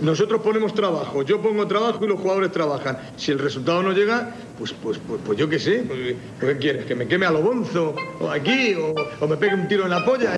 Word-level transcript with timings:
Nosotros 0.00 0.40
ponemos 0.40 0.72
trabajo, 0.72 1.22
yo 1.24 1.42
pongo 1.42 1.66
trabajo 1.68 2.02
y 2.02 2.08
los 2.08 2.18
jugadores 2.18 2.50
trabajan. 2.52 2.96
Si 3.16 3.32
el 3.32 3.38
resultado 3.38 3.82
no 3.82 3.92
llega, 3.92 4.30
pues, 4.58 4.72
pues, 4.72 4.98
pues, 5.06 5.20
pues 5.26 5.38
yo 5.38 5.46
qué 5.46 5.58
sé, 5.58 5.84
pues, 5.86 6.16
¿qué 6.40 6.56
quieres? 6.56 6.86
¿Que 6.86 6.94
me 6.94 7.06
queme 7.06 7.26
a 7.26 7.30
lo 7.30 7.42
bonzo? 7.42 7.94
¿O 8.18 8.30
aquí? 8.30 8.74
O, 8.76 8.94
¿O 9.20 9.28
me 9.28 9.36
pegue 9.36 9.54
un 9.54 9.68
tiro 9.68 9.84
en 9.84 9.90
la 9.90 10.02
polla? 10.02 10.36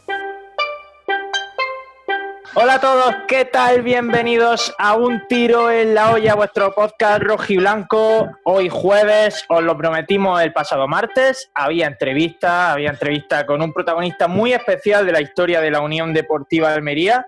Hola 2.54 2.74
a 2.74 2.80
todos, 2.80 3.14
¿qué 3.28 3.44
tal? 3.44 3.82
Bienvenidos 3.82 4.74
a 4.78 4.96
Un 4.96 5.28
Tiro 5.28 5.70
en 5.70 5.94
la 5.94 6.10
Olla, 6.10 6.34
vuestro 6.34 6.72
podcast 6.72 7.22
rojiblanco. 7.22 8.28
Hoy 8.44 8.68
jueves, 8.68 9.44
os 9.48 9.62
lo 9.62 9.76
prometimos 9.76 10.40
el 10.40 10.52
pasado 10.52 10.88
martes, 10.88 11.50
había 11.54 11.86
entrevista, 11.86 12.72
había 12.72 12.90
entrevista 12.90 13.46
con 13.46 13.62
un 13.62 13.72
protagonista 13.72 14.26
muy 14.26 14.54
especial 14.54 15.06
de 15.06 15.12
la 15.12 15.20
historia 15.20 15.60
de 15.60 15.70
la 15.70 15.82
Unión 15.82 16.12
Deportiva 16.12 16.70
de 16.70 16.74
Almería, 16.76 17.26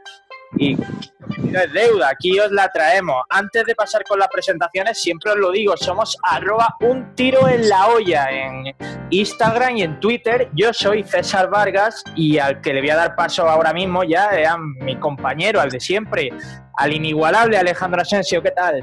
y 0.56 0.76
no 0.76 1.60
es 1.60 1.72
deuda, 1.72 2.08
aquí 2.10 2.38
os 2.38 2.50
la 2.50 2.68
traemos. 2.68 3.22
Antes 3.28 3.64
de 3.64 3.74
pasar 3.74 4.04
con 4.04 4.18
las 4.18 4.28
presentaciones, 4.28 5.00
siempre 5.00 5.32
os 5.32 5.38
lo 5.38 5.50
digo, 5.50 5.76
somos 5.76 6.16
arroba 6.22 6.76
un 6.80 7.14
tiro 7.14 7.48
en 7.48 7.68
la 7.68 7.88
olla 7.88 8.30
en 8.30 8.74
Instagram 9.10 9.76
y 9.76 9.82
en 9.82 10.00
Twitter. 10.00 10.50
Yo 10.54 10.72
soy 10.72 11.02
César 11.02 11.50
Vargas 11.50 12.02
y 12.16 12.38
al 12.38 12.60
que 12.60 12.72
le 12.72 12.80
voy 12.80 12.90
a 12.90 12.96
dar 12.96 13.16
paso 13.16 13.48
ahora 13.48 13.72
mismo 13.72 14.04
ya 14.04 14.30
es 14.30 14.48
mi 14.80 14.98
compañero, 14.98 15.60
al 15.60 15.70
de 15.70 15.80
siempre, 15.80 16.30
al 16.76 16.92
inigualable 16.92 17.58
Alejandro 17.58 18.00
Asensio. 18.00 18.42
¿Qué 18.42 18.50
tal? 18.52 18.82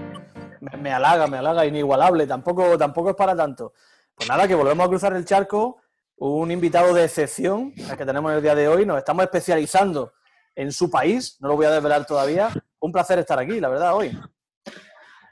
Me, 0.62 0.78
me 0.78 0.94
halaga, 0.94 1.28
me 1.28 1.38
halaga, 1.38 1.66
inigualable, 1.66 2.28
tampoco, 2.28 2.78
tampoco 2.78 3.10
es 3.12 3.16
para 3.16 3.36
tanto. 3.36 3.74
Pues 4.16 4.30
nada, 4.30 4.48
que 4.48 4.56
volvemos 4.56 4.86
a 4.86 4.90
cruzar 4.90 5.14
el 5.14 5.26
charco, 5.26 5.82
un 6.18 6.50
invitado 6.52 6.94
de 6.94 7.04
excepción, 7.04 7.74
el 7.76 7.98
que 7.98 8.06
tenemos 8.06 8.32
el 8.32 8.42
día 8.42 8.56
de 8.56 8.68
hoy, 8.68 8.86
nos 8.86 8.98
estamos 8.98 9.24
especializando 9.24 10.14
en 10.56 10.72
su 10.72 10.90
país, 10.90 11.38
no 11.40 11.50
lo 11.50 11.56
voy 11.56 11.66
a 11.66 11.72
desvelar 11.72 12.06
todavía. 12.06 12.50
Un 12.80 12.92
placer 12.92 13.20
estar 13.20 13.40
aquí, 13.40 13.60
la 13.60 13.70
verdad, 13.70 13.96
hoy. 13.96 14.18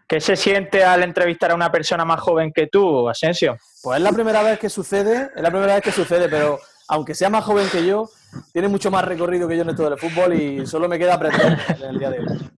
¿Qué 0.07 0.19
se 0.19 0.35
siente 0.35 0.83
al 0.83 1.01
entrevistar 1.03 1.51
a 1.51 1.55
una 1.55 1.71
persona 1.71 2.05
más 2.05 2.19
joven 2.19 2.51
que 2.53 2.67
tú, 2.67 3.09
Asensio? 3.09 3.57
Pues 3.81 3.97
es 3.97 4.03
la 4.03 4.11
primera 4.11 4.43
vez 4.43 4.59
que 4.59 4.69
sucede, 4.69 5.31
es 5.35 5.41
la 5.41 5.49
primera 5.49 5.75
vez 5.75 5.83
que 5.83 5.91
sucede, 5.91 6.29
pero 6.29 6.59
aunque 6.89 7.15
sea 7.15 7.29
más 7.29 7.43
joven 7.43 7.67
que 7.71 7.85
yo, 7.85 8.09
tiene 8.51 8.67
mucho 8.67 8.91
más 8.91 9.05
recorrido 9.05 9.47
que 9.47 9.55
yo 9.55 9.63
en 9.63 9.69
esto 9.69 9.89
del 9.89 9.97
fútbol 9.97 10.33
y 10.33 10.67
solo 10.67 10.87
me 10.87 10.99
queda 10.99 11.15
aprender 11.15 11.57
en 11.69 11.89
el 11.89 11.99
día 11.99 12.09
de 12.09 12.19
hoy. 12.19 12.51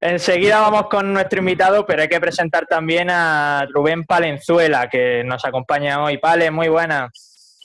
Enseguida 0.00 0.60
vamos 0.60 0.88
con 0.88 1.12
nuestro 1.12 1.38
invitado, 1.40 1.86
pero 1.86 2.02
hay 2.02 2.08
que 2.08 2.20
presentar 2.20 2.66
también 2.66 3.10
a 3.10 3.66
Rubén 3.72 4.04
Palenzuela, 4.04 4.88
que 4.88 5.24
nos 5.24 5.44
acompaña 5.44 6.02
hoy. 6.02 6.18
Pale, 6.18 6.50
muy 6.50 6.68
buena. 6.68 7.10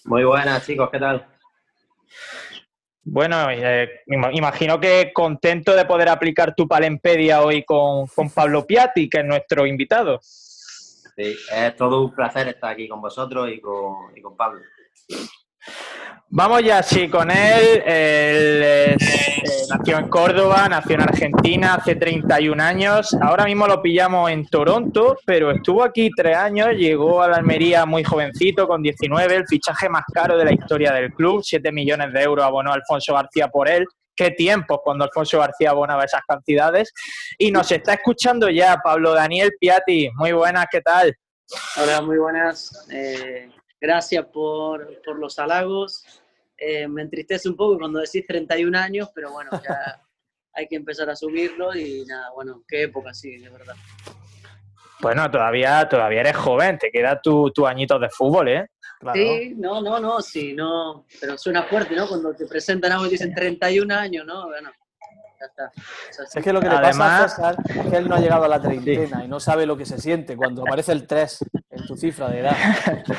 Muy 0.05 0.23
buenas, 0.23 0.65
chicos, 0.65 0.89
¿qué 0.91 0.99
tal? 0.99 1.32
Bueno, 3.05 3.49
eh, 3.51 4.01
imagino 4.07 4.79
que 4.79 5.11
contento 5.13 5.75
de 5.75 5.85
poder 5.85 6.07
aplicar 6.07 6.55
tu 6.55 6.67
palempedia 6.67 7.41
hoy 7.41 7.63
con, 7.63 8.07
con, 8.07 8.29
Pablo 8.29 8.65
Piatti, 8.65 9.09
que 9.09 9.19
es 9.19 9.25
nuestro 9.25 9.65
invitado. 9.65 10.19
Sí, 10.21 11.35
es 11.53 11.75
todo 11.75 12.05
un 12.05 12.15
placer 12.15 12.47
estar 12.47 12.71
aquí 12.71 12.87
con 12.87 13.01
vosotros 13.01 13.49
y 13.51 13.59
con, 13.59 14.15
y 14.15 14.21
con 14.21 14.37
Pablo. 14.37 14.61
Vamos 16.35 16.63
ya, 16.63 16.81
sí, 16.81 17.09
con 17.09 17.29
él. 17.29 17.83
Él 17.85 18.61
eh, 18.65 18.97
nació 19.69 19.99
en 19.99 20.09
Córdoba, 20.09 20.67
nació 20.67 20.95
en 20.95 21.01
Argentina 21.01 21.75
hace 21.75 21.95
31 21.95 22.63
años. 22.63 23.15
Ahora 23.21 23.45
mismo 23.45 23.67
lo 23.67 23.83
pillamos 23.83 24.31
en 24.31 24.47
Toronto, 24.47 25.15
pero 25.27 25.51
estuvo 25.51 25.83
aquí 25.83 26.09
tres 26.09 26.35
años. 26.35 26.69
Llegó 26.75 27.21
a 27.21 27.27
la 27.27 27.35
Almería 27.35 27.85
muy 27.85 28.03
jovencito, 28.03 28.67
con 28.67 28.81
19, 28.81 29.35
el 29.35 29.47
fichaje 29.47 29.87
más 29.89 30.05
caro 30.11 30.35
de 30.35 30.45
la 30.45 30.53
historia 30.53 30.91
del 30.91 31.13
club. 31.13 31.43
7 31.43 31.71
millones 31.71 32.11
de 32.11 32.23
euros 32.23 32.43
abonó 32.43 32.73
Alfonso 32.73 33.13
García 33.13 33.49
por 33.49 33.69
él. 33.69 33.85
Qué 34.15 34.31
tiempos 34.31 34.79
cuando 34.83 35.03
Alfonso 35.03 35.37
García 35.37 35.69
abonaba 35.69 36.03
esas 36.03 36.21
cantidades. 36.27 36.91
Y 37.37 37.51
nos 37.51 37.71
está 37.71 37.93
escuchando 37.93 38.49
ya 38.49 38.77
Pablo 38.83 39.13
Daniel 39.13 39.51
Piatti. 39.59 40.09
Muy 40.15 40.31
buenas, 40.31 40.65
¿qué 40.71 40.81
tal? 40.81 41.15
Hola, 41.79 42.01
muy 42.01 42.17
buenas. 42.17 42.87
Eh, 42.91 43.51
gracias 43.79 44.25
por, 44.33 44.99
por 45.05 45.19
los 45.19 45.37
halagos. 45.37 46.22
Eh, 46.65 46.87
me 46.87 47.01
entristece 47.01 47.49
un 47.49 47.57
poco 47.57 47.77
cuando 47.77 47.99
decís 47.99 48.25
31 48.25 48.77
años, 48.77 49.09
pero 49.13 49.31
bueno, 49.31 49.51
ya 49.51 50.01
hay 50.53 50.67
que 50.67 50.77
empezar 50.77 51.09
a 51.09 51.15
subirlo 51.15 51.75
y 51.75 52.05
nada, 52.05 52.31
bueno, 52.33 52.63
qué 52.65 52.83
época 52.83 53.13
sí, 53.13 53.37
de 53.37 53.49
verdad. 53.49 53.75
Bueno, 55.01 55.29
todavía, 55.29 55.89
todavía 55.89 56.21
eres 56.21 56.37
joven, 56.37 56.77
te 56.77 56.89
queda 56.89 57.19
tu, 57.21 57.51
tu 57.51 57.67
añito 57.67 57.99
de 57.99 58.09
fútbol, 58.09 58.47
¿eh? 58.47 58.67
Claro. 58.97 59.19
Sí, 59.19 59.53
no, 59.57 59.81
no, 59.81 59.99
no, 59.99 60.21
sí, 60.21 60.53
no, 60.53 61.05
pero 61.19 61.37
suena 61.37 61.63
fuerte, 61.63 61.93
¿no? 61.95 62.07
Cuando 62.07 62.33
te 62.33 62.45
presentan 62.45 62.93
algo 62.93 63.07
y 63.07 63.09
dicen 63.09 63.33
31 63.33 63.93
años, 63.93 64.25
¿no? 64.25 64.47
Bueno, 64.47 64.71
ya 65.43 65.47
está. 65.47 65.65
O 65.65 66.13
sea, 66.13 66.25
sí. 66.25 66.39
Es 66.39 66.43
que 66.43 66.53
lo 66.53 66.61
que 66.61 66.69
le 66.69 66.75
pasa 66.77 67.23
a 67.23 67.27
César 67.27 67.55
es 67.67 67.85
que 67.87 67.97
él 67.97 68.09
no 68.09 68.15
ha 68.15 68.19
llegado 68.19 68.43
a 68.43 68.47
la 68.47 68.61
treintena 68.61 69.19
sí. 69.19 69.25
y 69.25 69.27
no 69.27 69.39
sabe 69.39 69.65
lo 69.65 69.77
que 69.77 69.85
se 69.85 69.99
siente 69.99 70.35
cuando 70.35 70.63
aparece 70.63 70.91
el 70.91 71.05
3 71.05 71.45
en 71.71 71.85
tu 71.85 71.97
cifra 71.97 72.29
de 72.29 72.39
edad. 72.39 72.55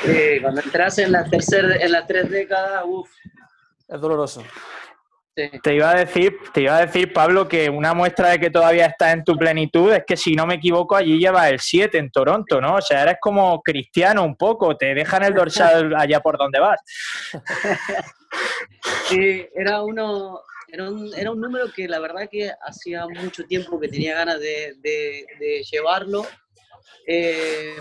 Sí, 0.03 0.41
cuando 0.41 0.61
entras 0.61 0.97
en 0.99 1.11
la 1.11 1.23
tercera, 1.25 1.75
en 1.75 1.91
las 1.91 2.07
tres 2.07 2.29
décadas, 2.29 2.83
uff. 2.85 3.09
Es 3.87 4.01
doloroso. 4.01 4.43
Sí. 5.35 5.49
Te 5.61 5.75
iba 5.75 5.89
a 5.89 5.95
decir, 5.95 6.37
te 6.53 6.61
iba 6.61 6.77
a 6.77 6.85
decir, 6.85 7.11
Pablo, 7.11 7.45
que 7.47 7.69
una 7.69 7.93
muestra 7.93 8.29
de 8.29 8.39
que 8.39 8.49
todavía 8.49 8.85
estás 8.85 9.13
en 9.13 9.25
tu 9.25 9.35
plenitud 9.35 9.91
es 9.91 10.05
que 10.07 10.15
si 10.15 10.33
no 10.33 10.45
me 10.45 10.55
equivoco, 10.55 10.95
allí 10.95 11.19
llevas 11.19 11.51
el 11.51 11.59
7 11.59 11.97
en 11.97 12.09
Toronto, 12.09 12.61
¿no? 12.61 12.75
O 12.75 12.81
sea, 12.81 13.03
eres 13.03 13.17
como 13.19 13.61
cristiano 13.61 14.23
un 14.23 14.37
poco, 14.37 14.77
te 14.77 14.93
dejan 14.93 15.23
el 15.23 15.33
dorsal 15.33 15.93
allá 15.97 16.21
por 16.21 16.37
donde 16.37 16.59
vas. 16.59 16.79
Sí, 19.09 19.45
era 19.53 19.81
uno, 19.83 20.39
era 20.75 20.91
un, 20.91 21.13
era 21.15 21.31
un 21.31 21.39
número 21.39 21.71
que 21.73 21.87
la 21.87 21.99
verdad 21.99 22.27
que 22.29 22.51
hacía 22.61 23.07
mucho 23.07 23.45
tiempo 23.45 23.79
que 23.79 23.87
tenía 23.87 24.13
ganas 24.15 24.41
de, 24.41 24.75
de, 24.79 25.25
de 25.39 25.63
llevarlo. 25.63 26.27
Eh, 27.07 27.77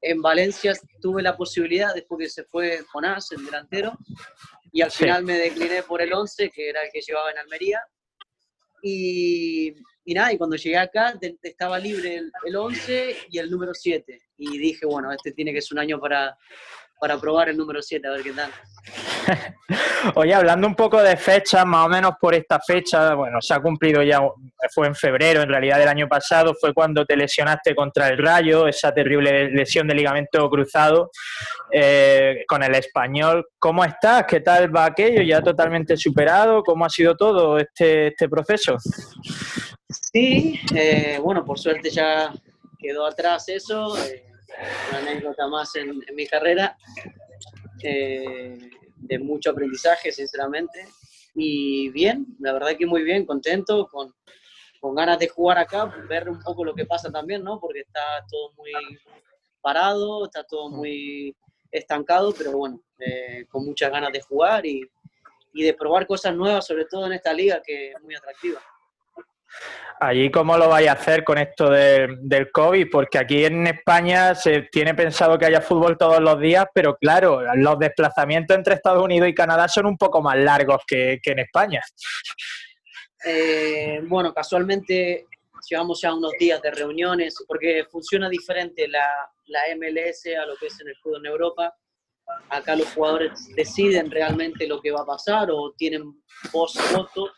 en 0.00 0.22
Valencia 0.22 0.72
tuve 1.02 1.22
la 1.22 1.36
posibilidad, 1.36 1.94
después 1.94 2.26
que 2.26 2.30
se 2.30 2.44
fue 2.44 2.82
Jonás, 2.90 3.30
el 3.32 3.44
delantero, 3.44 3.98
y 4.72 4.80
al 4.80 4.90
final 4.90 5.20
sí. 5.20 5.26
me 5.26 5.38
decliné 5.38 5.82
por 5.82 6.00
el 6.00 6.12
11, 6.12 6.50
que 6.50 6.70
era 6.70 6.82
el 6.82 6.90
que 6.90 7.02
llevaba 7.02 7.30
en 7.30 7.38
Almería. 7.38 7.82
Y, 8.82 9.74
y 10.06 10.14
nada, 10.14 10.32
y 10.32 10.38
cuando 10.38 10.56
llegué 10.56 10.78
acá 10.78 11.18
te, 11.18 11.36
te 11.40 11.48
estaba 11.50 11.78
libre 11.78 12.16
el, 12.16 12.32
el, 12.46 12.56
11 12.56 13.16
y 13.28 13.38
el 13.38 13.50
número 13.50 13.74
7. 13.74 14.22
Y 14.38 14.56
dije, 14.58 14.86
bueno, 14.86 15.12
este 15.12 15.32
tiene 15.32 15.52
que 15.52 15.60
ser 15.60 15.76
un 15.76 15.80
año 15.80 16.00
para, 16.00 16.36
para 17.00 17.18
probar 17.18 17.48
el 17.48 17.56
número 17.56 17.82
7, 17.82 18.06
a 18.06 18.10
ver 18.10 18.22
qué 18.22 18.32
tal. 18.32 18.50
Oye, 20.16 20.34
hablando 20.34 20.66
un 20.66 20.74
poco 20.74 21.02
de 21.02 21.16
fechas, 21.16 21.64
más 21.64 21.86
o 21.86 21.88
menos 21.88 22.12
por 22.20 22.34
esta 22.34 22.60
fecha, 22.60 23.14
bueno, 23.14 23.40
se 23.40 23.54
ha 23.54 23.60
cumplido 23.60 24.02
ya, 24.02 24.20
fue 24.72 24.86
en 24.86 24.94
febrero, 24.94 25.42
en 25.42 25.48
realidad 25.48 25.78
del 25.78 25.88
año 25.88 26.08
pasado, 26.08 26.54
fue 26.58 26.74
cuando 26.74 27.04
te 27.04 27.16
lesionaste 27.16 27.74
contra 27.74 28.08
el 28.08 28.18
Rayo, 28.18 28.68
esa 28.68 28.92
terrible 28.92 29.50
lesión 29.50 29.88
de 29.88 29.94
ligamento 29.94 30.48
cruzado 30.50 31.10
eh, 31.70 32.44
con 32.46 32.62
el 32.62 32.74
español. 32.74 33.46
¿Cómo 33.58 33.84
estás? 33.84 34.24
¿Qué 34.24 34.40
tal 34.40 34.74
va 34.74 34.86
aquello? 34.86 35.22
¿Ya 35.22 35.42
totalmente 35.42 35.96
superado? 35.96 36.62
¿Cómo 36.62 36.84
ha 36.84 36.90
sido 36.90 37.16
todo 37.16 37.58
este, 37.58 38.08
este 38.08 38.28
proceso? 38.28 38.76
Sí, 39.88 40.60
eh, 40.74 41.18
bueno, 41.22 41.44
por 41.44 41.58
suerte 41.58 41.90
ya 41.90 42.32
quedó 42.78 43.06
atrás 43.06 43.48
eso. 43.48 43.96
Eh, 43.98 44.33
una 44.90 44.98
anécdota 44.98 45.48
más 45.48 45.74
en, 45.76 46.00
mi 46.14 46.26
carrera, 46.26 46.76
eh, 47.82 48.58
de 48.96 49.18
mucho 49.18 49.50
aprendizaje, 49.50 50.12
sinceramente. 50.12 50.86
Y 51.34 51.90
bien, 51.90 52.26
la 52.38 52.52
verdad 52.52 52.76
que 52.78 52.86
muy 52.86 53.02
bien, 53.02 53.26
contento, 53.26 53.88
con, 53.88 54.14
con 54.80 54.94
ganas 54.94 55.18
de 55.18 55.28
jugar 55.28 55.58
acá, 55.58 55.86
ver 56.08 56.28
un 56.28 56.40
poco 56.40 56.64
lo 56.64 56.74
que 56.74 56.86
pasa 56.86 57.10
también, 57.10 57.42
¿no? 57.42 57.58
Porque 57.60 57.80
está 57.80 58.24
todo 58.30 58.52
muy 58.56 58.72
parado, 59.60 60.26
está 60.26 60.44
todo 60.44 60.70
muy 60.70 61.34
estancado, 61.70 62.32
pero 62.36 62.52
bueno, 62.52 62.80
eh, 62.98 63.46
con 63.48 63.64
muchas 63.64 63.90
ganas 63.90 64.12
de 64.12 64.20
jugar 64.20 64.64
y, 64.64 64.82
y 65.54 65.62
de 65.62 65.74
probar 65.74 66.06
cosas 66.06 66.34
nuevas, 66.34 66.66
sobre 66.66 66.84
todo 66.84 67.06
en 67.06 67.12
esta 67.14 67.32
liga 67.32 67.62
que 67.64 67.92
es 67.92 68.00
muy 68.02 68.14
atractiva. 68.14 68.60
Allí, 70.00 70.30
¿cómo 70.30 70.58
lo 70.58 70.68
vais 70.68 70.88
a 70.88 70.92
hacer 70.92 71.24
con 71.24 71.38
esto 71.38 71.70
de, 71.70 72.08
del 72.20 72.50
COVID? 72.50 72.88
Porque 72.90 73.18
aquí 73.18 73.44
en 73.44 73.66
España 73.66 74.34
se 74.34 74.62
tiene 74.62 74.94
pensado 74.94 75.38
que 75.38 75.46
haya 75.46 75.60
fútbol 75.60 75.96
todos 75.96 76.20
los 76.20 76.38
días, 76.40 76.66
pero 76.74 76.96
claro, 76.96 77.42
los 77.54 77.78
desplazamientos 77.78 78.56
entre 78.56 78.74
Estados 78.74 79.02
Unidos 79.02 79.28
y 79.28 79.34
Canadá 79.34 79.68
son 79.68 79.86
un 79.86 79.96
poco 79.96 80.20
más 80.20 80.36
largos 80.36 80.82
que, 80.86 81.20
que 81.22 81.30
en 81.30 81.38
España. 81.38 81.80
Eh, 83.24 84.00
bueno, 84.04 84.34
casualmente 84.34 85.26
llevamos 85.70 86.00
ya 86.02 86.12
unos 86.12 86.32
días 86.38 86.60
de 86.60 86.70
reuniones, 86.70 87.36
porque 87.46 87.84
funciona 87.90 88.28
diferente 88.28 88.86
la, 88.88 89.08
la 89.46 89.60
MLS 89.76 90.26
a 90.38 90.46
lo 90.46 90.56
que 90.56 90.66
es 90.66 90.80
en 90.80 90.88
el 90.88 90.96
fútbol 90.96 91.20
en 91.24 91.32
Europa. 91.32 91.74
Acá 92.50 92.76
los 92.76 92.92
jugadores 92.92 93.48
deciden 93.54 94.10
realmente 94.10 94.66
lo 94.66 94.80
que 94.80 94.90
va 94.90 95.02
a 95.02 95.06
pasar 95.06 95.50
o 95.50 95.72
tienen 95.76 96.22
voz 96.52 96.74
voto 96.92 97.30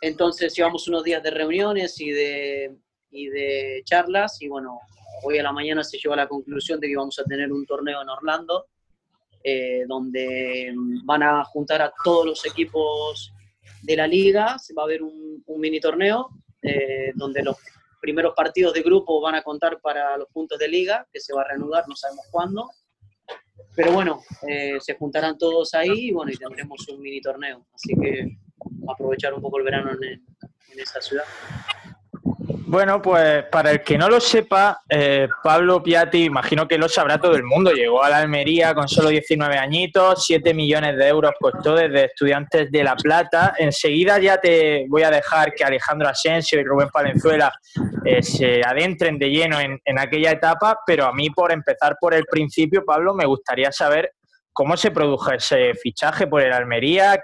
entonces 0.00 0.54
llevamos 0.54 0.88
unos 0.88 1.04
días 1.04 1.22
de 1.22 1.30
reuniones 1.30 2.00
y 2.00 2.10
de, 2.10 2.76
y 3.10 3.28
de 3.28 3.82
charlas 3.84 4.40
y 4.40 4.48
bueno, 4.48 4.80
hoy 5.24 5.38
a 5.38 5.42
la 5.42 5.52
mañana 5.52 5.84
se 5.84 5.98
llegó 5.98 6.14
a 6.14 6.18
la 6.18 6.28
conclusión 6.28 6.80
de 6.80 6.88
que 6.88 6.96
vamos 6.96 7.18
a 7.18 7.24
tener 7.24 7.52
un 7.52 7.66
torneo 7.66 8.02
en 8.02 8.08
Orlando, 8.08 8.66
eh, 9.42 9.84
donde 9.86 10.72
van 11.04 11.22
a 11.22 11.44
juntar 11.44 11.82
a 11.82 11.92
todos 12.04 12.26
los 12.26 12.44
equipos 12.46 13.32
de 13.82 13.96
la 13.96 14.06
liga 14.06 14.58
se 14.58 14.74
va 14.74 14.82
a 14.82 14.84
haber 14.84 15.02
un, 15.02 15.42
un 15.46 15.60
mini 15.60 15.80
torneo 15.80 16.28
eh, 16.62 17.12
donde 17.14 17.42
los 17.42 17.56
primeros 18.00 18.34
partidos 18.34 18.74
de 18.74 18.82
grupo 18.82 19.20
van 19.20 19.34
a 19.34 19.42
contar 19.42 19.80
para 19.80 20.16
los 20.16 20.28
puntos 20.28 20.58
de 20.58 20.68
liga, 20.68 21.06
que 21.12 21.20
se 21.20 21.34
va 21.34 21.42
a 21.42 21.48
reanudar, 21.48 21.84
no 21.88 21.94
sabemos 21.94 22.26
cuándo. 22.30 22.70
Pero 23.76 23.92
bueno, 23.92 24.20
eh, 24.48 24.78
se 24.80 24.94
juntarán 24.94 25.38
todos 25.38 25.74
ahí 25.74 26.08
y 26.08 26.12
bueno, 26.12 26.32
y 26.32 26.36
tendremos 26.36 26.88
un 26.88 27.00
mini 27.00 27.20
torneo. 27.20 27.66
Así 27.72 27.94
que 27.94 28.36
aprovechar 28.88 29.34
un 29.34 29.42
poco 29.42 29.58
el 29.58 29.64
verano 29.64 29.90
en, 29.92 30.04
en 30.72 30.80
esta 30.80 31.00
ciudad. 31.00 31.24
Bueno, 32.70 33.02
pues 33.02 33.46
para 33.50 33.72
el 33.72 33.82
que 33.82 33.98
no 33.98 34.08
lo 34.08 34.20
sepa, 34.20 34.82
eh, 34.88 35.28
Pablo 35.42 35.82
Piatti, 35.82 36.26
imagino 36.26 36.68
que 36.68 36.78
lo 36.78 36.88
sabrá 36.88 37.18
todo 37.18 37.34
el 37.34 37.42
mundo, 37.42 37.72
llegó 37.72 38.00
a 38.00 38.08
la 38.08 38.18
Almería 38.18 38.74
con 38.74 38.86
solo 38.88 39.08
19 39.08 39.58
añitos, 39.58 40.24
7 40.24 40.54
millones 40.54 40.96
de 40.96 41.08
euros 41.08 41.32
costó 41.40 41.74
desde 41.74 42.04
Estudiantes 42.04 42.70
de 42.70 42.84
La 42.84 42.94
Plata. 42.94 43.54
Enseguida 43.58 44.20
ya 44.20 44.40
te 44.40 44.86
voy 44.88 45.02
a 45.02 45.10
dejar 45.10 45.52
que 45.52 45.64
Alejandro 45.64 46.08
Asensio 46.08 46.60
y 46.60 46.64
Rubén 46.64 46.90
Palenzuela 46.90 47.52
eh, 48.04 48.22
se 48.22 48.62
adentren 48.62 49.18
de 49.18 49.30
lleno 49.30 49.58
en, 49.58 49.80
en 49.84 49.98
aquella 49.98 50.30
etapa, 50.30 50.78
pero 50.86 51.06
a 51.06 51.12
mí 51.12 51.28
por 51.30 51.50
empezar 51.50 51.96
por 52.00 52.14
el 52.14 52.24
principio, 52.26 52.84
Pablo, 52.84 53.14
me 53.14 53.26
gustaría 53.26 53.72
saber 53.72 54.12
cómo 54.52 54.76
se 54.76 54.92
produjo 54.92 55.32
ese 55.32 55.74
fichaje 55.74 56.28
por 56.28 56.40
el 56.40 56.52
Almería. 56.52 57.20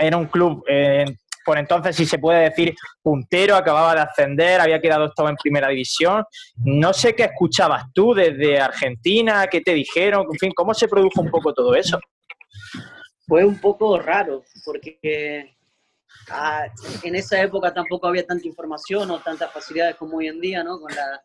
Era 0.00 0.16
un 0.16 0.26
club 0.26 0.64
eh, 0.68 1.04
por 1.46 1.58
entonces, 1.58 1.94
si 1.94 2.04
se 2.04 2.18
puede 2.18 2.50
decir, 2.50 2.74
puntero, 3.00 3.54
acababa 3.54 3.94
de 3.94 4.00
ascender, 4.00 4.60
había 4.60 4.80
quedado 4.80 5.04
octavo 5.04 5.28
en 5.28 5.36
primera 5.36 5.68
división. 5.68 6.24
No 6.56 6.92
sé 6.92 7.14
qué 7.14 7.22
escuchabas 7.22 7.84
tú 7.94 8.12
desde 8.12 8.58
Argentina, 8.58 9.46
qué 9.46 9.60
te 9.60 9.72
dijeron, 9.72 10.26
en 10.28 10.38
fin, 10.40 10.52
cómo 10.52 10.74
se 10.74 10.88
produjo 10.88 11.20
un 11.20 11.30
poco 11.30 11.54
todo 11.54 11.76
eso. 11.76 12.00
Fue 13.28 13.44
un 13.44 13.60
poco 13.60 13.96
raro, 13.96 14.42
porque 14.64 15.56
ah, 16.30 16.66
en 17.04 17.14
esa 17.14 17.40
época 17.40 17.72
tampoco 17.72 18.08
había 18.08 18.26
tanta 18.26 18.48
información 18.48 19.08
o 19.12 19.20
tantas 19.20 19.52
facilidades 19.52 19.94
como 19.94 20.16
hoy 20.16 20.26
en 20.26 20.40
día, 20.40 20.64
¿no? 20.64 20.80
Con 20.80 20.92
la, 20.92 21.22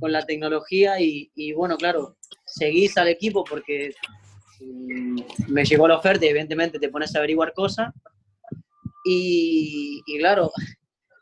con 0.00 0.10
la 0.10 0.26
tecnología 0.26 0.98
y, 0.98 1.30
y, 1.36 1.52
bueno, 1.52 1.76
claro, 1.76 2.16
seguís 2.44 2.98
al 2.98 3.06
equipo 3.06 3.44
porque 3.44 3.94
me 5.48 5.64
llegó 5.64 5.88
la 5.88 5.98
oferta 5.98 6.24
y 6.24 6.28
evidentemente 6.28 6.78
te 6.78 6.88
pones 6.88 7.14
a 7.14 7.18
averiguar 7.18 7.52
cosas. 7.52 7.92
Y, 9.04 10.02
claro, 10.18 10.50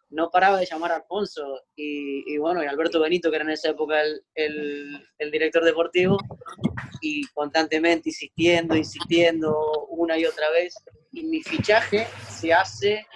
no 0.08 0.30
paraba 0.30 0.58
de 0.58 0.66
llamar 0.66 0.92
a 0.92 0.96
Alfonso 0.96 1.62
y, 1.76 2.38
bueno, 2.38 2.62
y 2.62 2.66
Alberto 2.66 3.00
Benito, 3.00 3.30
que 3.30 3.36
era 3.36 3.44
en 3.44 3.50
esa 3.50 3.70
época 3.70 4.00
el, 4.00 5.02
el, 5.18 5.30
director 5.30 5.64
deportivo, 5.64 6.16
y 7.02 7.22
constantemente 7.34 8.08
insistiendo, 8.08 8.74
insistiendo 8.74 9.86
una 9.90 10.18
y 10.18 10.24
otra 10.24 10.50
vez. 10.50 10.74
Y 11.12 11.24
mi 11.24 11.42
fichaje 11.42 12.06
se 12.28 12.52
hace 12.52 13.06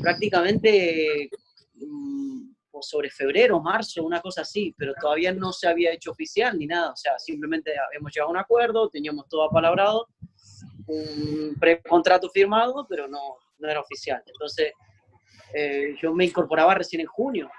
prácticamente 0.00 1.28
mm, 1.74 2.51
sobre 2.82 3.10
febrero, 3.10 3.60
marzo, 3.60 4.02
una 4.04 4.20
cosa 4.20 4.42
así, 4.42 4.74
pero 4.76 4.94
todavía 5.00 5.32
no 5.32 5.52
se 5.52 5.68
había 5.68 5.92
hecho 5.92 6.10
oficial 6.10 6.58
ni 6.58 6.66
nada. 6.66 6.92
O 6.92 6.96
sea, 6.96 7.18
simplemente 7.18 7.72
habíamos 7.78 8.12
llegado 8.12 8.28
a 8.28 8.32
un 8.32 8.38
acuerdo, 8.38 8.88
teníamos 8.88 9.28
todo 9.28 9.44
apalabrado, 9.44 10.08
un 10.86 11.56
precontrato 11.58 12.28
firmado, 12.30 12.86
pero 12.88 13.08
no, 13.08 13.20
no 13.58 13.68
era 13.68 13.80
oficial. 13.80 14.22
Entonces, 14.26 14.72
eh, 15.54 15.94
yo 16.00 16.14
me 16.14 16.24
incorporaba 16.24 16.74
recién 16.74 17.00
en 17.00 17.06
junio 17.06 17.50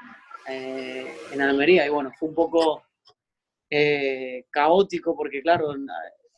eh, 0.48 1.16
en 1.32 1.42
Almería 1.42 1.86
y 1.86 1.90
bueno, 1.90 2.12
fue 2.18 2.30
un 2.30 2.36
poco 2.36 2.84
eh, 3.70 4.46
caótico 4.50 5.16
porque 5.16 5.42
claro, 5.42 5.74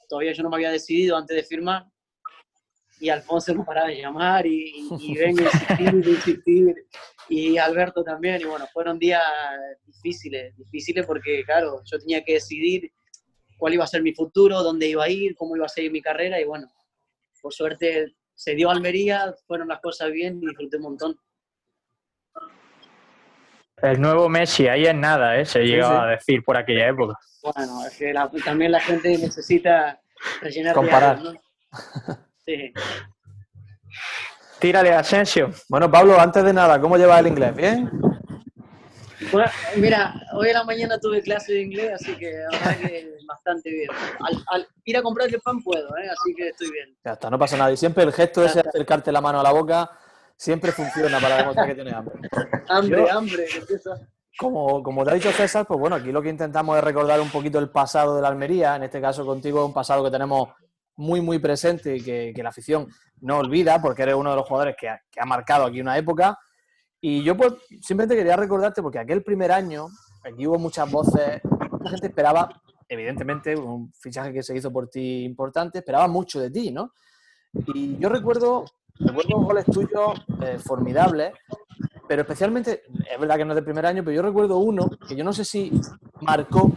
todavía 0.07 0.33
yo 0.33 0.43
no 0.43 0.49
me 0.49 0.57
había 0.57 0.71
decidido 0.71 1.17
antes 1.17 1.35
de 1.35 1.43
firmar 1.43 1.85
y 2.99 3.09
Alfonso 3.09 3.53
no 3.53 3.65
paraba 3.65 3.87
de 3.89 4.01
llamar 4.01 4.45
y, 4.45 4.71
y, 4.99 5.11
y 5.11 5.15
vengo 5.17 5.41
a 5.41 5.43
insistir, 5.43 6.07
insistir 6.07 6.75
y 7.29 7.57
Alberto 7.57 8.03
también 8.03 8.41
y 8.41 8.45
bueno, 8.45 8.65
fueron 8.71 8.99
días 8.99 9.21
difíciles, 9.85 10.55
difíciles 10.57 11.05
porque 11.05 11.43
claro, 11.45 11.81
yo 11.85 11.99
tenía 11.99 12.23
que 12.23 12.33
decidir 12.33 12.91
cuál 13.57 13.73
iba 13.73 13.83
a 13.83 13.87
ser 13.87 14.01
mi 14.01 14.13
futuro, 14.13 14.61
dónde 14.61 14.87
iba 14.87 15.03
a 15.05 15.09
ir, 15.09 15.35
cómo 15.35 15.55
iba 15.55 15.65
a 15.65 15.69
seguir 15.69 15.91
mi 15.91 16.01
carrera 16.01 16.39
y 16.39 16.45
bueno, 16.45 16.67
por 17.41 17.53
suerte 17.53 18.15
se 18.33 18.53
dio 18.53 18.69
Almería, 18.69 19.33
fueron 19.47 19.69
las 19.69 19.79
cosas 19.79 20.11
bien 20.11 20.39
y 20.41 20.47
disfruté 20.47 20.77
un 20.77 20.83
montón. 20.83 21.19
El 23.81 23.99
nuevo 23.99 24.29
Messi, 24.29 24.67
ahí 24.67 24.85
es 24.85 24.95
nada, 24.95 25.37
¿eh? 25.37 25.45
se 25.45 25.59
llegaba 25.63 25.99
sí. 26.01 26.05
a 26.05 26.11
decir 26.15 26.43
por 26.43 26.57
aquella 26.57 26.87
época. 26.89 27.13
Bueno, 27.43 27.85
es 27.85 27.97
que 27.97 28.13
la- 28.13 28.29
también 28.43 28.71
la 28.71 28.79
gente 28.79 29.17
necesita 29.17 30.01
rellenar 30.41 30.73
Comparar. 30.75 31.21
diarios, 31.21 31.33
¿no? 31.33 31.39
Sí. 32.45 32.73
Tírale, 34.59 34.93
Asensio. 34.93 35.51
Bueno, 35.69 35.89
Pablo, 35.91 36.19
antes 36.19 36.43
de 36.43 36.53
nada, 36.53 36.79
¿cómo 36.79 36.97
llevas 36.97 37.19
el 37.19 37.27
inglés? 37.27 37.55
¿Bien? 37.55 37.89
Bueno, 39.31 39.49
mira, 39.77 40.13
hoy 40.33 40.49
en 40.49 40.53
la 40.53 40.63
mañana 40.63 40.99
tuve 40.99 41.21
clase 41.21 41.53
de 41.53 41.61
inglés, 41.61 41.91
así 41.95 42.15
que 42.17 42.31
la 42.31 42.49
verdad 42.59 42.77
que 42.77 43.15
bastante 43.27 43.69
bien. 43.71 43.89
Al, 44.19 44.43
al 44.47 44.67
ir 44.85 44.97
a 44.97 45.01
comprar 45.01 45.27
el 45.27 45.41
pan 45.41 45.61
puedo, 45.63 45.87
¿eh? 45.97 46.07
así 46.11 46.33
que 46.35 46.49
estoy 46.49 46.71
bien. 46.71 46.95
Ya 47.03 47.13
está, 47.13 47.29
no 47.29 47.39
pasa 47.39 47.57
nada. 47.57 47.71
Y 47.71 47.77
siempre 47.77 48.03
el 48.03 48.13
gesto 48.13 48.43
ese 48.45 48.61
de 48.61 48.69
acercarte 48.69 49.11
la 49.11 49.21
mano 49.21 49.39
a 49.39 49.43
la 49.43 49.51
boca 49.51 49.89
siempre 50.37 50.71
funciona 50.71 51.19
para 51.19 51.37
demostrar 51.37 51.67
que 51.67 51.75
tienes 51.75 51.93
hambre. 51.93 52.15
Hambre, 52.69 53.01
Yo- 53.07 53.11
hambre, 53.17 53.45
empieza. 53.57 53.91
Como, 54.37 54.83
como 54.83 55.05
te 55.05 55.11
ha 55.11 55.13
dicho 55.13 55.31
César, 55.31 55.65
pues 55.65 55.79
bueno, 55.79 55.95
aquí 55.95 56.11
lo 56.11 56.21
que 56.21 56.27
intentamos 56.29 56.77
es 56.77 56.83
recordar 56.83 57.21
un 57.21 57.29
poquito 57.29 57.57
el 57.57 57.69
pasado 57.69 58.17
de 58.17 58.21
la 58.21 58.27
Almería. 58.27 58.75
En 58.75 58.83
este 58.83 58.99
caso 58.99 59.25
contigo 59.25 59.61
es 59.61 59.65
un 59.65 59.73
pasado 59.73 60.03
que 60.03 60.11
tenemos 60.11 60.49
muy, 60.97 61.21
muy 61.21 61.39
presente 61.39 61.97
y 61.97 62.01
que, 62.01 62.33
la 62.43 62.49
afición 62.49 62.87
no 63.21 63.39
olvida 63.39 63.81
porque 63.81 64.03
eres 64.03 64.15
uno 64.15 64.31
de 64.31 64.35
los 64.35 64.47
jugadores 64.47 64.75
que 64.79 64.89
ha, 64.89 65.25
marcado 65.25 65.65
aquí 65.65 65.81
una 65.81 65.97
época. 65.97 66.37
Y 67.01 67.23
yo 67.23 67.35
pues 67.35 67.53
simplemente 67.81 68.15
quería 68.15 68.35
recordarte 68.35 68.81
porque 68.81 68.99
aquel 68.99 69.23
primer 69.23 69.51
año, 69.51 69.87
aquí 70.23 70.47
hubo 70.47 70.57
muchas 70.57 70.89
voces, 70.89 71.41
mucha 71.71 71.89
gente 71.89 72.07
esperaba, 72.07 72.49
evidentemente, 72.87 73.55
un 73.55 73.91
fichaje 73.93 74.33
que 74.33 74.43
se 74.43 74.55
hizo 74.55 74.71
por 74.71 74.89
ti 74.89 75.23
importante, 75.23 75.79
esperaba 75.79 76.07
mucho 76.07 76.39
de 76.39 76.49
ti, 76.49 76.71
¿no? 76.71 76.91
Y 77.53 77.97
yo 77.97 78.09
recuerdo, 78.09 78.65
recuerdo 78.99 79.37
goles 79.39 79.65
tuyos 79.65 80.25
eh, 80.41 80.57
formidables, 80.59 81.33
pero 82.07 82.21
especialmente, 82.21 82.83
es 83.11 83.19
verdad 83.19 83.37
que 83.37 83.45
no 83.45 83.51
es 83.51 83.55
del 83.55 83.65
primer 83.65 83.85
año, 83.85 84.03
pero 84.03 84.15
yo 84.15 84.21
recuerdo 84.21 84.57
uno 84.57 84.89
que 85.07 85.15
yo 85.15 85.23
no 85.23 85.33
sé 85.33 85.45
si 85.45 85.71
marcó 86.21 86.71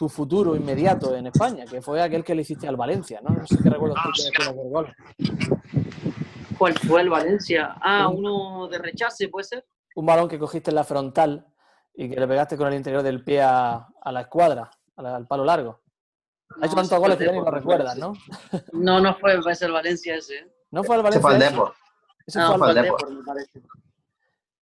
tu 0.00 0.08
futuro 0.08 0.56
inmediato 0.56 1.14
en 1.14 1.26
España, 1.26 1.66
que 1.66 1.82
fue 1.82 2.00
aquel 2.00 2.24
que 2.24 2.34
le 2.34 2.40
hiciste 2.40 2.66
al 2.66 2.74
Valencia, 2.74 3.20
¿no? 3.22 3.34
No 3.34 3.46
sé 3.46 3.58
qué 3.62 3.68
recuerdo 3.68 3.96
tú 4.02 4.10
que 4.34 4.52
gol. 4.70 4.94
¿Cuál 6.56 6.72
fue 6.78 7.02
el 7.02 7.10
Valencia? 7.10 7.76
Ah, 7.82 8.08
Un- 8.08 8.24
uno 8.24 8.66
de 8.68 8.78
rechace, 8.78 9.28
¿puede 9.28 9.44
ser? 9.44 9.66
Un 9.94 10.06
balón 10.06 10.26
que 10.26 10.38
cogiste 10.38 10.70
en 10.70 10.76
la 10.76 10.84
frontal 10.84 11.46
y 11.94 12.08
que 12.08 12.18
le 12.18 12.26
pegaste 12.26 12.56
con 12.56 12.68
el 12.68 12.74
interior 12.76 13.02
del 13.02 13.22
pie 13.22 13.42
a, 13.42 13.88
a 14.00 14.10
la 14.12 14.22
escuadra, 14.22 14.70
la- 14.96 15.16
al 15.16 15.26
palo 15.26 15.44
largo. 15.44 15.82
Ha 16.62 16.64
hecho 16.64 16.76
No, 16.76 16.76
tantos 16.76 16.88
fue 16.88 16.98
goles 17.00 17.12
el 17.12 17.18
que 17.18 17.24
ya 17.26 17.32
ni 17.32 17.38
lo 17.44 17.50
recuerdas. 17.50 17.98
¿no? 17.98 18.14
No, 18.72 19.00
no 19.00 19.14
fue, 19.18 19.34
el 19.34 19.42
Valencia 19.72 20.14
ese. 20.16 20.34
¿eh? 20.38 20.52
¿No 20.70 20.82
fue 20.82 20.96
al 20.96 21.02
Ese 21.06 21.18
Valencia? 21.18 21.20
fue 21.20 21.36
el 21.36 21.42
ese? 21.42 21.50
Depor. 21.52 21.74
Ese 22.26 22.38
Ah, 22.40 22.46
fue 22.46 22.54
al 22.54 22.58
fue 22.58 22.68
el 22.70 22.74
Depor. 22.76 22.98
Depor, 23.00 23.14
me 23.18 23.22
parece. 23.22 23.62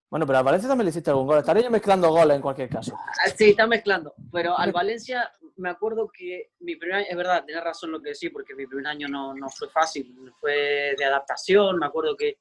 Bueno, 0.10 0.26
pero 0.26 0.38
al 0.38 0.46
Valencia 0.46 0.70
también 0.70 0.86
le 0.86 0.90
hiciste 0.92 1.10
algún 1.10 1.28
gol. 1.28 1.40
Estaré 1.40 1.64
yo 1.64 1.72
mezclando 1.72 2.10
goles 2.10 2.36
en 2.36 2.42
cualquier 2.42 2.70
caso. 2.70 2.96
Ah, 2.96 3.30
Sí, 3.36 3.50
está 3.50 3.68
mezclando. 3.68 4.14
Pero 4.32 4.58
al 4.58 4.72
Valencia 4.72 5.32
me 5.58 5.70
acuerdo 5.70 6.10
que 6.12 6.52
mi 6.60 6.76
primer 6.76 6.98
año, 6.98 7.08
es 7.10 7.18
verdad, 7.18 7.44
tenés 7.46 7.64
razón 7.64 7.92
lo 7.92 8.02
que 8.02 8.10
decís, 8.10 8.30
porque 8.32 8.56
mi 8.56 8.68
primer 8.68 8.88
año 8.88 9.08
no, 9.08 9.34
no 9.34 9.50
fue 9.50 9.70
fácil, 9.70 10.16
fue 10.40 10.96
de 10.98 11.06
adaptación. 11.06 11.80
Me 11.80 11.86
acuerdo 11.86 12.16
que 12.16 12.38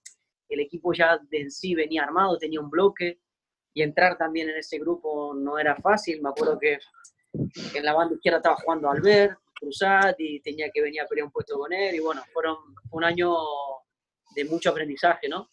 el 0.49 0.61
equipo 0.61 0.92
ya 0.92 1.18
de 1.18 1.40
en 1.40 1.50
sí 1.50 1.75
venía 1.75 2.02
armado, 2.02 2.38
tenía 2.38 2.61
un 2.61 2.71
bloque, 2.71 3.21
y 3.73 3.83
entrar 3.83 4.16
también 4.16 4.49
en 4.50 4.56
ese 4.56 4.78
grupo 4.78 5.35
no 5.35 5.59
era 5.59 5.75
fácil. 5.76 6.23
Me 6.23 6.28
acuerdo 6.28 6.59
que 6.59 6.78
en 7.33 7.85
la 7.85 7.94
banda 7.94 8.14
izquierda 8.14 8.38
estaba 8.38 8.56
jugando 8.56 8.90
Albert, 8.90 9.38
Cruzat, 9.59 10.14
y 10.18 10.40
tenía 10.40 10.71
que 10.73 10.83
venir 10.83 11.00
a 11.00 11.06
pelear 11.06 11.26
un 11.26 11.33
puesto 11.33 11.59
con 11.59 11.73
él, 11.73 11.94
y 11.94 12.00
bueno, 12.00 12.23
fueron 12.33 12.56
fue 12.88 12.99
un 12.99 13.04
año 13.04 13.35
de 14.35 14.44
mucho 14.44 14.71
aprendizaje, 14.71 15.28
¿no? 15.28 15.49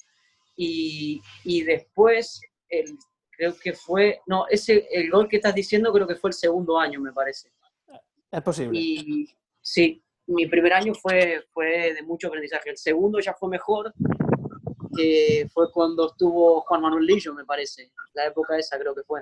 Y, 0.64 1.20
y 1.44 1.64
después, 1.64 2.40
el, 2.70 2.96
creo 3.36 3.56
que 3.58 3.74
fue, 3.74 4.22
no, 4.28 4.46
ese, 4.48 4.88
el 4.92 5.10
gol 5.10 5.28
que 5.28 5.38
estás 5.38 5.56
diciendo 5.56 5.92
creo 5.92 6.06
que 6.06 6.16
fue 6.16 6.30
el 6.30 6.36
segundo 6.36 6.78
año, 6.78 7.00
me 7.02 7.12
parece. 7.12 7.52
Es 8.30 8.42
posible. 8.44 8.78
Y 8.80 9.28
sí, 9.60 10.04
mi 10.28 10.46
primer 10.46 10.74
año 10.74 10.94
fue, 10.94 11.44
fue 11.52 11.94
de 11.96 12.04
mucho 12.04 12.28
aprendizaje. 12.28 12.70
El 12.70 12.78
segundo 12.78 13.20
ya 13.20 13.34
fue 13.34 13.50
mejor, 13.50 13.92
que 14.96 15.48
fue 15.52 15.72
cuando 15.72 16.10
estuvo 16.12 16.62
Juan 16.62 16.82
Manuel 16.84 17.06
Lillo, 17.08 17.34
me 17.34 17.44
parece. 17.44 17.92
La 18.14 18.28
época 18.28 18.56
esa 18.56 18.78
creo 18.78 18.94
que 18.94 19.02
fue. 19.04 19.22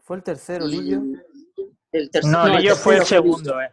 Fue 0.00 0.16
el 0.16 0.22
tercero, 0.22 0.66
Lillo. 0.66 1.02
El 1.92 2.10
tercero, 2.10 2.32
No, 2.32 2.46
el 2.46 2.62
Lillo 2.62 2.76
fue 2.76 2.96
el 2.96 3.04
segundo, 3.04 3.60
¿eh? 3.60 3.68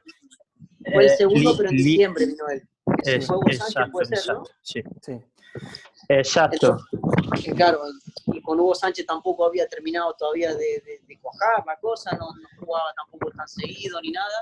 Fue 0.84 1.06
el 1.06 1.12
Eh, 1.12 1.16
segundo, 1.16 1.54
pero 1.56 1.70
en 1.70 1.76
Li- 1.78 1.84
diciembre 1.84 2.26
vino 2.26 2.46
él. 2.50 2.68
Es- 3.06 3.26
fue 3.26 3.54
Sánchez, 3.54 3.84
puede 3.90 4.16
ser, 4.18 4.34
¿no? 4.36 4.44
sí. 4.62 4.84
Sí. 5.02 5.14
Exacto. 6.10 6.78
Que 7.44 7.52
claro, 7.54 7.82
y 8.28 8.42
con 8.42 8.60
Hugo 8.60 8.74
Sánchez 8.76 9.06
tampoco 9.06 9.46
había 9.46 9.68
terminado 9.68 10.14
todavía 10.18 10.50
de, 10.54 10.82
de- 10.86 11.02
de 11.08 11.20
cuajar 11.22 11.64
la 11.66 11.78
cosa, 11.78 12.12
no, 12.18 12.26
no 12.42 12.48
jugaba 12.60 12.92
tampoco 12.96 13.32
tan 13.32 13.48
seguido 13.48 14.02
ni 14.02 14.12
nada. 14.12 14.40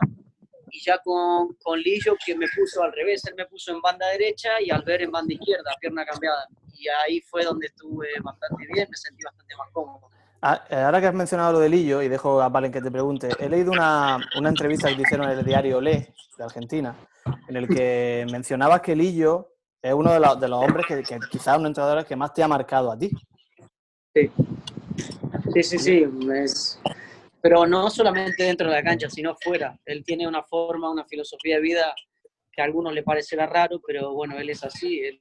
y 0.72 0.80
ya 0.82 0.98
con, 1.00 1.54
con 1.64 1.80
Lillo 1.80 2.16
que 2.26 2.36
me 2.36 2.46
puso 2.56 2.84
al 2.84 2.92
revés, 2.94 3.26
él 3.26 3.36
me 3.36 3.46
puso 3.46 3.72
en 3.72 3.82
banda 3.82 4.08
derecha 4.08 4.50
y 4.62 4.70
Albert 4.72 5.04
en 5.04 5.12
banda 5.12 5.34
izquierda, 5.34 5.72
pierna 5.80 6.06
cambiada. 6.06 6.46
Y 6.74 6.88
ahí 6.90 7.22
fue 7.22 7.44
donde 7.44 7.68
estuve 7.68 8.08
bastante 8.22 8.66
bien, 8.74 8.88
me 8.90 8.96
sentí 8.98 9.24
bastante 9.24 9.56
más 9.58 9.70
cómodo. 9.74 10.08
Ah, 10.42 10.64
eh, 10.70 10.76
Ahora 10.76 11.02
que 11.02 11.08
has 11.08 11.14
mencionado 11.14 11.54
lo 11.54 11.60
de 11.60 11.68
Lillo, 11.70 12.02
y 12.02 12.08
dejo 12.10 12.42
a 12.42 12.50
Valen 12.50 12.72
que 12.72 12.82
te 12.82 12.92
pregunte, 12.92 13.30
he 13.40 13.50
leído 13.50 13.72
una, 13.72 14.20
una 14.38 14.50
entrevista 14.50 14.88
que 14.90 14.96
te 14.96 15.02
hicieron 15.02 15.30
en 15.32 15.40
el 15.40 15.46
diario 15.46 15.82
Le, 15.82 16.14
de 16.38 16.44
Argentina, 16.44 16.96
en 17.50 17.56
el 17.58 17.68
que 17.68 18.26
mencionabas 18.32 18.82
que 18.82 18.96
Lillo 18.96 19.57
es 19.82 19.94
uno 19.94 20.12
de 20.14 20.20
los, 20.20 20.40
de 20.40 20.48
los 20.48 20.64
hombres 20.64 20.86
que, 20.88 21.04
que 21.04 21.20
quizás 21.30 21.58
los 21.58 21.68
entrenadores 21.68 22.06
que 22.06 22.16
más 22.16 22.34
te 22.34 22.44
ha 22.44 22.48
marcado 22.48 22.92
a 22.92 22.98
ti. 22.98 23.10
Sí, 24.14 24.32
sí, 25.54 25.64
sí, 25.64 25.80
sí. 25.80 26.06
Pero 27.42 27.66
no 27.68 27.90
solamente 27.90 28.44
dentro 28.44 28.68
de 28.68 28.74
la 28.76 28.84
cancha, 28.84 29.10
sino 29.10 29.36
fuera. 29.36 29.78
Él 29.86 30.04
tiene 30.04 30.28
una 30.28 30.44
forma, 30.44 30.90
una 30.90 31.06
filosofía 31.06 31.56
de 31.56 31.62
vida 31.62 31.96
que 32.52 32.62
a 32.62 32.66
algunos 32.66 32.94
le 32.94 33.04
parecerá 33.04 33.46
raro, 33.46 33.80
pero 33.86 34.14
bueno, 34.14 34.38
él 34.38 34.50
es 34.50 34.64
así. 34.64 35.00
él- 35.02 35.20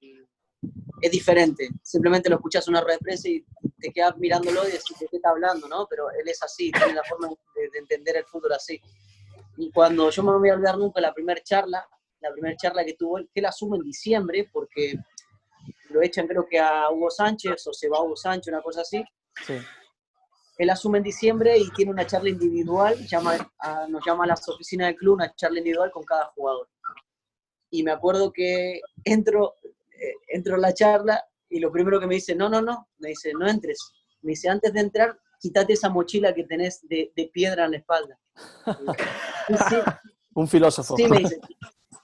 Es 1.03 1.11
diferente. 1.11 1.69
Simplemente 1.83 2.31
lo 2.31 2.37
escuchas 2.37 2.67
una 2.69 2.81
rueda 2.81 2.95
de 2.97 3.05
prensa 3.05 3.29
y 3.29 3.45
te 3.79 3.93
quedas 3.93 4.17
mirándolo 4.17 4.63
y 4.67 4.73
decís, 4.73 4.99
¿de 4.99 5.07
qué 5.09 5.17
está 5.17 5.29
hablando? 5.29 5.69
¿no? 5.69 5.87
Pero 5.89 6.11
él 6.11 6.27
es 6.27 6.43
así, 6.43 6.73
tiene 6.73 6.95
la 6.95 7.05
forma 7.05 7.29
de, 7.29 7.69
de 7.71 7.79
entender 7.79 8.17
el 8.17 8.25
fútbol 8.25 8.55
así. 8.55 8.81
Y 9.59 9.71
cuando 9.71 10.09
yo 10.11 10.23
no 10.23 10.33
me 10.33 10.39
voy 10.39 10.49
a 10.49 10.55
olvidar 10.55 10.79
nunca 10.79 11.01
la 11.03 11.13
primera 11.13 11.41
charla, 11.43 11.87
la 12.29 12.33
primera 12.33 12.57
charla 12.57 12.85
que 12.85 12.95
tuvo 12.95 13.19
él, 13.19 13.29
que 13.33 13.41
él 13.41 13.47
asume 13.47 13.77
en 13.79 13.83
diciembre, 13.85 14.49
porque 14.53 14.95
lo 15.91 16.03
echan 16.03 16.27
creo 16.27 16.47
que 16.49 16.59
a 16.59 16.91
Hugo 16.91 17.11
Sánchez 17.11 17.67
o 17.67 17.73
se 17.73 17.89
va 17.89 18.03
Hugo 18.03 18.17
Sánchez, 18.17 18.53
una 18.53 18.63
cosa 18.63 18.83
así. 18.83 19.05
Sí. 19.47 19.55
Él 20.59 20.71
asume 20.71 20.99
en 20.99 21.05
diciembre 21.05 21.59
y 21.59 21.71
tiene 21.71 21.91
una 21.91 22.07
charla 22.07 22.31
individual, 22.31 22.97
llama 23.07 23.37
a- 23.59 23.87
nos 23.89 24.05
llama 24.07 24.25
a 24.25 24.29
las 24.29 24.49
oficinas 24.49 24.87
del 24.89 24.97
club, 24.97 25.15
una 25.15 25.35
charla 25.35 25.59
individual 25.59 25.91
con 25.91 26.03
cada 26.05 26.27
jugador. 26.35 26.69
Y 27.71 27.83
me 27.83 27.91
acuerdo 27.91 28.33
que 28.33 28.81
entro, 29.05 29.57
eh, 29.65 30.15
entro 30.29 30.55
a 30.55 30.59
la 30.59 30.73
charla 30.73 31.23
y 31.49 31.61
lo 31.61 31.71
primero 31.71 32.01
que 32.01 32.07
me 32.07 32.15
dice, 32.15 32.35
no, 32.35 32.49
no, 32.49 32.63
no, 32.63 32.89
me 32.99 33.11
dice, 33.11 33.33
no 33.39 33.47
entres. 33.49 33.79
Me 34.23 34.31
dice, 34.31 34.49
antes 34.49 34.73
de 34.73 34.81
entrar, 34.81 35.19
quítate 35.41 35.75
esa 35.75 35.91
mochila 35.91 36.35
que 36.35 36.45
tenés 36.45 36.81
de, 36.89 37.13
de 37.15 37.27
piedra 37.29 37.67
en 37.67 37.73
la 37.73 37.77
espalda. 37.79 38.19
Sí, 39.69 39.77
Un 40.35 40.49
filósofo. 40.49 40.97
Sí, 40.97 41.07
me 41.07 41.19
dice, 41.19 41.39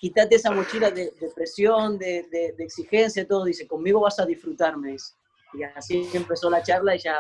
quítate 0.03 0.35
esa 0.35 0.51
mochila 0.51 0.91
de, 0.91 1.13
de 1.21 1.29
presión, 1.33 1.97
de, 1.97 2.27
de- 2.29 2.55
de 2.59 2.65
exigencia, 2.65 3.25
todo. 3.27 3.45
Dice, 3.45 3.69
conmigo 3.69 4.01
vas 4.01 4.19
a 4.19 4.27
disfrutar, 4.27 4.77
me 4.77 4.93
dice. 4.93 5.15
Y 5.55 5.63
así 5.63 6.09
empezó 6.13 6.51
la 6.51 6.61
charla 6.61 6.97
y 6.97 6.99
ya 6.99 7.17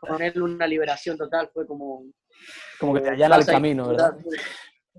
con 0.00 0.22
él 0.22 0.40
una 0.40 0.66
liberación 0.66 1.18
total. 1.18 1.50
Fue 1.52 1.66
como... 1.66 2.04
Como 2.78 2.94
que 2.94 3.00
te 3.02 3.10
allana 3.10 3.36
el 3.36 3.44
camino, 3.44 3.88
¿verdad? 3.88 4.16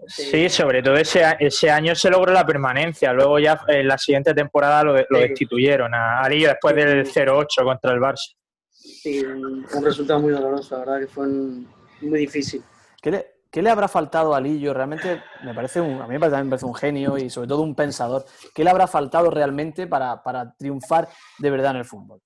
Sí, 0.06 0.48
sobre 0.48 0.84
todo 0.84 0.96
ese, 0.96 1.24
ese 1.40 1.72
año 1.72 1.96
se 1.96 2.12
logró 2.12 2.32
la 2.32 2.46
permanencia. 2.46 3.12
Luego 3.14 3.40
ya 3.40 3.60
en 3.68 3.88
la 3.88 3.98
siguiente 3.98 4.34
temporada 4.36 4.84
lo, 4.84 4.94
lo 4.96 5.04
Sí. 5.22 5.28
destituyeron 5.28 5.92
a, 5.96 6.22
a 6.22 6.30
Lillo 6.30 6.50
después 6.50 6.76
del 6.76 7.04
0-8 7.06 7.64
contra 7.64 7.94
el 7.94 8.00
Barça. 8.00 8.36
Sí, 8.70 9.24
un, 9.26 9.66
un 9.74 9.84
resultado 9.84 10.20
muy 10.20 10.34
doloroso, 10.34 10.76
la 10.78 10.86
verdad 10.86 11.00
que 11.00 11.08
fue 11.08 11.26
un- 11.26 11.68
muy 12.02 12.20
difícil. 12.20 12.64
¿Qué 13.02 13.10
le, 13.12 13.26
qué 13.52 13.62
le 13.62 13.70
habrá 13.70 13.88
faltado 13.88 14.34
a 14.34 14.42
Lillo? 14.42 14.74
Realmente 14.74 15.20
me 15.44 15.54
parece 15.54 15.82
un, 15.82 16.02
a 16.02 16.08
mí 16.08 16.14
me 16.14 16.20
parece, 16.20 16.32
también 16.36 16.48
me 16.48 16.52
parece 16.52 16.66
un 16.66 16.76
genio 16.76 17.18
y 17.18 17.30
sobre 17.30 17.48
todo 17.48 17.62
un 17.62 17.76
pensador. 17.76 18.26
¿Qué 18.56 18.64
le 18.64 18.70
habrá 18.70 18.88
faltado 18.88 19.30
realmente 19.30 19.88
para, 19.88 20.24
para 20.24 20.56
triunfar 20.56 21.10
de 21.38 21.50
verdad 21.50 21.72
en 21.72 21.78
el 21.78 21.86
fútbol? 21.86 22.22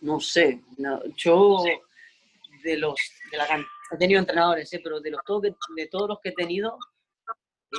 No 0.00 0.20
sé, 0.20 0.62
no, 0.78 1.02
yo 1.16 1.62
de 2.64 2.76
los 2.76 2.94
de 3.30 3.36
la 3.38 3.46
he 3.92 3.96
tenido 3.98 4.20
entrenadores, 4.20 4.72
¿eh? 4.72 4.80
pero 4.82 5.00
de 5.00 5.10
los 5.10 5.20
todo 5.24 5.40
que- 5.42 5.54
de 5.76 5.86
todos 5.88 6.08
los 6.08 6.20
que 6.20 6.30
he 6.30 6.32
tenido, 6.32 6.78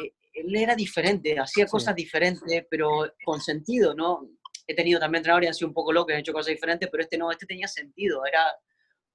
eh, 0.02 0.14
él 0.34 0.56
era 0.56 0.76
diferente, 0.76 1.38
hacía 1.40 1.66
Sí. 1.66 1.72
cosas 1.72 1.96
diferentes, 1.96 2.66
pero 2.70 3.14
con 3.26 3.40
sentido, 3.42 3.94
¿no? 3.94 4.28
He 4.68 4.76
tenido 4.76 5.00
también 5.00 5.20
entrenadores 5.20 5.58
sido 5.58 5.68
un 5.70 5.74
poco 5.74 5.92
locos, 5.92 6.08
que 6.08 6.14
han 6.14 6.20
hecho 6.20 6.34
cosas 6.34 6.48
diferentes, 6.54 6.90
pero 6.90 7.04
este 7.04 7.18
no, 7.18 7.32
este 7.32 7.46
tenía 7.46 7.68
sentido, 7.68 8.26
era 8.26 8.44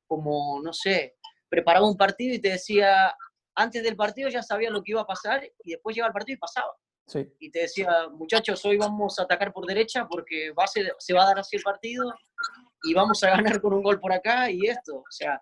como, 0.07 0.61
no 0.63 0.73
sé, 0.73 1.16
preparaba 1.49 1.89
un 1.89 1.97
partido 1.97 2.35
y 2.35 2.39
te 2.41 2.51
decía, 2.51 3.15
antes 3.55 3.83
del 3.83 3.97
partido 3.97 4.29
ya 4.29 4.43
sabía 4.43 4.71
lo 4.71 4.83
que 4.83 4.93
iba 4.93 5.01
a 5.03 5.07
pasar 5.07 5.45
y 5.65 5.71
después 5.73 5.95
llegaba 5.95 6.09
el 6.09 6.15
partido 6.15 6.37
y 6.37 6.41
pasaba 6.41 6.73
Sí, 7.09 7.25
y 7.39 7.51
te 7.53 7.61
decía, 7.61 8.09
muchachos, 8.11 8.65
hoy 8.65 8.77
vamos 8.79 9.21
a 9.21 9.23
atacar 9.23 9.53
por 9.53 9.65
derecha 9.65 10.09
porque 10.09 10.51
va 10.51 10.65
a 10.65 10.67
ser- 10.67 10.93
se 10.99 11.15
va 11.15 11.23
a 11.23 11.27
dar 11.27 11.39
así 11.39 11.55
el 11.57 11.63
partido 11.63 12.13
y 12.83 12.95
vamos 12.95 13.23
a 13.23 13.31
ganar 13.59 13.61
con 13.61 13.73
un 13.75 13.83
gol 13.85 14.01
por 14.01 14.13
acá 14.13 14.51
y 14.51 14.67
esto. 14.67 14.97
O 14.97 15.05
sea, 15.11 15.41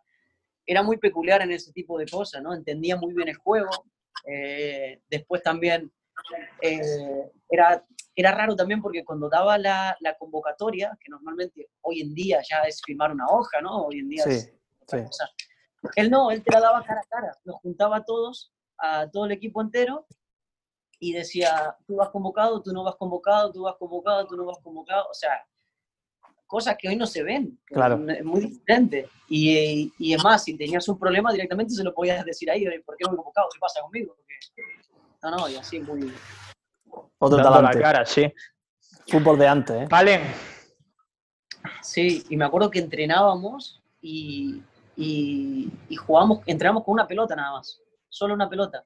era 0.66 0.82
muy 0.82 0.98
peculiar 0.98 1.40
en 1.40 1.52
ese 1.52 1.72
tipo 1.72 1.96
de 1.98 2.04
cosas, 2.06 2.42
¿no? 2.42 2.52
Entendía 2.52 2.96
muy 2.96 3.14
bien 3.14 3.28
el 3.28 3.36
juego. 3.36 3.70
Eh, 4.26 5.00
después 5.08 5.42
también 5.42 5.90
eh, 6.60 7.30
era, 7.48 7.82
era 8.14 8.30
raro 8.32 8.54
también 8.54 8.82
porque 8.82 9.02
cuando 9.02 9.30
daba 9.30 9.56
la, 9.56 9.96
la 10.00 10.16
convocatoria, 10.18 10.96
que 11.00 11.10
normalmente 11.10 11.68
hoy 11.80 12.02
en 12.02 12.14
día 12.14 12.42
ya 12.48 12.60
es 12.62 12.82
firmar 12.84 13.10
una 13.12 13.26
hoja, 13.26 13.62
¿no? 13.62 13.86
Hoy 13.86 14.00
en 14.00 14.08
día 14.10 14.24
sí, 14.24 14.30
es 14.30 14.52
sí. 14.86 14.96
Él 15.96 16.10
no, 16.10 16.30
él 16.30 16.42
te 16.42 16.52
la 16.52 16.60
daba 16.60 16.82
cara 16.84 17.00
a 17.00 17.08
cara, 17.08 17.36
los 17.44 17.56
juntaba 17.56 17.96
a 17.98 18.04
todos, 18.04 18.52
a 18.78 19.08
todo 19.10 19.26
el 19.26 19.32
equipo 19.32 19.60
entero, 19.60 20.06
y 21.00 21.12
decía, 21.12 21.76
tú 21.86 21.96
vas 21.96 22.08
convocado, 22.10 22.62
tú 22.62 22.72
no 22.72 22.82
vas 22.84 22.96
convocado, 22.96 23.52
tú 23.52 23.62
vas 23.62 23.74
convocado, 23.78 24.26
tú 24.26 24.36
no 24.36 24.46
vas 24.46 24.58
convocado, 24.62 25.06
o 25.10 25.14
sea, 25.14 25.44
cosas 26.46 26.76
que 26.78 26.88
hoy 26.88 26.96
no 26.96 27.06
se 27.06 27.22
ven, 27.22 27.58
Claro. 27.66 27.96
es 28.10 28.24
muy 28.24 28.40
diferente. 28.42 29.08
Y, 29.28 29.92
y 29.98 30.14
es 30.14 30.22
más, 30.22 30.44
si 30.44 30.56
tenías 30.56 30.86
un 30.88 30.98
problema 30.98 31.32
directamente 31.32 31.74
se 31.74 31.82
lo 31.82 31.92
podías 31.92 32.24
decir 32.24 32.50
ahí, 32.50 32.66
"Oye, 32.66 32.80
¿por 32.80 32.96
qué 32.96 33.04
no 33.04 33.10
me 33.10 33.14
he 33.14 33.16
convocado? 33.16 33.48
¿Qué 33.52 33.58
pasa 33.58 33.80
conmigo? 33.82 34.14
Porque- 34.14 34.34
No, 35.22 35.30
no, 35.30 35.48
y 35.48 35.56
así 35.56 35.80
muy... 35.80 36.12
Otro 37.18 37.38
Dando 37.38 37.62
la 37.62 37.70
cara, 37.72 38.06
sí. 38.06 38.32
Fútbol 39.08 39.38
de 39.38 39.48
antes, 39.48 39.76
¿eh? 39.82 39.86
Valen, 39.90 40.22
Sí, 41.82 42.24
y 42.28 42.36
me 42.36 42.44
acuerdo 42.44 42.70
que 42.70 42.78
entrenábamos 42.78 43.82
y, 44.00 44.62
y, 44.96 45.70
y 45.88 45.96
jugábamos, 45.96 46.40
entrenamos 46.46 46.84
con 46.84 46.92
una 46.94 47.06
pelota 47.06 47.34
nada 47.36 47.52
más, 47.52 47.80
solo 48.08 48.34
una 48.34 48.48
pelota. 48.48 48.84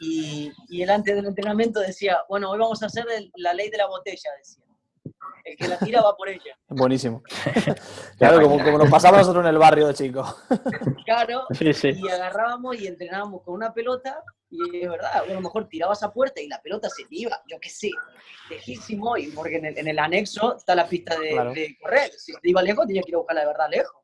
Y, 0.00 0.52
y 0.68 0.82
él 0.82 0.90
antes 0.90 1.16
del 1.16 1.26
entrenamiento 1.26 1.80
decía, 1.80 2.18
bueno, 2.28 2.50
hoy 2.50 2.58
vamos 2.58 2.82
a 2.82 2.86
hacer 2.86 3.04
el- 3.16 3.32
la 3.36 3.52
ley 3.52 3.68
de 3.70 3.78
la 3.78 3.86
botella, 3.86 4.30
decía. 4.38 4.64
El 5.44 5.56
que 5.56 5.66
la 5.66 5.78
tira 5.78 6.02
va 6.02 6.14
por 6.14 6.28
ella. 6.28 6.56
Buenísimo. 6.68 7.22
claro, 8.18 8.42
como, 8.42 8.62
como 8.62 8.78
nos 8.78 8.90
pasaba 8.90 9.16
a 9.16 9.20
nosotros 9.20 9.42
en 9.44 9.48
el 9.50 9.58
barrio 9.58 9.86
de 9.88 9.94
chicos. 9.94 10.36
Claro, 11.04 11.46
sí, 11.52 11.72
sí. 11.72 11.88
y 11.96 12.06
agarrábamos 12.08 12.78
y 12.78 12.86
entrenábamos 12.86 13.42
con 13.42 13.54
una 13.54 13.72
pelota 13.72 14.22
y 14.50 14.82
es 14.82 14.90
verdad, 14.90 15.10
a 15.22 15.24
lo 15.32 15.40
mejor 15.40 15.66
tirabas 15.66 16.02
a 16.02 16.12
puerta 16.12 16.38
y 16.42 16.48
la 16.48 16.60
pelota 16.60 16.90
se 16.90 17.04
iba, 17.08 17.40
yo 17.50 17.58
qué 17.58 17.70
sé, 17.70 17.90
lejísimo, 18.50 19.16
y 19.16 19.28
porque 19.28 19.56
en 19.56 19.64
el, 19.66 19.78
en 19.78 19.88
el 19.88 19.98
anexo 19.98 20.56
está 20.58 20.74
la 20.74 20.86
pista 20.86 21.18
de, 21.18 21.30
Claro. 21.30 21.52
de 21.54 21.78
correr, 21.80 22.10
si 22.12 22.32
te 22.34 22.50
iba 22.50 22.60
lejos 22.62 22.86
tenías 22.86 23.06
que 23.06 23.10
ir 23.10 23.14
a 23.14 23.18
buscarla 23.18 23.40
de 23.40 23.46
verdad 23.46 23.66
lejos. 23.70 23.97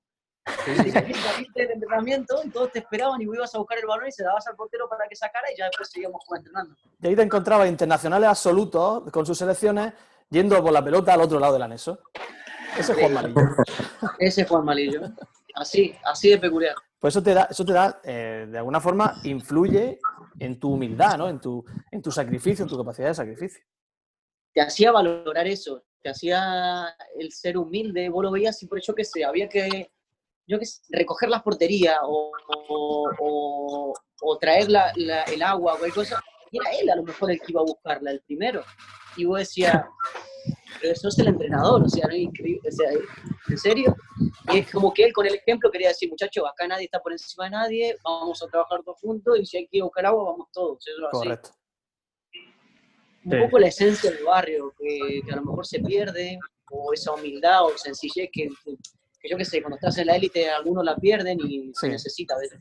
Y 0.67 1.15
saliste 1.15 1.63
del 1.63 1.71
entrenamiento 1.73 2.41
y 2.45 2.51
todos 2.51 2.73
te 2.73 2.81
esperaban 2.81 3.21
y 3.21 3.27
vos 3.27 3.37
ibas 3.37 3.55
a 3.55 3.59
buscar 3.59 3.79
el 3.79 3.87
balón 3.87 4.09
y 4.09 4.13
se 4.13 4.25
dabas 4.25 4.47
al 4.47 4.57
portero 4.57 4.89
para 4.89 5.09
que 5.09 5.17
sacara 5.17 5.51
y 5.53 5.57
ya 5.57 5.67
después 5.67 5.91
seguíamos 5.91 6.23
jugando 6.25 6.49
entrenando. 6.49 6.77
Y 7.01 7.07
ahí 7.07 7.17
te 7.17 7.23
encontrabas 7.23 7.69
internacionales 7.69 8.29
absolutos 8.29 9.11
con 9.11 9.25
sus 9.25 9.39
selecciones 9.39 9.93
yendo 10.31 10.63
por 10.63 10.73
la 10.73 10.85
pelota 10.85 11.15
al 11.15 11.23
otro 11.23 11.39
lado 11.39 11.55
del 11.55 11.63
anexo. 11.63 11.99
Ese 12.79 12.93
es 12.93 12.99
Juan 12.99 13.15
Marillo. 13.15 13.41
Ese 14.19 14.45
fue 14.45 14.59
el 14.59 14.65
malillo. 14.65 15.01
Así, 15.55 15.95
así 16.05 16.31
de 16.31 16.39
peculiar. 16.39 16.75
Pues 16.99 17.15
eso 17.15 17.23
te 17.23 17.35
da, 17.35 17.47
eso 17.51 17.65
te 17.65 17.73
da 17.73 18.01
eh, 18.03 18.47
de 18.51 18.59
alguna 18.59 18.81
forma, 18.81 19.21
influye 19.25 20.01
en 20.39 20.59
tu 20.59 20.73
humildad, 20.73 21.19
¿no? 21.19 21.29
En 21.29 21.41
tu, 21.41 21.65
en 21.91 22.03
tu 22.03 22.11
sacrificio, 22.11 22.65
en 22.65 22.69
tu 22.69 22.77
capacidad 22.77 23.09
de 23.09 23.15
sacrificio. 23.15 23.63
te 24.53 24.61
hacía 24.61 24.91
valorar 24.91 25.47
eso, 25.47 25.85
te 26.01 26.11
hacía 26.11 26.95
el 27.17 27.31
ser 27.31 27.57
humilde, 27.57 28.09
vos 28.09 28.25
lo 28.25 28.31
veías 28.31 28.61
y 28.63 28.67
por 28.67 28.81
yo 28.81 28.95
qué 28.95 29.05
sé, 29.05 29.25
había 29.25 29.49
que, 29.49 29.93
yo 30.47 30.59
qué 30.59 30.67
sé, 30.67 30.83
recoger 30.91 31.29
las 31.31 31.43
porterías 31.43 31.97
o, 32.03 32.31
o, 32.69 33.11
o- 33.21 33.95
o 34.21 34.39
traer 34.39 34.71
la- 34.71 34.93
la- 34.97 35.23
el 35.25 35.43
agua 35.43 35.75
o 35.75 35.79
cualquier 35.79 36.07
cosa, 36.07 36.23
y 36.51 36.59
era 36.59 36.71
él 36.79 36.91
a 36.91 36.97
lo 36.97 37.03
mejor 37.03 37.31
el 37.31 37.39
que 37.41 37.47
iba 37.53 37.61
a 37.61 37.65
buscarla, 37.65 38.11
el 38.11 38.21
primero. 38.23 38.63
Y 39.17 39.25
vos 39.25 39.39
decías, 39.39 39.85
pero 40.81 40.93
eso 40.93 41.09
es 41.09 41.19
el 41.19 41.29
entrenador, 41.29 41.83
o 41.85 41.89
sea, 41.89 42.07
no 42.07 42.15
es 42.15 42.21
increíble, 42.21 42.69
o 42.69 42.73
sea, 42.73 42.91
¿en 43.49 43.59
serio? 43.59 43.95
Y 44.53 44.59
es 44.59 44.71
como 44.71 44.93
que 44.93 45.05
él 45.05 45.13
con 45.13 45.27
el 45.27 45.35
ejemplo 45.35 45.71
quería 45.71 45.89
decir, 45.89 46.09
muchachos, 46.11 46.45
acá 46.49 46.67
nadie 46.69 46.85
está 46.85 47.01
por 47.01 47.13
encima 47.13 47.45
de 47.45 47.51
nadie, 47.51 47.97
vamos 48.03 48.43
a 48.43 48.47
trabajar 48.49 48.83
todos 48.85 48.99
juntos 49.01 49.39
y 49.39 49.47
si 49.47 49.57
hay 49.59 49.67
que 49.67 49.79
ir 49.79 49.83
a 49.83 49.87
buscar 49.87 50.07
agua, 50.07 50.25
vamos 50.33 50.49
todos. 50.53 50.87
Eso 50.87 50.99
es 50.99 51.05
así 51.07 51.17
Correcto. 51.29 51.51
un 53.25 53.33
Sí. 53.33 53.39
poco 53.45 53.59
la 53.59 53.69
esencia 53.69 54.11
del 54.11 54.25
barrio, 54.25 54.75
que, 54.79 55.23
que 55.25 55.33
a 55.33 55.37
lo 55.37 55.43
mejor 55.45 55.67
se 55.67 55.81
pierde, 55.81 56.39
o 56.71 56.93
esa 56.93 57.13
humildad 57.13 57.65
o 57.65 57.77
sencillez 57.79 58.29
que, 58.33 58.49
que- 58.65 58.77
que 59.25 59.31
yo 59.31 59.39
qué 59.39 59.45
sé, 59.47 59.63
cuando 59.63 59.77
estás 59.77 59.97
en 59.97 60.07
la 60.09 60.17
élite 60.17 60.51
algunos 60.51 60.85
la 60.85 60.97
pierden 60.97 61.39
y 61.41 61.73
se 61.73 61.87
Sí. 61.87 61.89
necesita 61.89 62.35
a 62.35 62.39
veces. 62.39 62.61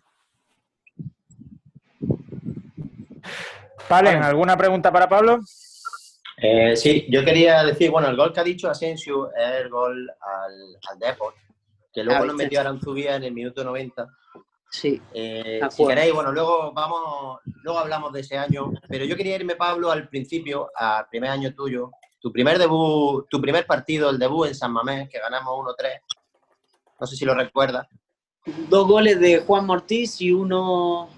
Valen, 3.89 4.24
¿alguna 4.24 4.55
pregunta 4.58 4.89
para 4.91 5.10
Pablo? 5.10 5.39
Eh, 6.38 6.75
sí, 6.77 7.05
yo 7.10 7.24
quería 7.25 7.63
decir, 7.65 7.91
bueno, 7.91 8.08
el 8.08 8.15
gol 8.15 8.32
que 8.34 8.39
ha 8.39 8.43
dicho 8.43 8.70
Asensio 8.70 9.29
es 9.36 9.62
el 9.62 9.70
gol 9.70 10.10
al, 10.10 10.77
al 10.89 11.00
Deport, 11.00 11.36
que 11.93 12.01
luego 12.03 12.24
Ah, 12.24 12.27
nos 12.27 12.36
metió 12.36 12.62
Aranzubía 12.62 13.17
en 13.17 13.25
el 13.25 13.34
minuto 13.34 13.62
90. 13.63 14.08
Sí. 14.72 15.01
Eh, 15.13 15.60
De 15.62 15.70
si 15.70 15.86
queréis, 15.86 16.13
bueno, 16.13 16.32
luego 16.32 16.72
vamos, 16.72 17.39
luego 17.62 17.77
hablamos 17.79 18.13
de 18.13 18.22
ese 18.22 18.38
año, 18.38 18.72
pero 18.88 19.03
yo 19.03 19.17
quería 19.17 19.36
irme, 19.36 19.55
Pablo, 19.58 19.91
al 19.91 20.08
principio, 20.08 20.72
al 20.75 21.08
primer 21.10 21.29
año 21.29 21.53
tuyo, 21.53 21.91
tu 22.22 22.32
primer 22.32 22.58
debut, 22.58 23.27
tu 23.29 23.41
primer 23.41 23.65
partido, 23.67 24.10
el 24.10 24.17
debut 24.17 24.48
en 24.48 24.55
San 24.55 24.72
Mamés, 24.72 25.10
que 25.10 25.20
ganamos 25.20 25.53
1-3. 25.60 26.00
No 27.00 27.08
sé 27.08 27.16
si 27.16 27.26
lo 27.26 27.34
recuerdas. 27.36 27.88
Dos 28.70 28.88
goles 28.88 29.20
de 29.20 29.40
Juan 29.40 29.66
Mortiz 29.66 30.20
y 30.22 30.32
uno. 30.32 31.10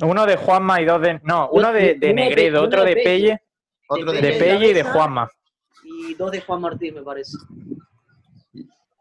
Uno 0.00 0.26
de 0.26 0.36
Juanma 0.36 0.80
y 0.80 0.84
dos 0.84 1.00
de. 1.02 1.20
No, 1.24 1.48
uno 1.50 1.72
de, 1.72 1.94
de 1.94 2.14
Negredo, 2.14 2.58
uno 2.60 2.66
otro 2.68 2.84
de 2.84 2.94
Pelle, 2.94 3.42
Otro 3.88 4.12
de, 4.12 4.20
de 4.20 4.32
Pelle. 4.34 4.68
Y 4.68 4.72
de. 4.72 4.82
Juanma. 4.84 5.28
Y 5.84 6.14
dos 6.14 6.30
de 6.30 6.40
Juan 6.40 6.60
Martín, 6.60 6.94
me 6.94 7.02
parece. 7.02 7.36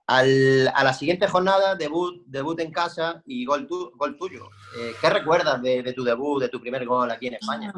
Al- 0.08 0.72
a 0.74 0.84
la 0.84 0.94
siguiente 0.94 1.28
jornada, 1.28 1.76
debut, 1.76 2.24
debut 2.26 2.60
en 2.62 2.72
casa 2.72 3.22
y 3.26 3.46
gol, 3.46 3.68
tu- 3.68 3.92
gol 3.96 4.18
tuyo. 4.18 4.50
Eh, 4.80 4.94
¿Qué 5.02 5.10
recuerdas 5.10 5.62
de, 5.62 5.84
de 5.84 5.94
tu 5.94 6.04
debut, 6.04 6.40
de 6.42 6.50
tu 6.50 6.60
primer 6.62 6.86
gol 6.86 7.12
aquí 7.12 7.28
en 7.28 7.34
España? 7.36 7.74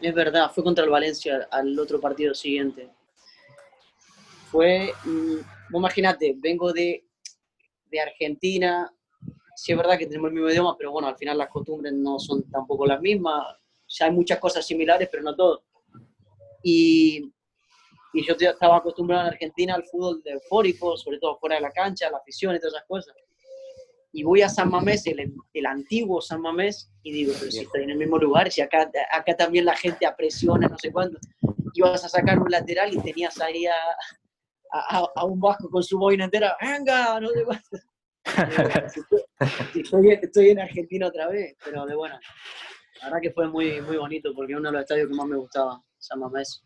Es 0.00 0.12
verdad, 0.14 0.50
fue 0.52 0.64
contra 0.64 0.84
el 0.84 0.90
Valencia 0.90 1.46
al 1.50 1.78
otro 1.78 2.00
partido 2.00 2.34
siguiente. 2.34 2.90
Fue, 4.50 4.92
mm, 5.04 5.36
imagínate, 5.78 6.34
vengo 6.38 6.72
de, 6.72 7.06
de 7.90 8.00
Argentina, 8.00 8.92
sí 9.54 9.72
es 9.72 9.78
verdad 9.78 9.98
que 9.98 10.06
tenemos 10.06 10.28
el 10.28 10.34
mismo 10.34 10.50
idioma, 10.50 10.76
pero 10.76 10.92
bueno, 10.92 11.08
al 11.08 11.16
final 11.16 11.38
las 11.38 11.48
costumbres 11.48 11.92
no 11.92 12.18
son 12.18 12.42
tampoco 12.50 12.86
las 12.86 13.00
mismas. 13.00 13.44
Ya 13.88 14.06
hay 14.06 14.12
muchas 14.12 14.38
cosas 14.38 14.66
similares, 14.66 15.08
pero 15.10 15.22
no 15.22 15.36
todo. 15.36 15.64
Y, 16.62 17.30
y 18.12 18.26
yo 18.26 18.34
estaba 18.38 18.78
acostumbrado 18.78 19.22
en 19.22 19.32
Argentina 19.34 19.74
al 19.74 19.84
fútbol 19.84 20.22
de 20.22 20.32
eufórico, 20.32 20.96
sobre 20.96 21.18
todo 21.18 21.38
fuera 21.38 21.56
de 21.56 21.62
la 21.62 21.70
cancha, 21.70 22.10
la 22.10 22.18
afición 22.18 22.54
y 22.54 22.58
todas 22.58 22.74
esas 22.74 22.86
cosas. 22.86 23.14
Y 24.14 24.24
voy 24.24 24.42
a 24.42 24.48
San 24.48 24.70
Mamés, 24.70 25.06
el, 25.06 25.32
el 25.54 25.66
antiguo 25.66 26.20
San 26.20 26.40
Mamés, 26.40 26.90
y 27.02 27.12
digo, 27.12 27.32
pero 27.38 27.50
si 27.50 27.60
estoy 27.60 27.84
en 27.84 27.90
el 27.90 27.98
mismo 27.98 28.18
lugar, 28.18 28.50
si 28.50 28.60
acá, 28.60 28.90
acá 29.10 29.36
también 29.36 29.64
la 29.64 29.76
gente 29.76 30.06
apresiona, 30.06 30.68
no 30.68 30.78
sé 30.78 30.92
cuánto. 30.92 31.18
Ibas 31.74 32.04
a 32.04 32.08
sacar 32.08 32.38
un 32.38 32.50
lateral 32.50 32.92
y 32.92 32.98
tenías 32.98 33.40
ahí 33.40 33.64
a, 33.66 33.74
a, 34.72 35.06
a 35.14 35.24
un 35.24 35.38
vasco 35.40 35.68
con 35.70 35.82
su 35.82 35.98
boina 35.98 36.24
entera, 36.24 36.56
venga, 36.60 37.20
no 37.20 37.28
cuánto. 37.44 37.78
Y 39.74 39.80
estoy, 39.82 40.10
estoy 40.22 40.50
en 40.50 40.60
Argentina 40.60 41.06
otra 41.08 41.28
vez, 41.28 41.54
pero 41.64 41.84
de 41.86 41.94
buena. 41.94 42.18
La 43.00 43.06
verdad 43.08 43.20
que 43.22 43.32
fue 43.32 43.48
muy, 43.48 43.80
muy 43.80 43.96
bonito 43.96 44.30
porque 44.34 44.52
es 44.52 44.58
uno 44.58 44.68
de 44.70 44.74
los 44.74 44.82
estadios 44.82 45.08
que 45.08 45.14
más 45.14 45.26
me 45.26 45.36
gustaba, 45.36 45.80
San 45.98 46.20
Mamés. 46.20 46.62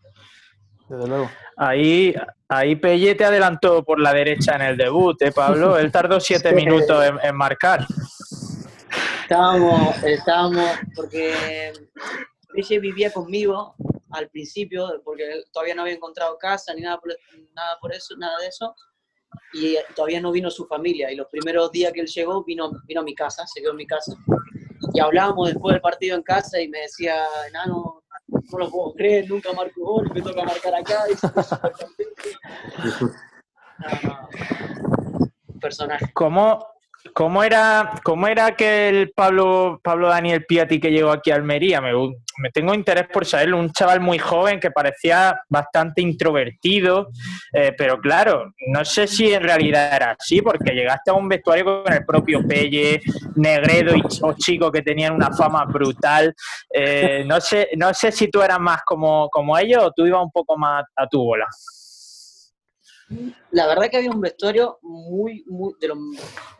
Desde 0.89 1.09
luego. 1.09 1.31
Ahí, 1.57 2.15
ahí 2.49 2.77
Pelle 2.77 3.15
te 3.15 3.25
adelantó 3.25 3.83
por 3.85 3.99
la 4.01 4.13
derecha 4.13 4.55
en 4.55 4.63
el 4.63 4.77
debut, 4.77 5.21
¿eh, 5.23 5.33
Pablo? 5.33 5.79
Él 5.79 5.91
tardó 5.91 6.21
siete 6.21 6.51
Sí. 6.51 6.55
minutos 6.55 7.05
en, 7.05 7.19
en 7.23 7.35
marcar. 7.37 7.87
Estábamos, 9.23 10.03
estábamos, 10.05 10.71
porque 10.95 11.73
ella 12.55 12.81
vivía 12.81 13.13
conmigo 13.13 13.75
al 14.11 14.29
principio, 14.29 15.01
porque 15.05 15.43
todavía 15.53 15.75
no 15.75 15.83
había 15.83 15.95
encontrado 15.95 16.39
casa 16.39 16.75
ni 16.75 16.83
nada 16.83 16.99
por, 16.99 17.17
nada 17.55 17.79
por 17.81 17.95
eso, 17.95 18.17
nada 18.17 18.39
de 18.39 18.49
eso, 18.49 18.75
y 19.53 19.77
todavía 19.95 20.21
no 20.21 20.33
vino 20.33 20.51
su 20.51 20.67
familia. 20.67 21.11
Y 21.11 21.17
los 21.17 21.29
primeros 21.29 21.71
días 21.71 21.93
que 21.93 22.01
él 22.01 22.07
llegó, 22.07 22.45
vino, 22.45 22.71
vino 22.87 23.01
a 23.01 23.05
mi 23.05 23.15
casa, 23.15 23.47
se 23.47 23.61
quedó 23.61 23.73
en 23.73 23.77
mi 23.77 23.87
casa. 23.87 24.15
Y 24.93 25.01
hablábamos 25.01 25.49
después 25.49 25.75
del 25.75 25.81
partido 25.81 26.17
en 26.17 26.23
casa 26.23 26.61
y 26.61 26.69
me 26.69 26.81
decía, 26.81 27.25
enano, 27.49 28.03
no 28.29 28.59
lo 28.59 28.71
puedo 28.71 28.95
creer, 28.95 29.29
nunca 29.29 29.53
marco 29.53 29.81
gol, 29.81 30.11
me 30.15 30.23
toca 30.23 30.45
marcar 30.45 30.75
acá. 30.75 31.05
Y. 31.11 31.15
No, 33.79 34.01
no, 34.03 34.29
personaje. 35.61 36.07
¿Cómo, 36.15 36.67
cómo 37.17 37.43
era, 37.43 37.93
cómo 38.05 38.27
era 38.27 38.45
aquel 38.45 39.11
Pablo, 39.17 39.81
Pablo 39.83 40.09
Daniel 40.09 40.45
Piatti 40.45 40.79
que 40.79 40.91
llegó 40.91 41.11
aquí 41.11 41.31
a 41.31 41.37
Almería? 41.37 41.81
Me, 41.81 41.93
me 41.95 42.51
tengo 42.53 42.75
interés 42.75 43.07
por 43.11 43.25
saberlo. 43.25 43.59
Un 43.59 43.73
chaval 43.73 44.01
muy 44.01 44.19
joven 44.19 44.61
que 44.61 44.71
parecía 44.71 45.35
bastante 45.49 46.03
introvertido, 46.03 47.09
eh, 47.55 47.73
pero 47.77 47.99
claro, 48.03 48.53
no 48.67 48.85
sé 48.85 49.07
si 49.07 49.33
en 49.33 49.43
realidad 49.43 49.97
era 49.97 50.11
así, 50.19 50.43
porque 50.43 50.75
llegaste 50.75 51.11
a 51.11 51.15
un 51.15 51.27
vestuario 51.27 51.85
con 51.85 51.91
el 51.91 52.05
propio 52.05 52.47
Pelle, 52.47 53.01
Negredo 53.37 53.97
y 53.97 54.03
o 54.21 54.35
chicos 54.35 54.71
que 54.71 54.83
tenían 54.83 55.15
una 55.15 55.33
fama 55.33 55.65
brutal. 55.65 56.35
Eh, 56.71 57.25
no, 57.27 57.41
sé, 57.41 57.71
no 57.79 57.95
sé 57.95 58.13
si 58.13 58.29
tú 58.29 58.43
eras 58.43 58.61
más 58.61 58.83
como, 58.85 59.31
como 59.31 59.57
ellos 59.57 59.83
o 59.83 59.91
tú 59.91 60.05
ibas 60.05 60.23
un 60.23 60.31
poco 60.31 60.59
más 60.59 60.85
a 60.95 61.07
tu 61.07 61.25
bola. 61.25 61.47
La 63.51 63.67
verdad 63.67 63.89
que 63.91 63.99
había 63.99 64.11
un 64.11 64.21
vestuario 64.21 64.79
muy, 64.83 65.45
muy, 65.47 65.75
de 65.81 65.89
los 65.89 65.99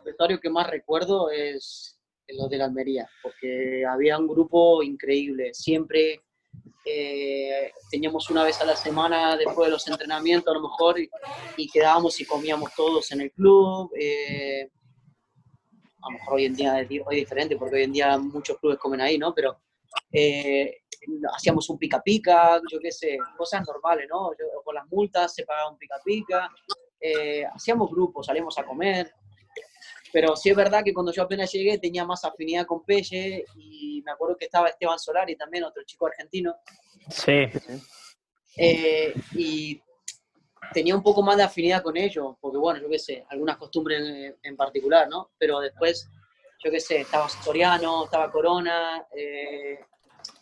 vestuarios 0.05 0.41
que 0.41 0.51
más 0.51 0.69
recuerdo 0.69 1.31
es 1.31 1.99
los 2.29 2.51
de 2.51 2.59
la 2.59 2.67
Almería, 2.67 3.09
porque 3.23 3.85
había 3.89 4.19
un 4.19 4.27
grupo 4.27 4.83
increíble, 4.83 5.55
siempre 5.55 6.23
eh, 6.85 7.73
teníamos 7.91 8.31
una 8.31 8.45
vez 8.45 8.61
a 8.61 8.65
la 8.65 8.77
semana 8.77 9.37
después 9.37 9.67
de 9.67 9.73
los 9.73 9.87
entrenamientos 9.89 10.53
a 10.53 10.59
lo 10.59 10.69
mejor 10.69 10.97
y, 11.01 11.69
quedábamos 11.69 12.21
y 12.21 12.25
comíamos 12.25 12.73
todos 12.75 13.11
en 13.13 13.23
el 13.23 13.33
club. 13.33 13.91
eh, 13.99 14.71
a 16.03 16.11
lo 16.11 16.19
mejor 16.19 16.35
hoy 16.35 16.45
en 16.45 16.55
día 16.55 16.81
es 16.81 16.89
diferente 16.89 17.57
porque 17.57 17.77
hoy 17.77 17.83
en 17.83 17.93
día 17.93 18.17
muchos 18.19 18.59
clubes 18.59 18.79
comen 18.79 19.01
ahí, 19.01 19.19
¿no? 19.19 19.35
Pero 19.35 19.59
eh, 20.13 20.79
hacíamos 21.35 21.69
un 21.71 21.79
pica 21.79 22.03
pica, 22.03 22.61
yo 22.71 22.79
qué 22.81 22.91
sé, 22.91 23.19
cosas 23.37 23.63
normales, 23.67 24.07
¿no? 24.11 24.33
Yo- 24.33 24.63
con 24.65 24.75
las 24.75 24.87
multas 24.89 25.35
se 25.35 25.45
pagaba 25.45 25.71
un 25.71 25.79
pica 25.79 25.97
pica, 26.05 26.51
eh, 27.01 27.45
hacíamos 27.47 27.91
grupos, 27.91 28.27
salíamos 28.27 28.59
a 28.59 28.65
comer. 28.65 29.13
Pero 30.13 30.35
sí 30.37 30.51
es 30.51 30.57
verdad 30.57 30.83
que 30.85 30.95
cuando 30.95 31.13
yo 31.13 31.23
apenas 31.25 31.53
llegué 31.53 31.79
tenía 31.79 32.05
más 32.05 32.25
afinidad 32.25 32.65
con 32.67 32.83
Pelle 32.85 33.45
y 33.57 34.03
me 34.05 34.13
acuerdo 34.13 34.37
que 34.37 34.47
estaba 34.47 34.69
Esteban 34.69 34.99
Solari 34.99 35.37
también, 35.37 35.65
otro 35.65 35.83
chico 35.85 36.07
argentino, 36.07 36.55
Sí. 37.11 37.47
eh, 38.57 39.13
y 39.35 39.81
tenía 40.73 40.95
un 40.97 41.03
poco 41.03 41.23
más 41.23 41.37
de 41.37 41.43
afinidad 41.43 41.83
con 41.83 41.97
ellos, 41.97 42.35
porque 42.41 42.59
bueno, 42.59 42.81
yo 42.81 42.89
qué 42.89 42.99
sé, 42.99 43.25
algunas 43.29 43.57
costumbres 43.59 44.01
en, 44.01 44.37
en 44.43 44.57
particular, 44.57 45.09
¿no? 45.09 45.31
Pero 45.39 45.61
después, 45.61 46.09
yo 46.65 46.71
qué 46.71 46.81
sé, 46.81 47.01
estaba 47.03 47.29
Soriano, 47.29 48.05
estaba 48.05 48.31
Corona, 48.31 49.07
eh, 49.17 49.79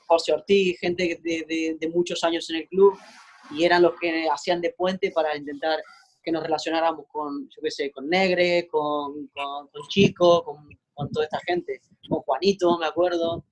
José 0.07 0.33
Ortiz, 0.33 0.79
gente 0.81 1.21
de, 1.23 1.45
de- 1.49 1.77
de 1.81 1.89
muchos 1.89 2.23
años 2.25 2.49
en 2.51 2.57
el 2.57 2.69
club, 2.69 2.97
y 3.51 3.65
eran 3.65 3.83
los 3.83 3.95
que 4.01 4.29
hacían 4.29 4.61
de 4.61 4.73
puente 4.73 5.11
para 5.11 5.37
intentar 5.37 5.83
que 6.23 6.33
nos 6.33 6.43
relacionáramos 6.43 7.07
con, 7.13 7.49
yo 7.51 7.61
qué 7.63 7.71
sé, 7.71 7.91
con 7.91 8.09
Negre, 8.09 8.67
con, 8.69 9.27
con, 9.29 9.69
con 9.69 9.83
Chico, 9.89 10.43
con, 10.45 10.69
con 10.95 11.11
toda 11.11 11.25
esta 11.27 11.41
gente, 11.41 11.81
con 12.09 12.21
Juanito, 12.21 12.79
me 12.79 12.87
acuerdo, 12.87 13.45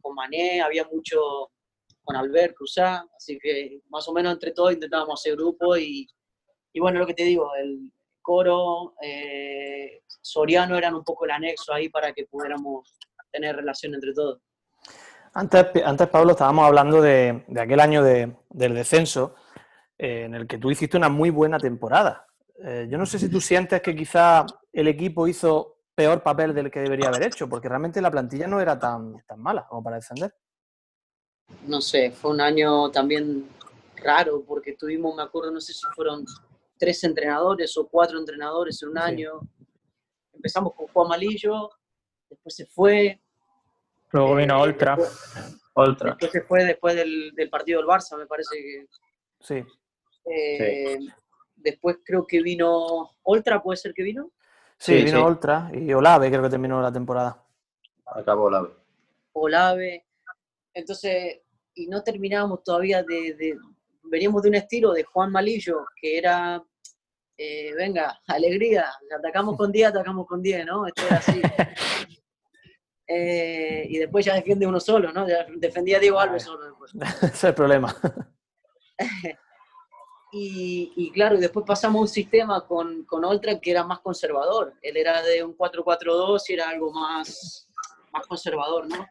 con 0.00 0.14
Mané, 0.14 0.60
había 0.60 0.84
mucho, 0.84 1.50
con 2.04 2.14
Albert 2.14 2.54
Cruzá, 2.54 3.04
así 3.16 3.38
que 3.42 3.80
más 3.88 4.06
o 4.08 4.12
menos 4.12 4.34
entre 4.34 4.52
todos 4.52 4.72
intentábamos 4.74 5.18
hacer 5.20 5.34
grupo 5.34 5.76
y, 5.76 6.06
y 6.72 6.80
bueno, 6.80 7.00
lo 7.00 7.06
que 7.06 7.14
te 7.14 7.24
digo, 7.24 7.50
el 7.56 7.90
coro, 8.22 8.94
eh, 9.02 10.02
Soriano 10.34 10.78
eran 10.78 10.94
un 10.94 11.04
poco 11.04 11.26
el 11.26 11.32
anexo 11.32 11.74
ahí 11.74 11.90
para 11.90 12.12
que 12.14 12.24
pudiéramos 12.24 12.96
tener 13.30 13.54
relación 13.54 13.94
entre 13.94 14.14
todos. 14.14 14.40
Antes, 15.34 15.66
antes 15.84 16.08
Pablo, 16.08 16.32
estábamos 16.32 16.64
hablando 16.66 17.02
de, 17.02 17.44
de 17.46 17.60
aquel 17.60 17.78
año 17.80 18.02
de- 18.02 18.34
del 18.48 18.74
descenso, 18.74 19.34
eh, 19.98 20.24
en 20.24 20.34
el 20.34 20.46
que 20.46 20.56
tú 20.56 20.70
hiciste 20.70 20.96
una 20.96 21.10
muy 21.10 21.28
buena 21.28 21.58
temporada. 21.58 22.26
Eh, 22.64 22.86
yo 22.88 22.96
no 22.96 23.04
sé 23.04 23.18
si 23.18 23.28
tú 23.28 23.38
sientes 23.40 23.82
que 23.82 23.94
quizá 23.94 24.46
el 24.72 24.88
equipo 24.88 25.26
hizo 25.28 25.76
peor 25.94 26.22
papel 26.22 26.54
del 26.54 26.70
que 26.70 26.80
debería 26.80 27.08
haber 27.08 27.24
hecho, 27.24 27.46
porque 27.48 27.68
realmente 27.68 28.00
la 28.00 28.10
plantilla 28.10 28.46
no 28.46 28.60
era 28.60 28.78
tan, 28.78 29.22
tan 29.26 29.40
mala 29.40 29.66
como 29.68 29.82
para 29.82 29.96
defender. 29.96 30.34
No 31.66 31.80
sé, 31.82 32.12
fue 32.12 32.30
un 32.30 32.40
año 32.40 32.90
también 32.90 33.46
raro 33.96 34.42
porque 34.46 34.72
tuvimos, 34.72 35.14
me 35.14 35.22
acuerdo, 35.22 35.50
no 35.50 35.60
sé 35.60 35.74
si 35.74 35.86
fueron 35.94 36.24
tres 36.78 37.04
entrenadores 37.04 37.76
o 37.76 37.86
cuatro 37.88 38.18
entrenadores 38.18 38.82
en 38.82 38.88
un 38.88 38.94
Sí. 38.96 39.02
año. 39.02 39.40
Empezamos 40.44 40.74
con 40.74 40.88
Juan 40.88 41.08
Malillo, 41.08 41.70
después 42.28 42.54
se 42.54 42.66
fue. 42.66 43.18
Luego 44.10 44.34
vino 44.34 44.58
eh, 44.58 44.60
Oltra. 44.68 44.94
Después, 44.94 45.18
Ultra. 45.74 46.10
después 46.10 46.32
se 46.32 46.42
fue 46.42 46.64
después 46.64 46.94
del, 46.94 47.32
del 47.34 47.48
partido 47.48 47.78
del 47.80 47.88
Barça, 47.88 48.18
me 48.18 48.26
parece 48.26 48.54
que 48.56 48.86
Sí, 49.40 49.64
Eh, 50.26 50.98
Después 51.56 51.96
creo 52.04 52.26
que 52.26 52.42
vino 52.42 53.16
Oltra, 53.22 53.62
¿puede 53.62 53.78
ser 53.78 53.94
que 53.94 54.02
vino? 54.02 54.32
sí, 54.76 54.96
Sí, 54.98 55.04
vino 55.06 55.16
sí. 55.16 55.24
Oltra 55.24 55.70
y 55.72 55.94
Olave, 55.94 56.28
creo 56.28 56.42
que 56.42 56.50
terminó 56.50 56.82
la 56.82 56.92
temporada. 56.92 57.42
Acabó 58.04 58.50
la 58.50 58.68
Olave. 59.32 60.04
Entonces, 60.74 61.40
y 61.72 61.86
no 61.86 62.02
terminábamos 62.02 62.62
todavía 62.62 63.02
de, 63.02 63.32
de- 63.32 63.58
Veníamos 64.02 64.42
de 64.42 64.50
un 64.50 64.56
estilo 64.56 64.92
de 64.92 65.04
Juan 65.04 65.32
Malillo, 65.32 65.86
que 65.98 66.18
era, 66.18 66.62
eh, 67.36 67.74
venga, 67.74 68.20
alegría, 68.26 68.92
atacamos 69.16 69.56
con 69.56 69.72
10, 69.72 69.88
atacamos 69.88 70.26
con 70.26 70.40
10, 70.40 70.66
¿no? 70.66 70.86
Esto 70.86 71.02
era 71.06 71.16
así. 71.16 71.40
Eh, 73.06 73.86
y 73.90 73.98
después 73.98 74.24
ya 74.24 74.34
defiende 74.34 74.66
uno 74.66 74.80
solo, 74.80 75.12
¿no? 75.12 75.28
Ya 75.28 75.44
defendía 75.56 75.98
a 75.98 76.00
Diego 76.00 76.18
Alves 76.18 76.44
solo 76.44 76.64
después. 76.64 76.90
Ese 77.22 77.26
es 77.26 77.44
el 77.44 77.54
problema. 77.54 77.94
Y, 80.36 80.92
y 80.96 81.12
claro, 81.12 81.36
y 81.36 81.40
después 81.40 81.64
pasamos 81.64 81.96
a 81.96 82.02
un 82.02 82.08
sistema 82.08 82.66
con, 82.66 83.04
con 83.04 83.24
Oltra 83.24 83.60
que 83.60 83.70
era 83.70 83.84
más 83.84 84.00
conservador. 84.00 84.74
Él 84.82 84.96
era 84.96 85.22
de 85.22 85.44
un 85.44 85.56
4-4-2 85.56 86.42
y 86.48 86.54
era 86.54 86.70
algo 86.70 86.90
más, 86.90 87.68
más 88.12 88.26
conservador, 88.26 88.88
¿no? 88.88 89.06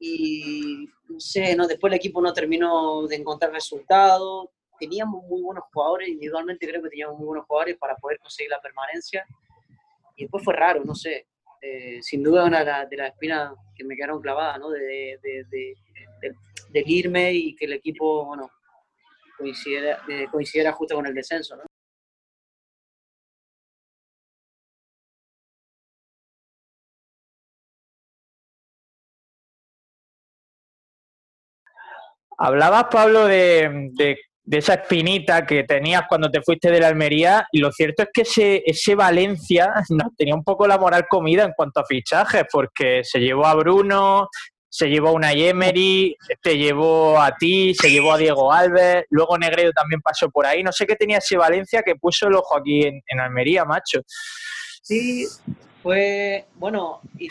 Y 0.00 0.88
no 1.08 1.20
sé, 1.20 1.54
¿no? 1.54 1.68
después 1.68 1.92
el 1.92 1.98
equipo 1.98 2.20
no 2.20 2.32
terminó 2.32 3.06
de 3.06 3.14
encontrar 3.14 3.52
resultados. 3.52 4.48
Teníamos 4.80 5.22
muy 5.24 5.42
buenos 5.42 5.64
jugadores, 5.72 6.08
individualmente 6.08 6.66
creo 6.66 6.82
que 6.82 6.88
teníamos 6.88 7.18
muy 7.18 7.26
buenos 7.26 7.46
jugadores 7.46 7.76
para 7.76 7.94
poder 7.96 8.18
conseguir 8.18 8.50
la 8.50 8.60
permanencia. 8.60 9.24
Y 10.16 10.22
después 10.22 10.42
fue 10.42 10.54
raro, 10.54 10.82
no 10.84 10.94
sé. 10.94 11.26
Eh, 11.62 11.98
sin 12.02 12.22
duda 12.22 12.46
una 12.46 12.86
de 12.86 12.96
las 12.96 13.12
espinas 13.12 13.52
que 13.76 13.84
me 13.84 13.94
quedaron 13.94 14.22
clavadas, 14.22 14.58
¿no? 14.58 14.70
De, 14.70 15.18
de, 15.22 15.44
de, 15.50 16.82
irme 16.86 17.32
y 17.32 17.54
que 17.54 17.66
el 17.66 17.74
equipo, 17.74 18.24
bueno, 18.24 18.50
coincidiera, 19.36 20.00
eh, 20.08 20.26
coincidiera 20.32 20.72
justo 20.72 20.94
con 20.94 21.06
el 21.06 21.14
descenso, 21.14 21.56
¿no? 21.56 21.62
Hablabas, 32.38 32.86
Pablo, 32.90 33.26
de- 33.26 34.18
de 34.50 34.58
esa 34.58 34.74
espinita 34.74 35.46
que 35.46 35.62
tenías 35.62 36.02
cuando 36.08 36.28
te 36.28 36.42
fuiste 36.42 36.72
de 36.72 36.80
la 36.80 36.88
Almería 36.88 37.46
y 37.52 37.60
lo 37.60 37.70
cierto 37.70 38.02
es 38.02 38.08
que 38.12 38.22
ese, 38.22 38.64
ese 38.66 38.96
Valencia 38.96 39.72
nos 39.90 40.16
tenía 40.16 40.34
un 40.34 40.42
poco 40.42 40.66
la 40.66 40.76
moral 40.76 41.06
comida 41.08 41.44
en 41.44 41.52
cuanto 41.52 41.78
a 41.78 41.84
fichajes 41.86 42.42
porque 42.50 43.02
se 43.04 43.20
llevó 43.20 43.46
a 43.46 43.54
Bruno, 43.54 44.28
se 44.68 44.88
llevó 44.88 45.10
a 45.10 45.12
una 45.12 45.30
Emery, 45.30 46.16
te 46.42 46.58
llevó 46.58 47.20
a 47.20 47.36
ti, 47.36 47.76
se 47.76 47.92
llevó 47.92 48.14
a 48.14 48.18
Diego 48.18 48.52
Alves, 48.52 49.04
luego 49.10 49.38
Negredo 49.38 49.70
también 49.70 50.00
pasó 50.00 50.28
por 50.30 50.44
ahí. 50.46 50.64
No 50.64 50.72
sé 50.72 50.84
qué 50.84 50.96
tenía 50.96 51.18
ese 51.18 51.36
Valencia 51.36 51.84
que 51.84 51.94
puso 51.94 52.26
el 52.26 52.34
ojo 52.34 52.56
aquí 52.56 52.82
en, 52.82 53.00
en 53.06 53.20
Almería, 53.20 53.64
macho. 53.64 54.00
Sí, 54.82 55.28
fue, 55.80 56.46
bueno, 56.56 57.02
y 57.20 57.28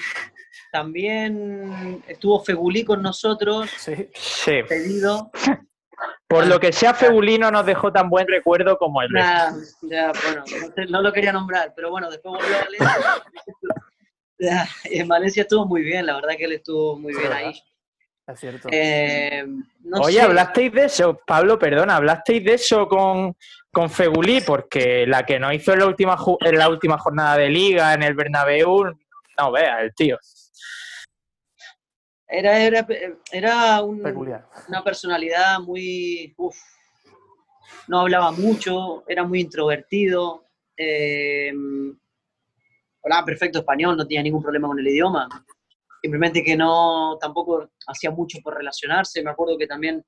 también 0.72 2.02
estuvo 2.08 2.42
Fegulí 2.46 2.86
con 2.86 3.02
nosotros, 3.02 3.70
Sí. 3.78 4.08
Sí. 4.16 4.64
pedido. 4.70 5.32
Por 6.30 6.46
lo 6.46 6.60
que 6.60 6.72
sea 6.72 6.94
Febulino 6.94 7.50
nos 7.50 7.66
dejó 7.66 7.92
tan 7.92 8.08
buen 8.10 8.28
recuerdo 8.28 8.78
como 8.78 9.02
el 9.02 9.10
resto. 9.10 9.32
Nah, 9.32 9.90
ya, 9.90 10.12
bueno, 10.24 10.44
no, 10.62 10.70
te- 10.74 10.86
no 10.86 11.02
lo 11.02 11.12
quería 11.12 11.34
nombrar, 11.34 11.74
pero 11.76 11.90
bueno, 11.90 12.10
después 12.10 12.36
volvió 12.40 12.56
a 12.56 12.64
Valencia. 12.66 13.24
Ya, 14.42 14.66
En 14.86 15.06
Valencia 15.08 15.42
estuvo 15.42 15.66
muy 15.66 15.82
bien, 15.82 16.06
la 16.06 16.16
verdad 16.16 16.38
que 16.38 16.46
él 16.46 16.54
estuvo 16.54 16.98
muy 16.98 17.12
Sí, 17.14 17.20
bien 17.20 17.30
¿verdad? 17.32 17.48
ahí. 17.50 17.64
Es 18.28 18.40
cierto. 18.40 18.70
Eh, 18.72 19.44
no 19.84 19.98
Oye, 20.02 20.14
sé, 20.18 20.22
hablasteis 20.22 20.72
de 20.72 20.86
eso, 20.86 21.20
Pablo, 21.28 21.60
perdona, 21.60 21.98
hablasteis 21.98 22.46
de 22.46 22.54
eso 22.54 22.88
con, 22.88 23.36
con 23.70 23.90
Fegulí, 23.90 24.40
porque 24.42 25.06
la 25.08 25.26
que 25.26 25.40
nos 25.40 25.52
hizo 25.54 25.74
en 25.74 25.80
la 25.80 25.88
última 25.88 26.16
ju- 26.16 26.38
en 26.40 26.58
la 26.58 26.70
última 26.70 26.98
jornada 27.00 27.36
de 27.38 27.50
liga 27.50 27.94
en 27.94 28.04
el 28.04 28.14
Bernabéu, 28.14 28.86
no 29.38 29.52
vea, 29.52 29.82
el 29.82 29.94
tío. 29.94 30.18
Era, 32.30 32.60
era, 32.60 32.88
era 33.32 33.82
un- 33.84 34.02
una 34.68 34.84
personalidad 34.84 35.60
muy... 35.60 36.34
uf, 36.38 36.56
no 37.88 38.02
hablaba 38.02 38.32
mucho, 38.32 39.04
era 39.08 39.24
muy 39.24 39.42
introvertido. 39.42 40.46
eh, 40.78 41.52
hablaba 43.04 43.26
perfecto 43.26 43.60
español, 43.60 43.98
no 43.98 44.06
tenía 44.06 44.24
ningún 44.24 44.42
problema 44.44 44.68
con 44.68 44.80
el 44.80 44.88
idioma. 44.88 45.28
Simplemente 46.02 46.44
que 46.44 46.56
no, 46.56 47.18
tampoco 47.20 47.72
hacía 47.88 48.12
mucho 48.12 48.40
por 48.44 48.56
relacionarse. 48.56 49.22
Me 49.24 49.32
acuerdo 49.32 49.58
que 49.58 49.68
también 49.68 50.04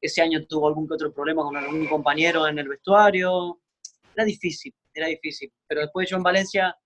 ese 0.00 0.22
año 0.22 0.44
tuvo 0.46 0.68
algún 0.68 0.88
que 0.88 0.94
otro 0.94 1.12
problema 1.12 1.42
con 1.42 1.56
algún 1.56 1.86
compañero 1.86 2.46
en 2.48 2.58
el 2.58 2.68
vestuario. 2.68 3.60
Era 4.14 4.24
difícil, 4.24 4.74
era 4.94 5.06
difícil. 5.06 5.52
Pero 5.66 5.82
después 5.82 6.08
yo 6.10 6.16
en 6.16 6.22
Valencia 6.22 6.76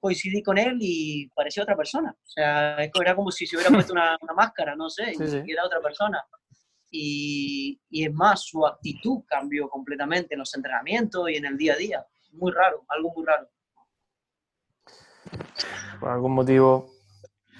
coincidí 0.00 0.42
con 0.42 0.58
él 0.58 0.78
y 0.80 1.28
parecía 1.34 1.62
otra 1.62 1.76
persona. 1.76 2.10
O 2.16 2.28
sea, 2.28 2.76
era 2.82 3.14
como 3.16 3.30
si 3.30 3.46
se 3.46 3.56
hubiera 3.56 3.70
puesto 3.72 3.92
una, 3.92 4.16
una 4.20 4.32
máscara, 4.34 4.74
no 4.76 4.88
sé, 4.90 5.14
Sí, 5.14 5.42
y 5.46 5.52
era 5.52 5.64
otra 5.64 5.80
persona. 5.80 6.24
Y, 6.90 7.80
y 7.90 8.06
es 8.06 8.12
más, 8.14 8.44
su 8.46 8.66
actitud 8.66 9.22
cambió 9.26 9.68
completamente 9.68 10.34
en 10.34 10.40
los 10.40 10.54
entrenamientos 10.54 11.28
y 11.30 11.36
en 11.36 11.44
el 11.46 11.56
día 11.58 11.74
a 11.74 11.76
día. 11.76 12.06
Muy 12.32 12.52
raro, 12.52 12.84
algo 12.88 13.12
muy 13.14 13.24
raro. 13.26 13.48
Por 16.00 16.08
algún 16.10 16.32
motivo. 16.32 16.90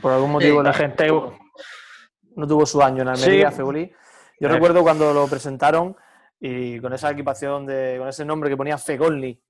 Por 0.00 0.12
algún 0.12 0.30
motivo 0.30 0.62
La 0.62 0.70
la 0.70 0.74
gente, 0.74 1.08
no 1.08 2.46
tuvo 2.46 2.64
su 2.64 2.80
año 2.80 3.02
en 3.02 3.08
Almería, 3.08 3.50
Sí. 3.50 3.56
Fegulí. 3.56 3.92
Yo 4.40 4.48
Eh. 4.48 4.52
recuerdo 4.52 4.82
cuando 4.82 5.12
lo 5.12 5.26
presentaron 5.26 5.96
y 6.40 6.80
con 6.80 6.92
esa 6.92 7.10
equipación 7.10 7.66
de, 7.66 7.96
con 7.98 8.08
ese 8.08 8.24
nombre 8.24 8.48
que 8.48 8.56
ponía 8.56 8.78
Fegolni. 8.78 9.40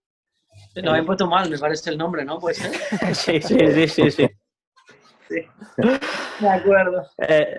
Lo 0.75 0.91
habían 0.91 1.07
puesto 1.07 1.27
mal, 1.27 1.51
me 1.51 1.59
parece 1.59 1.91
el 1.91 1.99
nombre, 1.99 2.25
¿no? 2.25 2.39
Puede 2.39 2.55
ser. 2.55 2.73
sí, 3.15 3.41
sí, 3.41 3.89
sí, 3.89 3.89
sí, 3.89 4.11
sí. 4.11 4.29
De 6.41 6.49
acuerdo. 6.49 7.07
Eh, 7.19 7.59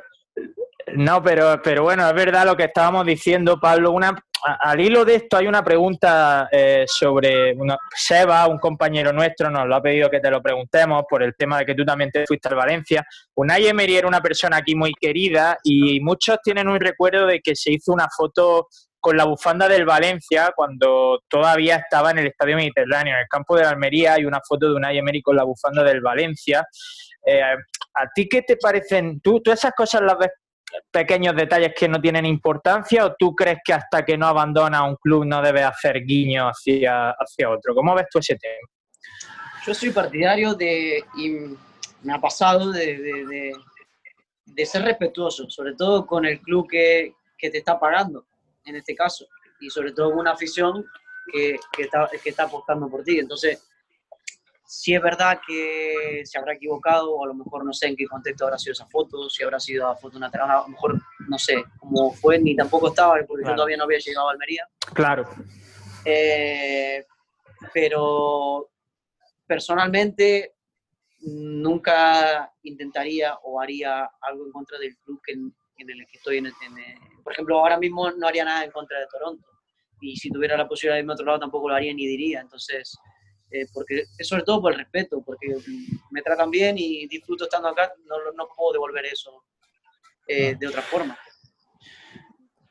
no, 0.95 1.21
pero, 1.21 1.61
pero 1.61 1.83
bueno, 1.83 2.07
es 2.07 2.13
verdad 2.13 2.45
lo 2.45 2.55
que 2.57 2.63
estábamos 2.63 3.05
diciendo, 3.05 3.59
Pablo. 3.59 3.91
Una, 3.91 4.15
al 4.43 4.79
hilo 4.79 5.05
de 5.05 5.15
esto 5.15 5.37
hay 5.37 5.47
una 5.47 5.63
pregunta 5.63 6.47
eh, 6.51 6.85
sobre 6.87 7.53
una- 7.53 7.77
Seba, 7.93 8.47
un 8.47 8.57
compañero 8.57 9.11
nuestro, 9.13 9.49
nos 9.51 9.67
lo 9.67 9.75
ha 9.75 9.81
pedido 9.81 10.09
que 10.09 10.19
te 10.19 10.31
lo 10.31 10.41
preguntemos 10.41 11.03
por 11.07 11.21
el 11.21 11.35
tema 11.35 11.59
de 11.59 11.65
que 11.65 11.75
tú 11.75 11.85
también 11.85 12.09
te 12.09 12.25
fuiste 12.25 12.47
al 12.47 12.55
Valencia. 12.55 13.05
Unai 13.35 13.67
Emery 13.67 13.97
era 13.97 14.07
una 14.07 14.21
persona 14.21 14.57
aquí 14.57 14.73
muy 14.75 14.93
querida 14.99 15.57
y 15.63 15.99
muchos 15.99 16.37
tienen 16.43 16.67
un 16.67 16.79
recuerdo 16.79 17.27
de 17.27 17.39
que 17.41 17.55
se 17.55 17.73
hizo 17.73 17.91
una 17.93 18.07
foto 18.15 18.67
con 18.99 19.15
la 19.17 19.25
bufanda 19.25 19.67
del 19.67 19.85
Valencia 19.85 20.51
cuando 20.55 21.21
todavía 21.27 21.77
estaba 21.77 22.11
en 22.11 22.19
el 22.19 22.27
Estadio 22.27 22.55
Mediterráneo, 22.55 23.13
en 23.13 23.21
el 23.21 23.27
campo 23.27 23.55
de 23.55 23.63
la 23.63 23.69
Almería, 23.69 24.13
hay 24.13 24.25
una 24.25 24.39
foto 24.47 24.67
de 24.67 24.73
Unai 24.75 24.97
Emery 24.97 25.21
con 25.21 25.35
la 25.35 25.43
bufanda 25.43 25.83
del 25.83 26.01
Valencia. 26.01 26.65
Eh, 27.25 27.41
¿A 27.41 28.07
ti 28.13 28.27
qué 28.29 28.41
te 28.41 28.57
parecen? 28.57 29.19
¿Tú, 29.21 29.41
¿Tú 29.41 29.51
esas 29.51 29.73
cosas 29.75 30.01
las 30.01 30.17
ves 30.17 30.29
pequeños 30.91 31.35
detalles 31.35 31.73
que 31.75 31.87
no 31.87 31.99
tienen 31.99 32.25
importancia 32.25 33.05
o 33.05 33.15
tú 33.17 33.33
crees 33.35 33.59
que 33.63 33.73
hasta 33.73 34.05
que 34.05 34.17
no 34.17 34.27
abandona 34.27 34.83
un 34.83 34.95
club 34.97 35.25
no 35.25 35.41
debe 35.41 35.63
hacer 35.63 36.03
guiño 36.03 36.47
hacia, 36.47 37.11
hacia 37.11 37.49
otro? 37.49 37.73
¿Cómo 37.73 37.95
ves 37.95 38.05
tú 38.11 38.19
ese 38.19 38.35
tema? 38.35 38.67
Yo 39.65 39.73
soy 39.73 39.91
partidario 39.91 40.53
de, 40.55 41.03
y 41.17 41.29
me 42.03 42.13
ha 42.13 42.19
pasado, 42.19 42.71
de, 42.71 42.97
de- 42.97 43.25
de- 43.25 43.53
de 44.45 44.65
ser 44.65 44.81
respetuoso, 44.83 45.47
sobre 45.49 45.75
todo 45.75 46.05
con 46.07 46.25
el 46.25 46.39
club 46.41 46.67
que, 46.69 47.13
que 47.37 47.49
te 47.51 47.59
está 47.59 47.79
pagando, 47.79 48.25
en 48.65 48.75
este 48.75 48.95
caso, 48.95 49.27
y 49.59 49.69
sobre 49.69 49.91
todo 49.91 50.11
con 50.11 50.19
una 50.19 50.31
afición 50.31 50.85
que, 51.31 51.57
que 51.75 51.83
está, 51.83 52.09
que 52.21 52.29
está 52.29 52.43
apostando 52.43 52.89
por 52.89 53.03
ti. 53.03 53.19
Entonces, 53.19 53.63
si 54.65 54.93
es 54.93 55.01
verdad 55.01 55.39
que 55.45 56.21
se 56.25 56.37
habrá 56.37 56.53
equivocado, 56.53 57.11
o 57.15 57.23
a 57.23 57.27
lo 57.27 57.33
mejor 57.33 57.65
no 57.65 57.73
sé 57.73 57.87
en 57.87 57.95
qué 57.95 58.05
contexto 58.05 58.45
habrá 58.45 58.57
sido 58.57 58.73
esa 58.73 58.85
foto, 58.85 59.29
si 59.29 59.43
habrá 59.43 59.59
sido 59.59 59.87
a 59.87 59.95
foto 59.95 60.19
natural, 60.19 60.49
a 60.51 60.61
lo 60.61 60.67
mejor 60.69 61.01
no 61.27 61.37
sé 61.39 61.63
cómo 61.79 62.13
fue, 62.13 62.37
ni 62.39 62.55
tampoco 62.55 62.89
estaba, 62.89 63.13
porque 63.27 63.41
Claro. 63.41 63.49
yo 63.49 63.55
todavía 63.55 63.77
no 63.77 63.83
había 63.85 63.97
llegado 63.99 64.29
a 64.29 64.31
Almería. 64.31 64.67
Claro. 64.93 65.27
Eh, 66.05 67.05
pero 67.73 68.69
personalmente 69.47 70.55
nunca 71.21 72.51
intentaría 72.63 73.35
o 73.43 73.59
haría 73.59 74.09
algo 74.21 74.45
en 74.45 74.51
contra 74.51 74.77
del 74.79 74.95
club 74.97 75.19
que- 75.25 75.35
en 75.83 75.89
el 75.91 76.05
que 76.07 76.17
estoy. 76.17 76.37
En, 76.37 76.45
en- 76.47 76.53
por 77.23 77.33
ejemplo, 77.33 77.59
ahora 77.59 77.77
mismo 77.77 78.09
no 78.11 78.27
haría 78.27 78.45
nada 78.45 78.63
en 78.63 78.71
contra 78.71 78.99
de 78.99 79.07
Toronto. 79.07 79.45
Y 80.01 80.15
si 80.15 80.29
tuviera 80.29 80.55
la 80.57 80.67
posibilidad 80.67 80.95
de 80.95 80.99
irme 81.01 81.13
a 81.13 81.15
otro 81.15 81.25
lado 81.25 81.39
tampoco 81.39 81.69
lo 81.69 81.75
haría 81.75 81.93
ni 81.93 82.07
diría. 82.07 82.39
Entonces, 82.41 82.97
eh, 83.51 83.65
porque 83.73 84.05
es 84.17 84.27
sobre 84.27 84.43
todo 84.43 84.61
por 84.61 84.71
el 84.73 84.79
respeto, 84.79 85.21
porque 85.25 85.47
me 86.11 86.21
tratan 86.21 86.49
bien 86.49 86.77
y 86.77 87.07
disfruto 87.07 87.43
estando 87.45 87.67
acá, 87.69 87.91
no, 88.05 88.15
no 88.33 88.47
puedo 88.55 88.73
devolver 88.73 89.05
eso 89.05 89.43
eh, 90.27 90.55
de 90.57 90.67
otra 90.67 90.81
forma. 90.81 91.17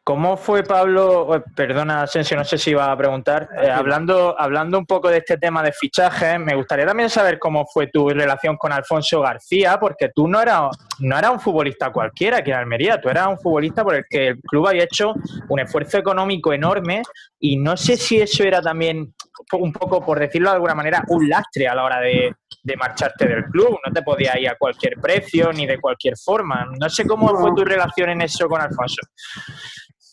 ¿Cómo 0.09 0.38
fue, 0.38 0.62
Pablo? 0.62 1.37
eh, 1.37 1.42
Perdona, 1.55 2.05
Asensio, 2.05 2.35
no 2.35 2.42
sé 2.42 2.57
si 2.57 2.71
iba 2.71 2.90
a 2.90 2.97
preguntar. 2.97 3.47
Eh, 3.62 3.71
hablando, 3.71 4.35
hablando 4.40 4.79
un 4.79 4.87
poco 4.87 5.11
de 5.11 5.18
este 5.18 5.37
tema 5.37 5.62
de 5.62 5.71
fichajes, 5.71 6.40
me 6.40 6.55
gustaría 6.55 6.87
también 6.87 7.11
saber 7.11 7.38
cómo 7.38 7.66
fue 7.66 7.88
tu 7.88 8.09
relación 8.09 8.57
con 8.57 8.73
Alfonso 8.73 9.21
García, 9.21 9.79
porque 9.79 10.09
tú 10.14 10.27
no 10.27 10.40
eras, 10.40 10.71
no 11.01 11.18
eras 11.18 11.33
un 11.33 11.40
futbolista 11.40 11.90
cualquiera 11.90 12.38
aquí 12.38 12.51
en 12.51 12.57
Almería, 12.57 12.99
tú 12.99 13.11
eras 13.11 13.29
un 13.29 13.38
futbolista 13.38 13.85
por 13.85 13.97
el 13.97 14.05
que 14.09 14.29
el 14.29 14.40
club 14.40 14.68
había 14.68 14.85
hecho 14.85 15.12
un 15.51 15.61
esfuerzo 15.61 15.99
económico 15.99 16.55
enorme 16.55 17.03
y 17.38 17.59
no 17.59 17.77
sé 17.77 17.99
si 17.99 18.18
eso 18.18 18.44
era 18.44 18.62
también 18.62 19.12
un 19.53 19.73
poco, 19.75 20.03
por 20.03 20.18
decirlo 20.18 20.49
de 20.49 20.55
alguna 20.55 20.75
manera, 20.75 21.05
un 21.09 21.29
lastre 21.29 21.68
a 21.68 21.75
la 21.75 21.85
hora 21.85 22.01
de, 22.01 22.35
de 22.62 22.77
marcharte 22.79 23.29
del 23.29 23.44
club. 23.44 23.79
No 23.87 23.92
te 23.92 24.01
podías 24.01 24.37
ir 24.37 24.49
a 24.49 24.57
cualquier 24.57 24.94
precio 24.94 25.53
ni 25.53 25.66
de 25.66 25.79
cualquier 25.79 26.14
forma. 26.16 26.66
No 26.81 26.88
sé 26.88 27.07
cómo 27.07 27.29
fue 27.37 27.51
tu 27.55 27.62
relación 27.62 28.09
en 28.09 28.23
eso 28.23 28.49
con 28.49 28.62
Alfonso. 28.62 29.03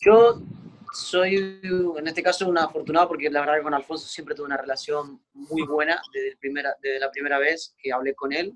Yo 0.06 0.40
soy, 0.94 1.36
en 1.64 2.08
este 2.08 2.22
caso, 2.22 2.48
un 2.48 2.60
afortunado 2.60 3.08
porque 3.08 3.28
la 3.28 3.40
verdad 3.40 3.56
que 3.56 3.64
con 3.64 3.74
Alfonso 3.74 4.08
siempre 4.08 4.36
tuve 4.36 4.46
una 4.46 4.58
relación 4.58 5.20
muy 5.34 5.64
buena 5.64 6.00
desde, 6.14 6.30
el 6.30 6.38
primera, 6.38 6.76
desde 6.80 7.00
la 7.00 7.10
primera 7.10 7.40
vez 7.40 7.74
que 7.80 7.92
hablé 7.92 8.14
con 8.14 8.32
él. 8.32 8.56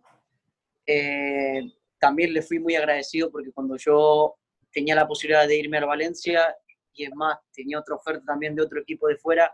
Eh, 0.86 1.74
también 1.98 2.34
le 2.34 2.44
fui 2.44 2.60
muy 2.60 2.76
agradecido 2.76 3.32
porque 3.32 3.52
cuando 3.52 3.78
yo 3.78 4.36
tenía 4.72 4.94
la 4.94 5.08
posibilidad 5.08 5.48
de 5.48 5.58
irme 5.58 5.80
a 5.80 5.86
Valencia, 5.86 6.56
y 6.94 7.06
es 7.06 7.16
más, 7.16 7.40
tenía 7.52 7.80
otra 7.80 7.96
oferta 7.96 8.24
también 8.28 8.54
de 8.54 8.62
otro 8.62 8.80
equipo 8.80 9.08
de 9.08 9.18
fuera, 9.18 9.52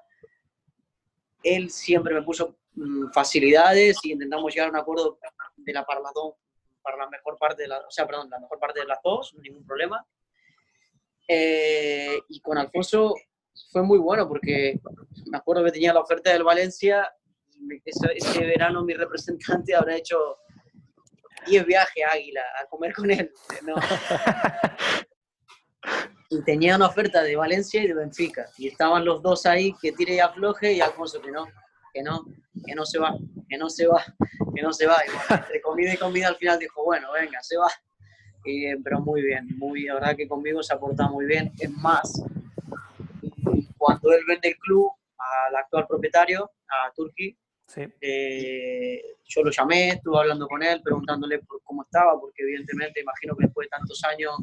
él 1.43 1.69
siempre 1.69 2.13
me 2.13 2.23
puso 2.23 2.57
mm, 2.73 3.11
facilidades 3.13 3.99
y 4.03 4.11
intentamos 4.11 4.53
llegar 4.53 4.67
a 4.67 4.71
un 4.71 4.77
acuerdo 4.77 5.17
de 5.55 5.71
la 5.71 5.85
para 5.85 6.01
dos, 6.13 6.33
para 6.81 6.97
la 6.97 7.09
mejor 7.09 7.37
parte 7.37 7.61
de 7.61 7.69
la, 7.69 7.79
o 7.79 7.91
sea, 7.91 8.05
perdón, 8.05 8.29
la 8.29 8.39
mejor 8.39 8.59
parte 8.59 8.81
de 8.81 8.85
las 8.85 8.99
dos, 9.01 9.33
ningún 9.35 9.65
problema. 9.65 10.05
Eh, 11.27 12.19
y 12.29 12.39
con 12.41 12.57
Alfonso 12.57 13.15
fue 13.71 13.83
muy 13.83 13.97
bueno 13.97 14.27
porque 14.27 14.79
me 15.25 15.37
acuerdo 15.37 15.65
que 15.65 15.71
tenía 15.71 15.93
la 15.93 16.01
oferta 16.01 16.31
del 16.31 16.43
Valencia 16.43 17.11
y 17.49 17.81
ese, 17.83 18.07
ese 18.15 18.45
verano 18.45 18.83
mi 18.83 18.93
representante 18.93 19.75
habrá 19.75 19.95
hecho 19.95 20.17
10 21.47 21.65
viajes 21.65 22.03
a 22.05 22.13
Águila 22.13 22.41
a 22.61 22.65
comer 22.67 22.93
con 22.93 23.11
él. 23.11 23.31
¿no? 23.63 23.75
y 26.29 26.41
tenía 26.43 26.75
una 26.75 26.87
oferta 26.87 27.23
de 27.23 27.35
Valencia 27.35 27.83
y 27.83 27.87
de 27.87 27.93
Benfica. 27.93 28.45
Y 28.57 28.67
estaban 28.67 29.05
los 29.05 29.21
dos 29.21 29.45
ahí, 29.45 29.73
que 29.81 29.91
tire 29.91 30.15
y 30.15 30.19
afloje, 30.19 30.73
y 30.73 30.81
Alfonso 30.81 31.21
que 31.21 31.31
no, 31.31 31.45
que 31.93 32.03
no, 32.03 32.25
que 32.65 32.75
no 32.75 32.85
se 32.85 32.99
va, 32.99 33.15
que 33.47 33.57
no 33.57 33.69
se 33.69 33.87
va, 33.87 34.03
que 34.53 34.61
no 34.61 34.73
se 34.73 34.87
va. 34.87 34.97
Y 35.05 35.11
bueno, 35.11 35.43
entre 35.43 35.61
comida 35.61 35.93
y 35.93 35.97
comida 35.97 36.27
al 36.29 36.37
final 36.37 36.59
dijo, 36.59 36.83
bueno, 36.83 37.11
venga, 37.13 37.41
se 37.41 37.57
va. 37.57 37.69
Y, 38.45 38.75
pero 38.83 38.99
muy 39.01 39.21
bien, 39.23 39.47
muy 39.57 39.83
la 39.85 39.95
verdad 39.95 40.15
que 40.15 40.27
conmigo 40.27 40.61
se 40.61 40.73
ha 40.73 40.79
portado 40.79 41.09
muy 41.13 41.25
bien. 41.25 41.51
Es 41.59 41.69
más, 41.71 42.23
cuando 43.77 44.11
él 44.11 44.21
vende 44.27 44.49
el 44.49 44.57
club 44.57 44.91
al 45.17 45.55
actual 45.55 45.87
propietario, 45.87 46.51
a 46.69 46.91
Turki, 46.93 47.35
Sí. 47.67 47.81
eh, 47.99 49.01
yo 49.25 49.41
lo 49.41 49.49
llamé, 49.49 49.89
estuve 49.89 50.19
hablando 50.19 50.47
con 50.47 50.61
él, 50.61 50.81
preguntándole 50.83 51.39
por 51.39 51.61
cómo 51.63 51.81
estaba, 51.83 52.19
porque 52.19 52.43
evidentemente 52.43 53.01
imagino 53.01 53.35
que 53.35 53.45
después 53.45 53.65
de 53.65 53.69
tantos 53.69 54.03
años, 54.03 54.35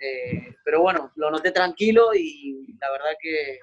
eh, 0.00 0.52
pero 0.64 0.82
bueno, 0.82 1.12
lo 1.14 1.30
noté 1.30 1.52
tranquilo 1.52 2.12
y 2.12 2.74
la 2.80 2.90
verdad 2.90 3.10
que 3.20 3.60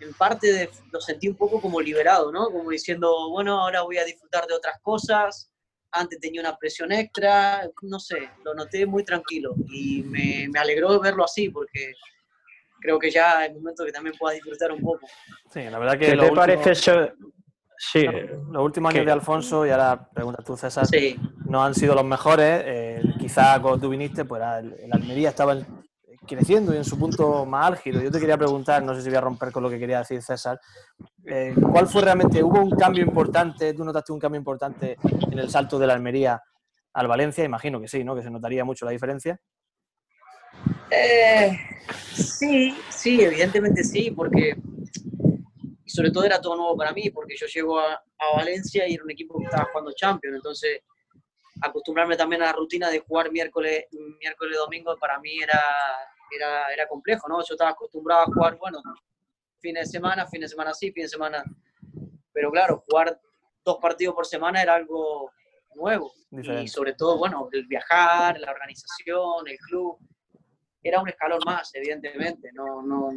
en 0.00 0.12
parte 0.14 0.52
de- 0.52 0.70
lo 0.92 1.00
sentí 1.00 1.28
un 1.28 1.36
poco 1.36 1.60
como 1.60 1.80
liberado, 1.80 2.30
¿no? 2.32 2.50
Como 2.50 2.70
diciendo, 2.70 3.30
bueno, 3.30 3.60
ahora 3.62 3.82
voy 3.82 3.96
a 3.98 4.04
disfrutar 4.04 4.46
de 4.46 4.54
otras 4.54 4.78
cosas, 4.82 5.49
antes 5.92 6.20
tenía 6.20 6.40
una 6.40 6.56
presión 6.56 6.92
extra, 6.92 7.68
no 7.82 7.98
sé, 7.98 8.30
lo 8.44 8.54
noté 8.54 8.86
muy 8.86 9.04
tranquilo 9.04 9.54
y 9.68 10.02
me, 10.02 10.48
me 10.52 10.58
alegró 10.58 10.98
verlo 11.00 11.24
así, 11.24 11.48
porque 11.50 11.92
creo 12.80 12.98
que 12.98 13.10
ya 13.10 13.44
es 13.44 13.52
momento 13.54 13.84
que 13.84 13.92
también 13.92 14.14
pueda 14.18 14.34
disfrutar 14.34 14.72
un 14.72 14.80
poco. 14.80 15.06
Sí, 15.52 15.62
la 15.64 15.78
verdad 15.78 15.98
que 15.98 16.06
¿Qué 16.06 16.14
lo 16.16 16.22
te 16.22 16.28
último- 16.30 16.36
parece 16.36 16.70
eso? 16.72 17.08
Sí, 17.82 18.04
los 18.04 18.62
últimos 18.62 18.90
años 18.90 19.00
¿Qué? 19.00 19.06
de 19.06 19.12
Alfonso, 19.12 19.66
y 19.66 19.70
ahora 19.70 20.06
pregunta 20.12 20.42
tú, 20.44 20.54
César, 20.54 20.86
Sí, 20.86 21.18
no 21.46 21.64
han 21.64 21.74
sido 21.74 21.94
los 21.94 22.04
mejores. 22.04 22.62
eh, 22.66 23.02
quizá 23.18 23.58
cuando 23.60 23.80
tú 23.80 23.88
viniste, 23.88 24.26
pues 24.26 24.42
el, 24.58 24.74
el 24.80 24.92
Almería 24.92 25.30
estaba 25.30 25.54
en- 25.54 25.66
creciendo 26.26 26.74
y 26.74 26.76
en 26.76 26.84
su 26.84 26.98
punto 26.98 27.44
más 27.46 27.66
álgido. 27.66 28.00
Yo 28.00 28.10
te 28.10 28.20
quería 28.20 28.36
preguntar, 28.36 28.82
no 28.82 28.94
sé 28.94 29.02
si 29.02 29.08
voy 29.08 29.16
a 29.16 29.22
romper 29.22 29.52
con 29.52 29.62
lo 29.62 29.70
que 29.70 29.78
quería 29.78 29.98
decir 29.98 30.22
César, 30.22 30.60
eh, 31.24 31.54
¿cuál 31.72 31.86
fue 31.86 32.02
realmente? 32.02 32.42
¿Hubo 32.42 32.60
un 32.60 32.70
cambio 32.70 33.02
importante? 33.02 33.74
¿Tú 33.74 33.84
notaste 33.84 34.12
un 34.12 34.18
cambio 34.18 34.38
importante 34.38 34.96
en 35.02 35.38
el 35.38 35.50
salto 35.50 35.78
de 35.78 35.86
la 35.86 35.94
Almería 35.94 36.42
al 36.92 37.08
Valencia? 37.08 37.44
Imagino 37.44 37.80
que 37.80 37.88
sí, 37.88 38.04
¿no? 38.04 38.14
Que 38.14 38.22
se 38.22 38.30
notaría 38.30 38.64
mucho 38.64 38.84
la 38.84 38.92
diferencia. 38.92 39.40
Eh, 40.90 41.58
sí, 42.12 42.76
sí, 42.90 43.22
evidentemente 43.22 43.84
sí, 43.84 44.10
porque 44.10 44.56
y 45.84 45.90
sobre 45.90 46.10
todo 46.10 46.24
era 46.24 46.40
todo 46.40 46.56
nuevo 46.56 46.76
para 46.76 46.92
mí, 46.92 47.10
porque 47.10 47.34
yo 47.36 47.46
llego 47.46 47.78
a, 47.78 47.94
a 47.94 48.36
Valencia 48.36 48.88
y 48.88 48.94
era 48.94 49.04
un 49.04 49.10
equipo 49.10 49.38
que 49.38 49.44
estaba 49.46 49.68
jugando 49.70 49.92
Champions, 49.92 50.36
entonces 50.36 50.80
acostumbrarme 51.60 52.16
también 52.16 52.42
a 52.42 52.46
la 52.46 52.52
rutina 52.52 52.88
de 52.88 53.00
jugar 53.00 53.30
miércoles, 53.30 53.86
miércoles 54.18 54.58
domingo 54.58 54.96
para 54.96 55.18
mí 55.18 55.38
era, 55.42 55.60
era, 56.30 56.72
era 56.72 56.88
complejo, 56.88 57.28
¿no? 57.28 57.38
Yo 57.40 57.54
estaba 57.54 57.70
acostumbrado 57.70 58.22
a 58.22 58.26
jugar, 58.26 58.56
bueno, 58.58 58.80
fines 59.60 59.88
de 59.88 59.92
semana, 59.98 60.26
fin 60.26 60.40
de 60.40 60.48
semana 60.48 60.74
sí, 60.74 60.92
fin 60.92 61.04
de 61.04 61.08
semana, 61.08 61.44
pero 62.32 62.50
claro, 62.50 62.84
jugar 62.88 63.20
dos 63.64 63.78
partidos 63.78 64.14
por 64.14 64.26
semana 64.26 64.62
era 64.62 64.74
algo 64.74 65.30
nuevo 65.74 66.12
y 66.30 66.38
Diferente. 66.38 66.68
sobre 66.68 66.94
todo, 66.94 67.18
bueno, 67.18 67.48
el 67.52 67.66
viajar, 67.66 68.38
la 68.38 68.50
organización, 68.50 69.46
el 69.46 69.58
club, 69.58 69.98
era 70.82 71.00
un 71.00 71.08
escalón 71.08 71.40
más, 71.44 71.74
evidentemente, 71.74 72.50
no, 72.52 72.82
no, 72.82 73.10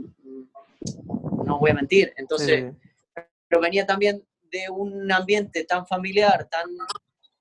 no 1.46 1.60
voy 1.60 1.72
a 1.72 1.76
mentir. 1.76 2.14
Entonces, 2.18 2.72
sí. 2.72 3.24
pero 3.48 3.62
venía 3.62 3.86
también 3.86 4.26
de 4.52 4.70
un 4.70 5.12
ambiente 5.12 5.64
tan 5.64 5.88
familiar, 5.88 6.48
tan, 6.50 6.70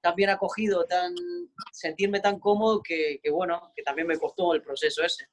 tan 0.02 0.14
bien 0.16 0.30
acogido, 0.30 0.84
tan 0.84 1.14
sentirme 1.72 2.20
tan 2.20 2.38
cómodo 2.38 2.82
que, 2.82 3.20
bueno, 3.30 3.72
que 3.74 3.82
también 3.82 4.08
me 4.08 4.18
costó 4.18 4.52
el 4.52 4.60
proceso 4.60 5.02
ese. 5.02 5.28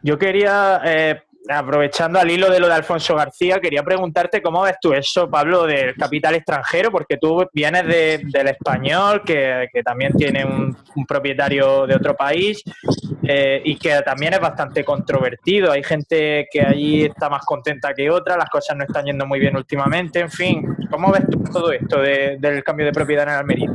Yo 0.00 0.16
quería, 0.16 0.80
eh, 0.84 1.22
aprovechando 1.48 2.18
al 2.18 2.30
hilo 2.30 2.50
de 2.50 2.58
lo 2.58 2.68
de 2.68 2.74
Alfonso 2.74 3.14
García, 3.14 3.60
quería 3.60 3.82
preguntarte 3.82 4.40
cómo 4.40 4.62
ves 4.62 4.76
tú 4.80 4.92
eso, 4.94 5.28
Pablo, 5.28 5.64
del 5.66 5.94
capital 5.94 6.34
extranjero, 6.36 6.90
porque 6.90 7.18
tú 7.18 7.46
vienes 7.52 7.86
de- 7.86 8.20
del 8.24 8.48
español, 8.48 9.22
que, 9.24 9.68
también 9.84 10.12
tiene 10.14 10.44
un, 10.44 10.74
un 10.94 11.06
propietario 11.06 11.86
de 11.86 11.94
otro 11.94 12.14
país 12.16 12.62
eh, 13.22 13.60
y 13.64 13.76
que 13.76 14.00
también 14.02 14.32
es 14.34 14.40
bastante 14.40 14.82
controvertido. 14.84 15.72
Hay 15.72 15.82
gente 15.82 16.48
que 16.50 16.62
allí 16.62 17.04
está 17.04 17.28
más 17.28 17.44
contenta 17.44 17.92
que 17.92 18.08
otra, 18.10 18.36
las 18.36 18.48
cosas 18.48 18.76
no 18.76 18.84
están 18.84 19.04
yendo 19.04 19.26
muy 19.26 19.38
bien 19.38 19.56
últimamente, 19.56 20.20
en 20.20 20.30
fin. 20.30 20.76
¿Cómo 20.90 21.12
ves 21.12 21.28
tú 21.30 21.42
todo 21.52 21.72
esto 21.72 22.00
de- 22.00 22.36
del 22.38 22.64
cambio 22.64 22.86
de 22.86 22.92
propiedad 22.92 23.24
en 23.24 23.34
Almería? 23.34 23.70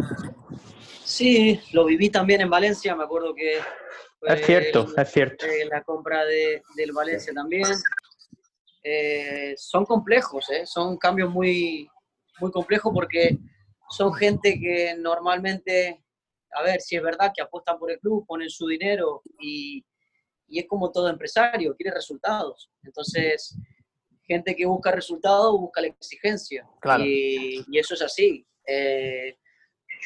Sí, 1.03 1.60
lo 1.73 1.86
viví 1.86 2.10
también 2.10 2.41
en 2.41 2.49
Valencia, 2.49 2.95
me 2.95 3.03
acuerdo 3.03 3.34
que... 3.36 3.60
Es 4.21 4.45
cierto, 4.45 4.88
el- 4.95 5.01
es 5.03 5.12
cierto. 5.12 5.45
la 5.69 5.84
compra 5.84 6.25
de, 6.25 6.62
del 6.75 6.91
Valencia 6.91 7.34
también. 7.34 7.63
Eh, 8.84 9.53
son 9.58 9.86
complejos, 9.86 10.49
¿eh? 10.49 10.65
son 10.65 10.97
cambios 10.97 11.29
muy, 11.29 11.89
muy 12.39 12.51
complejos 12.51 12.91
porque 12.93 13.38
son 13.89 14.13
gente 14.13 14.60
que 14.60 14.95
normalmente, 14.97 16.03
a 16.53 16.63
ver, 16.63 16.79
si 16.82 16.95
es 16.95 17.03
verdad 17.03 17.32
que 17.36 17.41
apuestan 17.41 17.77
por 17.77 17.91
el 17.91 17.99
club, 17.99 18.25
ponen 18.25 18.49
su 18.49 18.67
dinero 18.67 19.21
y, 19.39 19.86
y 20.47 20.60
es 20.60 20.67
como 20.67 20.91
todo 20.91 21.10
empresario, 21.10 21.75
quiere 21.75 21.93
resultados. 21.95 22.71
Entonces, 22.84 23.58
gente 24.23 24.55
que 24.55 24.65
busca 24.65 24.91
resultados 24.91 25.60
busca 25.60 25.82
la 25.82 25.88
exigencia. 25.88 26.67
Claro. 26.79 27.03
Y, 27.05 27.65
y 27.69 27.79
eso 27.79 27.93
es 27.95 28.01
así. 28.01 28.45
Eh, 28.65 29.38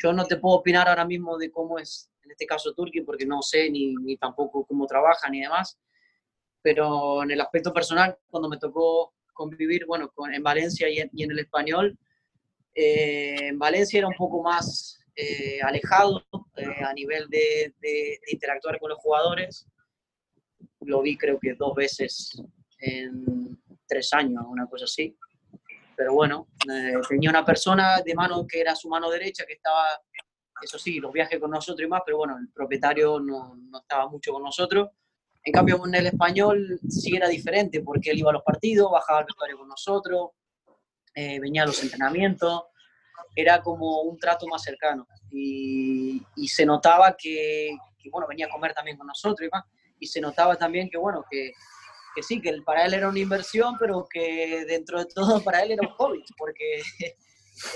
yo 0.02 0.14
no 0.14 0.26
te 0.26 0.38
puedo 0.38 0.56
opinar 0.58 0.88
ahora 0.90 1.06
mismo 1.06 1.38
de 1.38 1.52
cómo 1.52 1.78
es, 1.78 2.10
en 2.24 2.32
este 2.32 2.46
caso, 2.46 2.74
Turquía, 2.74 3.04
porque 3.06 3.26
no 3.26 3.42
sé 3.42 3.70
ni, 3.70 3.96
ni 3.96 4.18
tampoco 4.18 4.66
cómo 4.66 4.86
trabaja 4.88 5.30
ni 5.30 5.42
demás. 5.42 5.78
Pero 6.62 7.24
en 7.24 7.32
el 7.32 7.42
aspecto 7.42 7.74
personal, 7.74 8.18
cuando 8.30 8.48
me 8.50 8.58
tocó 8.58 9.14
convivir, 9.34 9.86
bueno, 9.86 10.10
con, 10.14 10.34
en 10.34 10.42
Valencia 10.44 10.88
y 10.90 11.00
en, 11.00 11.10
y 11.14 11.24
en 11.24 11.32
el 11.32 11.40
español, 11.40 11.98
eh, 12.76 13.48
en 13.50 13.60
Valencia 13.60 13.98
era 14.00 14.08
un 14.08 14.16
poco 14.16 14.42
más 14.42 15.00
eh, 15.16 15.60
alejado 15.62 16.26
eh, 16.56 16.84
a 16.84 16.94
nivel 16.94 17.28
de, 17.30 17.74
de- 17.80 18.20
de 18.26 18.32
interactuar 18.32 18.80
con 18.80 18.90
los 18.90 19.00
jugadores. 19.00 19.68
Lo 20.82 21.02
vi 21.02 21.18
creo 21.18 21.40
que 21.40 21.54
dos 21.54 21.76
veces 21.76 22.42
en 22.80 23.58
tres 23.88 24.14
años, 24.14 24.44
una 24.48 24.68
cosa 24.68 24.86
así. 24.86 25.16
Pero 25.96 26.14
bueno, 26.14 26.48
eh, 26.74 26.94
tenía 27.08 27.30
una 27.30 27.46
persona 27.46 28.02
de 28.04 28.16
mano 28.16 28.48
que 28.48 28.60
era 28.60 28.76
su 28.76 28.90
mano 28.90 29.10
derecha, 29.12 29.46
que 29.46 29.54
estaba, 29.54 29.86
eso 30.64 30.78
sí, 30.80 31.00
los 31.00 31.12
viajes 31.12 31.40
con 31.40 31.52
nosotros 31.52 31.86
y 31.86 31.90
más, 31.90 32.02
pero 32.06 32.18
bueno, 32.18 32.38
el 32.38 32.50
propietario 32.50 33.20
no, 33.20 33.56
no 33.56 33.80
estaba 33.80 34.08
mucho 34.08 34.32
con 34.34 34.44
nosotros. 34.44 34.90
En 35.44 35.52
cambio, 35.52 35.82
en 35.86 35.96
el 35.96 36.08
español 36.08 36.80
sí 36.88 37.16
era 37.16 37.28
diferente, 37.28 37.82
porque 37.82 38.12
él 38.12 38.20
iba 38.20 38.30
a 38.30 38.34
los 38.34 38.44
partidos, 38.44 38.92
bajaba 38.92 39.20
al 39.20 39.26
vestuario 39.26 39.58
con 39.58 39.68
nosotros, 39.68 40.32
eh, 41.16 41.40
venía 41.40 41.64
a 41.64 41.66
los 41.66 41.84
entrenamientos, 41.84 42.64
era 43.36 43.62
como 43.62 44.02
un 44.02 44.18
trato 44.18 44.48
más 44.48 44.64
cercano. 44.64 45.08
Y, 45.30 46.22
y 46.36 46.48
se 46.48 46.66
notaba 46.66 47.16
que, 47.18 47.76
que, 47.98 48.10
bueno, 48.10 48.28
venía 48.28 48.46
a 48.46 48.50
comer 48.50 48.74
también 48.74 48.98
con 48.98 49.08
nosotros 49.08 49.48
y 49.48 49.50
más, 49.54 49.66
y 50.00 50.08
se 50.08 50.22
notaba 50.22 50.56
también 50.56 50.90
que, 50.90 50.98
bueno, 50.98 51.26
que, 51.30 51.52
que 52.16 52.24
sí, 52.24 52.42
que 52.42 52.62
para 52.66 52.86
él 52.86 52.94
era 52.94 53.10
una 53.10 53.20
inversión, 53.20 53.76
pero 53.80 54.08
que 54.10 54.66
dentro 54.66 55.00
de 55.00 55.06
todo 55.14 55.44
para 55.44 55.62
él 55.64 55.72
era 55.72 55.88
un 55.88 55.94
hobby, 55.96 56.24
porque 56.38 56.82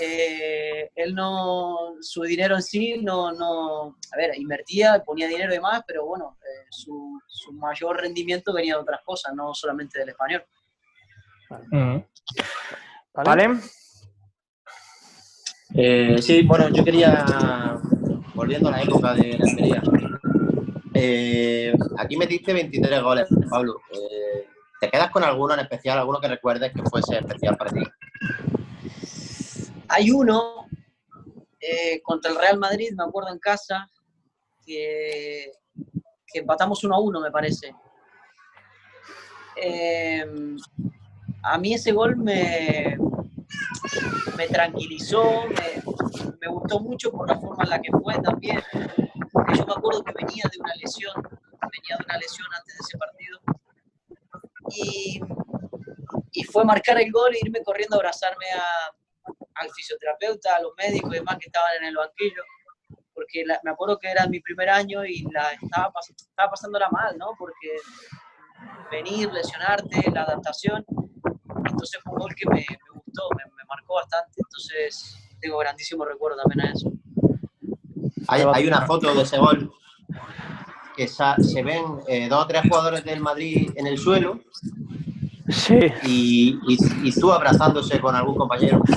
eh, 0.00 0.90
él 0.94 1.14
no, 1.14 1.94
su 2.00 2.22
dinero 2.22 2.56
en 2.56 2.62
sí 2.62 3.00
no, 3.02 3.32
no, 3.32 3.96
a 4.12 4.16
ver, 4.16 4.36
invertía, 4.36 5.02
ponía 5.04 5.28
dinero 5.28 5.52
y 5.52 5.56
demás, 5.56 5.82
pero 5.86 6.06
bueno, 6.06 6.38
eh, 6.42 6.66
su, 6.70 7.20
su 7.26 7.52
mayor 7.52 8.00
rendimiento 8.00 8.52
venía 8.52 8.74
de 8.74 8.80
otras 8.80 9.00
cosas, 9.04 9.34
no 9.34 9.54
solamente 9.54 9.98
del 9.98 10.10
español. 10.10 10.44
¿Vale? 11.48 12.06
¿Vale? 13.14 13.60
Eh, 15.74 16.16
sí, 16.20 16.42
bueno, 16.42 16.68
yo 16.70 16.84
quería, 16.84 17.78
volviendo 18.34 18.68
a 18.68 18.72
la 18.72 18.82
época 18.82 19.14
de 19.14 19.38
la 19.38 19.46
eh, 21.00 21.72
aquí 21.96 22.16
metiste 22.16 22.52
23 22.52 23.02
goles, 23.02 23.28
Pablo. 23.48 23.80
Eh, 23.92 24.46
¿Te 24.80 24.90
quedas 24.90 25.10
con 25.10 25.22
alguno 25.22 25.54
en 25.54 25.60
especial, 25.60 25.98
alguno 25.98 26.20
que 26.20 26.26
recuerdes 26.26 26.72
que 26.72 26.82
fuese 26.82 27.18
especial 27.18 27.56
para 27.56 27.70
ti? 27.70 27.80
Hay 29.88 30.10
uno 30.10 30.68
eh, 31.60 32.00
contra 32.02 32.30
el 32.30 32.38
Real 32.38 32.58
Madrid, 32.58 32.92
me 32.96 33.04
acuerdo 33.04 33.30
en 33.30 33.38
casa, 33.38 33.88
que 34.64 35.52
empatamos 36.34 36.84
1 36.84 36.94
a 36.94 37.00
1, 37.00 37.20
me 37.20 37.30
parece. 37.30 37.74
Eh, 39.56 40.26
a 41.42 41.58
mí 41.58 41.74
ese 41.74 41.92
gol 41.92 42.16
me, 42.16 42.96
me 44.36 44.46
tranquilizó, 44.48 45.46
me, 45.48 46.48
gustó 46.48 46.80
mucho 46.80 47.10
por 47.10 47.28
la 47.28 47.38
forma 47.38 47.64
en 47.64 47.70
la 47.70 47.80
que 47.80 47.90
fue 47.90 48.14
también. 48.20 48.62
Yo 48.74 49.66
me 49.66 49.72
acuerdo 49.72 50.04
que 50.04 50.12
venía 50.12 50.44
de 50.50 50.58
una 50.60 50.74
lesión, 50.74 51.14
venía 51.22 51.96
de 51.98 52.04
una 52.04 52.18
lesión 52.18 52.46
antes 52.56 52.74
de 52.74 52.84
ese 52.86 52.98
partido. 52.98 53.40
Y, 54.70 55.20
y 56.32 56.44
fue 56.44 56.64
marcar 56.64 57.00
el 57.00 57.10
gol 57.10 57.34
e 57.34 57.38
irme 57.42 57.62
corriendo 57.62 57.96
a 57.96 57.98
abrazarme 57.98 58.46
a, 58.54 58.92
al 59.54 59.70
fisioterapeuta, 59.70 60.56
a 60.56 60.60
los 60.62 60.72
médicos 60.76 61.10
y 61.12 61.18
demás 61.18 61.36
que 61.38 61.46
estaban 61.46 61.70
en 61.80 61.84
el 61.88 61.96
banquillo. 61.96 62.42
Porque 63.14 63.44
la- 63.44 63.60
me 63.64 63.70
acuerdo 63.72 63.98
que 63.98 64.08
era 64.10 64.26
mi 64.26 64.40
primer 64.40 64.68
año 64.70 65.04
y 65.04 65.22
la 65.32 65.50
estaba, 65.52 65.92
pas- 65.92 66.14
estaba 66.16 66.50
pasándola 66.50 66.88
mal, 66.90 67.16
¿no? 67.18 67.32
Porque 67.38 67.68
venir, 68.90 69.30
lesionarte, 69.32 70.10
la 70.12 70.22
adaptación. 70.22 70.84
Entonces 71.64 72.00
fue 72.02 72.12
un 72.12 72.18
gol 72.20 72.34
que 72.34 72.48
me, 72.48 72.60
me 72.60 73.00
gustó, 73.04 73.28
me, 73.36 73.44
me 73.56 73.64
marcó 73.68 73.94
bastante. 73.94 74.32
Entonces 74.36 75.16
tengo 75.40 75.58
grandísimo 75.58 76.04
recuerdo 76.04 76.38
también 76.42 76.66
a 76.68 76.72
eso. 76.72 76.90
Hay, 78.28 78.42
hay 78.52 78.66
una 78.66 78.82
foto 78.86 79.14
de 79.14 79.22
ese 79.22 79.38
gol 79.38 79.72
que 80.96 81.06
se 81.08 81.62
ven 81.62 81.84
eh, 82.08 82.28
dos 82.28 82.44
o 82.44 82.46
tres 82.48 82.62
jugadores 82.68 83.04
del 83.04 83.20
Madrid 83.20 83.70
en 83.76 83.86
el 83.86 83.98
suelo 83.98 84.40
Sí. 85.48 85.78
y, 86.04 86.58
y- 86.68 87.08
y 87.08 87.12
tú 87.12 87.32
abrazándose 87.32 87.98
con 88.00 88.14
algún 88.14 88.36
compañero. 88.36 88.82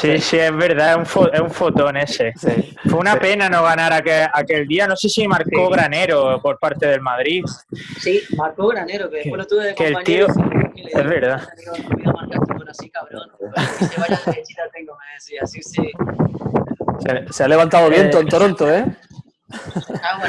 Sí, 0.00 0.18
sí, 0.18 0.36
es 0.38 0.54
verdad, 0.54 0.90
es 0.92 0.96
un, 0.98 1.04
fo- 1.06 1.30
es 1.32 1.40
un 1.40 1.50
fotón 1.50 1.96
ese. 1.96 2.32
Sí. 2.36 2.74
Fue 2.88 2.98
una 2.98 3.18
pena 3.18 3.48
no 3.48 3.62
ganar 3.62 3.92
aquel, 3.92 4.26
aquel 4.32 4.66
día. 4.66 4.86
No 4.86 4.94
sé 4.96 5.08
si 5.08 5.26
marcó 5.26 5.68
Granero 5.70 6.40
por 6.42 6.58
parte 6.58 6.86
del 6.86 7.00
Madrid. 7.00 7.42
Sí, 7.98 8.20
marcó 8.36 8.68
Granero, 8.68 9.08
que 9.10 9.16
después 9.18 9.38
lo 9.38 9.46
tuve 9.46 9.64
de 9.66 9.74
que 9.74 9.86
el 9.88 9.94
compañero. 9.94 10.26
tío- 10.26 10.44
le 10.74 10.82
es 11.02 11.08
verdad. 11.08 11.48
"Digo, 11.58 11.72
no 11.78 11.88
voy 11.96 12.02
a 12.04 12.12
marcar 12.12 12.56
gol 12.58 12.68
así, 12.68 12.90
cabrón. 12.90 13.30
Que 13.78 13.84
se 13.86 14.00
vaya 14.00 14.20
derechita 14.26 14.62
tengo, 14.72 14.92
me 14.94 15.14
decía. 15.14 15.40
Sí, 15.46 15.62
sí. 15.62 15.90
Se, 17.00 17.32
se 17.32 17.44
ha 17.44 17.48
levantado 17.48 17.88
viento 17.88 18.20
en 18.20 18.28
Toronto, 18.28 18.70
¿eh? 18.72 18.84
Ah. 19.48 20.20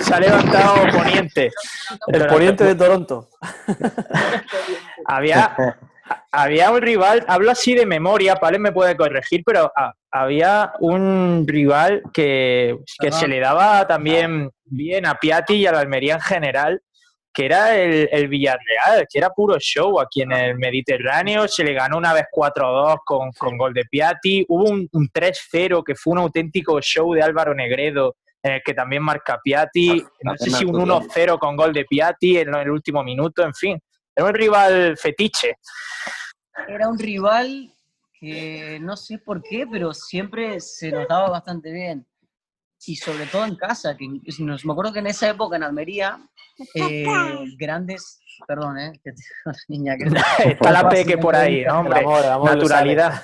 Se 0.00 0.14
ha- 0.14 0.20
levantado 0.20 0.76
poniente. 0.92 1.50
El 2.08 2.26
poniente 2.26 2.64
de 2.64 2.74
Toronto. 2.74 3.28
Había, 5.06 5.54
había 6.30 6.70
un 6.70 6.80
rival, 6.80 7.24
hablo 7.28 7.50
así 7.50 7.74
de 7.74 7.86
memoria, 7.86 8.36
Pales 8.36 8.60
me 8.60 8.72
puede 8.72 8.96
corregir, 8.96 9.42
pero 9.44 9.72
ah, 9.76 9.92
había 10.10 10.72
un 10.80 11.44
rival 11.46 12.02
que, 12.12 12.76
que 13.00 13.12
se 13.12 13.28
le 13.28 13.40
daba 13.40 13.86
también 13.86 14.50
bien 14.64 15.06
a 15.06 15.14
Piatti 15.16 15.54
y 15.54 15.66
a 15.66 15.72
la 15.72 15.80
Almería 15.80 16.14
en 16.14 16.20
general, 16.20 16.82
que 17.32 17.46
era 17.46 17.76
el, 17.76 18.08
el 18.12 18.28
Villarreal, 18.28 19.06
que 19.10 19.18
era 19.18 19.30
puro 19.30 19.58
show 19.58 20.00
aquí 20.00 20.22
en 20.22 20.32
el 20.32 20.56
Mediterráneo. 20.56 21.48
Se 21.48 21.64
le 21.64 21.72
ganó 21.72 21.96
una 21.98 22.12
vez 22.12 22.24
4-2 22.32 22.98
con, 23.04 23.32
con 23.32 23.56
gol 23.56 23.72
de 23.72 23.84
Piatti. 23.84 24.44
Hubo 24.48 24.68
un, 24.68 24.88
un 24.92 25.08
3-0 25.08 25.82
que 25.84 25.94
fue 25.94 26.12
un 26.12 26.18
auténtico 26.18 26.80
show 26.80 27.12
de 27.14 27.22
Álvaro 27.22 27.54
Negredo, 27.54 28.16
en 28.42 28.52
el 28.54 28.62
que 28.62 28.74
también 28.74 29.02
marca 29.02 29.40
Piatti. 29.42 30.04
No 30.22 30.36
sé 30.36 30.50
si 30.50 30.64
un 30.64 30.74
1-0 30.74 31.38
con 31.38 31.56
gol 31.56 31.72
de 31.72 31.84
Piatti 31.84 32.38
en 32.38 32.54
el 32.54 32.70
último 32.70 33.02
minuto, 33.02 33.42
en 33.42 33.54
fin. 33.54 33.80
Era 34.14 34.26
un 34.26 34.34
rival 34.34 34.96
fetiche. 34.98 35.56
Era 36.68 36.88
un 36.88 36.98
rival 36.98 37.72
que 38.20 38.78
no 38.80 38.96
sé 38.96 39.18
por 39.18 39.42
qué, 39.42 39.66
pero 39.70 39.94
siempre 39.94 40.60
se 40.60 40.90
nos 40.90 41.08
daba 41.08 41.30
bastante 41.30 41.72
bien. 41.72 42.06
Y 42.86 42.96
sobre 42.96 43.26
todo 43.26 43.44
en 43.44 43.54
casa, 43.56 43.96
que 43.96 44.08
nos, 44.40 44.64
me 44.64 44.72
acuerdo 44.72 44.92
que 44.92 44.98
en 44.98 45.06
esa 45.06 45.28
época 45.30 45.56
en 45.56 45.62
Almería, 45.62 46.18
eh, 46.74 47.04
grandes, 47.56 48.20
perdón, 48.46 48.78
eh, 48.78 48.92
que 49.04 49.12
niña 49.68 49.96
que 49.96 50.04
Está 50.52 50.70
la 50.72 50.88
peque 50.88 51.16
por 51.18 51.36
ahí, 51.36 51.64
¿no, 51.64 51.80
hombre. 51.80 52.00
Amor, 52.00 52.24
amor 52.26 52.56
Naturalidad. 52.56 53.22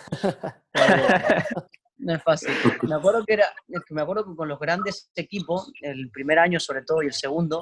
No 1.98 2.14
es 2.14 2.22
fácil. 2.22 2.50
Me 2.82 2.94
acuerdo 2.94 3.24
que 3.26 3.34
era, 3.34 3.46
es 3.68 3.80
que 3.86 3.94
me 3.94 4.02
acuerdo 4.02 4.24
que 4.24 4.36
con 4.36 4.48
los 4.48 4.60
grandes 4.60 5.10
equipos, 5.16 5.72
el 5.82 6.10
primer 6.12 6.38
año 6.38 6.60
sobre 6.60 6.82
todo 6.82 7.02
y 7.02 7.06
el 7.06 7.12
segundo, 7.12 7.60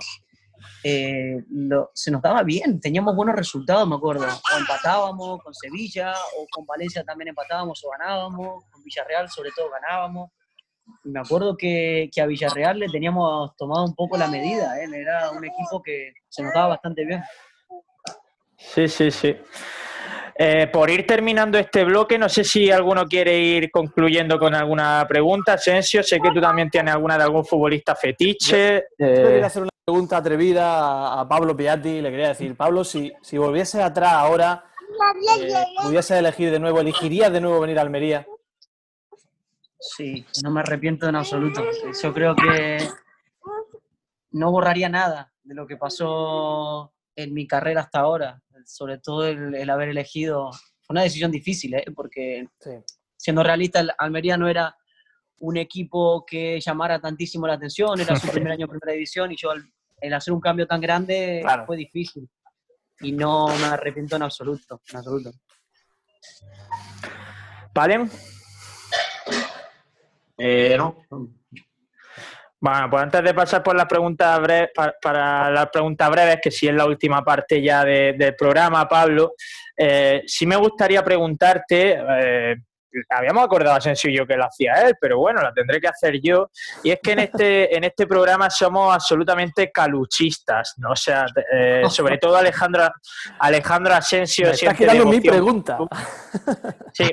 eh, 0.84 1.42
lo- 1.50 1.90
se 1.94 2.10
nos 2.10 2.20
daba 2.20 2.42
bien, 2.42 2.78
teníamos 2.80 3.16
buenos 3.16 3.34
resultados, 3.34 3.88
me 3.88 3.96
acuerdo. 3.96 4.26
O 4.26 4.58
empatábamos 4.58 5.42
con 5.42 5.54
Sevilla, 5.54 6.12
o 6.38 6.46
con 6.50 6.66
Valencia 6.66 7.02
también 7.04 7.28
empatábamos 7.28 7.82
o 7.84 7.90
ganábamos, 7.90 8.64
con 8.70 8.82
Villarreal 8.82 9.30
sobre 9.30 9.50
todo 9.56 9.70
ganábamos. 9.70 10.30
Me 11.04 11.20
acuerdo 11.20 11.56
que, 11.56 12.08
que 12.12 12.20
a 12.20 12.26
Villarreal 12.26 12.78
le 12.78 12.88
teníamos 12.88 13.56
tomado 13.56 13.84
un 13.84 13.94
poco 13.94 14.16
la 14.16 14.28
medida, 14.28 14.78
¿eh? 14.80 14.88
era 14.92 15.30
un 15.30 15.44
equipo 15.44 15.82
que 15.82 16.12
se 16.28 16.42
nos 16.42 16.52
daba 16.54 16.68
bastante 16.68 17.04
bien. 17.04 17.22
Sí, 18.56 18.88
sí, 18.88 19.10
sí. 19.10 19.36
Eh, 20.38 20.66
por 20.66 20.90
ir 20.90 21.06
terminando 21.06 21.58
este 21.58 21.82
bloque, 21.84 22.18
no 22.18 22.28
sé 22.28 22.44
si 22.44 22.70
alguno 22.70 23.06
quiere 23.06 23.38
ir 23.38 23.70
concluyendo 23.70 24.38
con 24.38 24.54
alguna 24.54 25.06
pregunta. 25.08 25.54
Asensio, 25.54 26.02
sé 26.02 26.20
que 26.20 26.30
tú 26.30 26.40
también 26.40 26.68
tienes 26.68 26.92
alguna 26.92 27.16
de 27.16 27.24
algún 27.24 27.44
futbolista 27.44 27.94
fetiche. 27.94 28.84
Yo 28.98 29.06
Eh, 29.06 29.14
quería 29.22 29.46
hacer 29.46 29.62
una 29.62 29.70
pregunta 29.84 30.18
atrevida 30.18 30.78
a, 30.78 31.20
a 31.20 31.28
Pablo 31.28 31.56
Piatti. 31.56 32.02
Le 32.02 32.10
quería 32.10 32.28
decir, 32.28 32.54
Pablo, 32.56 32.84
si, 32.84 33.12
si 33.22 33.38
volviese 33.38 33.82
atrás 33.82 34.12
ahora, 34.12 34.64
eh, 35.40 35.64
pudiese 35.82 36.18
elegir 36.18 36.50
de 36.50 36.58
nuevo, 36.60 36.80
¿elegirías 36.80 37.32
de 37.32 37.40
nuevo 37.40 37.60
venir 37.60 37.78
a 37.78 37.82
Almería? 37.82 38.26
Sí, 39.94 40.24
no 40.42 40.50
me 40.50 40.60
arrepiento 40.60 41.08
en 41.08 41.16
absoluto. 41.16 41.62
Yo 42.02 42.12
creo 42.14 42.34
que 42.34 42.78
no 44.32 44.50
borraría 44.50 44.88
nada 44.88 45.32
de 45.42 45.54
lo 45.54 45.66
que 45.66 45.76
pasó 45.76 46.92
en 47.14 47.32
mi 47.32 47.46
carrera 47.46 47.82
hasta 47.82 48.00
ahora, 48.00 48.42
sobre 48.64 48.98
todo 48.98 49.26
el, 49.26 49.54
el 49.54 49.70
haber 49.70 49.88
elegido. 49.90 50.50
Fue 50.82 50.94
una 50.94 51.02
decisión 51.02 51.30
difícil, 51.30 51.74
¿eh? 51.74 51.84
porque 51.94 52.46
Sí. 52.60 52.70
siendo 53.16 53.42
realista, 53.42 53.80
el 53.80 53.92
Almería 53.98 54.36
no 54.36 54.48
era 54.48 54.76
un 55.38 55.56
equipo 55.56 56.24
que 56.26 56.60
llamara 56.60 56.98
tantísimo 57.00 57.46
la 57.46 57.54
atención, 57.54 58.00
era 58.00 58.16
su 58.16 58.26
primer 58.48 58.52
año 58.52 58.64
en 58.64 58.70
primera 58.70 58.92
división 58.92 59.30
y 59.32 59.36
yo 59.36 59.50
el 60.00 60.14
hacer 60.14 60.32
un 60.34 60.40
cambio 60.40 60.66
tan 60.66 60.80
grande 60.80 61.40
Claro. 61.42 61.66
fue 61.66 61.76
difícil. 61.76 62.28
Y 63.00 63.12
no 63.12 63.48
me 63.48 63.64
arrepiento 63.66 64.16
en 64.16 64.22
absoluto, 64.22 64.80
en 64.90 64.96
absoluto. 64.96 65.30
¿Vale? 67.74 68.08
Eh, 70.38 70.74
no. 70.76 70.96
Bueno, 72.58 72.90
pues 72.90 73.02
antes 73.02 73.22
de 73.22 73.34
pasar 73.34 73.62
por 73.62 73.76
las 73.76 73.86
preguntas 73.86 74.40
breves, 74.40 74.70
para, 75.00 75.50
las 75.50 75.68
preguntas 75.68 76.10
breves, 76.10 76.38
que 76.42 76.50
sí 76.50 76.66
es 76.66 76.74
la 76.74 76.86
última 76.86 77.22
parte 77.22 77.60
ya 77.62 77.84
de- 77.84 78.14
del 78.14 78.34
programa, 78.34 78.88
Pablo, 78.88 79.34
eh, 79.76 80.22
sí 80.26 80.46
me 80.46 80.56
gustaría 80.56 81.04
preguntarte, 81.04 81.98
eh, 82.00 82.56
habíamos 83.10 83.44
acordado 83.44 83.76
Asensio 83.76 84.10
y 84.10 84.16
yo 84.16 84.26
que 84.26 84.36
lo 84.36 84.44
hacía 84.44 84.74
él, 84.86 84.94
pero 85.00 85.18
bueno, 85.18 85.40
la 85.42 85.52
tendré 85.52 85.80
que 85.80 85.88
hacer 85.88 86.20
yo, 86.22 86.50
y 86.82 86.90
es 86.90 86.98
que 87.02 87.12
en 87.12 87.18
este, 87.20 87.74
en 87.76 87.84
este 87.84 88.06
programa 88.06 88.50
somos 88.50 88.94
absolutamente 88.94 89.70
caluchistas, 89.72 90.74
¿no? 90.78 90.90
O 90.92 90.96
sea, 90.96 91.26
eh, 91.52 91.82
sobre 91.88 92.18
todo 92.18 92.36
Alejandro, 92.36 92.88
Alejandro 93.38 93.94
Asensio 93.94 94.46
Me 94.46 94.52
estás 94.52 94.76
siente 94.76 94.92
quitando 94.94 95.06
mi 95.10 95.20
pregunta. 95.20 95.78
Sí, 96.92 97.08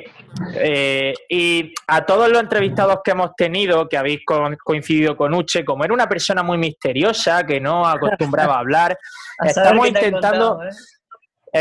eh, 0.56 1.14
y 1.28 1.72
a 1.86 2.04
todos 2.04 2.28
los 2.28 2.40
entrevistados 2.40 2.98
que 3.04 3.10
hemos 3.12 3.34
tenido, 3.36 3.88
que 3.88 3.96
habéis 3.96 4.20
co- 4.24 4.50
coincidido 4.62 5.16
con 5.16 5.34
Uche, 5.34 5.64
como 5.64 5.84
era 5.84 5.94
una 5.94 6.08
persona 6.08 6.42
muy 6.42 6.58
misteriosa, 6.58 7.44
que 7.44 7.60
no 7.60 7.86
acostumbraba 7.86 8.56
a 8.56 8.58
hablar, 8.60 8.98
A 9.38 9.46
estamos 9.46 9.88
intentando, 9.88 10.50
contado, 10.50 10.68
¿eh? 10.68 10.72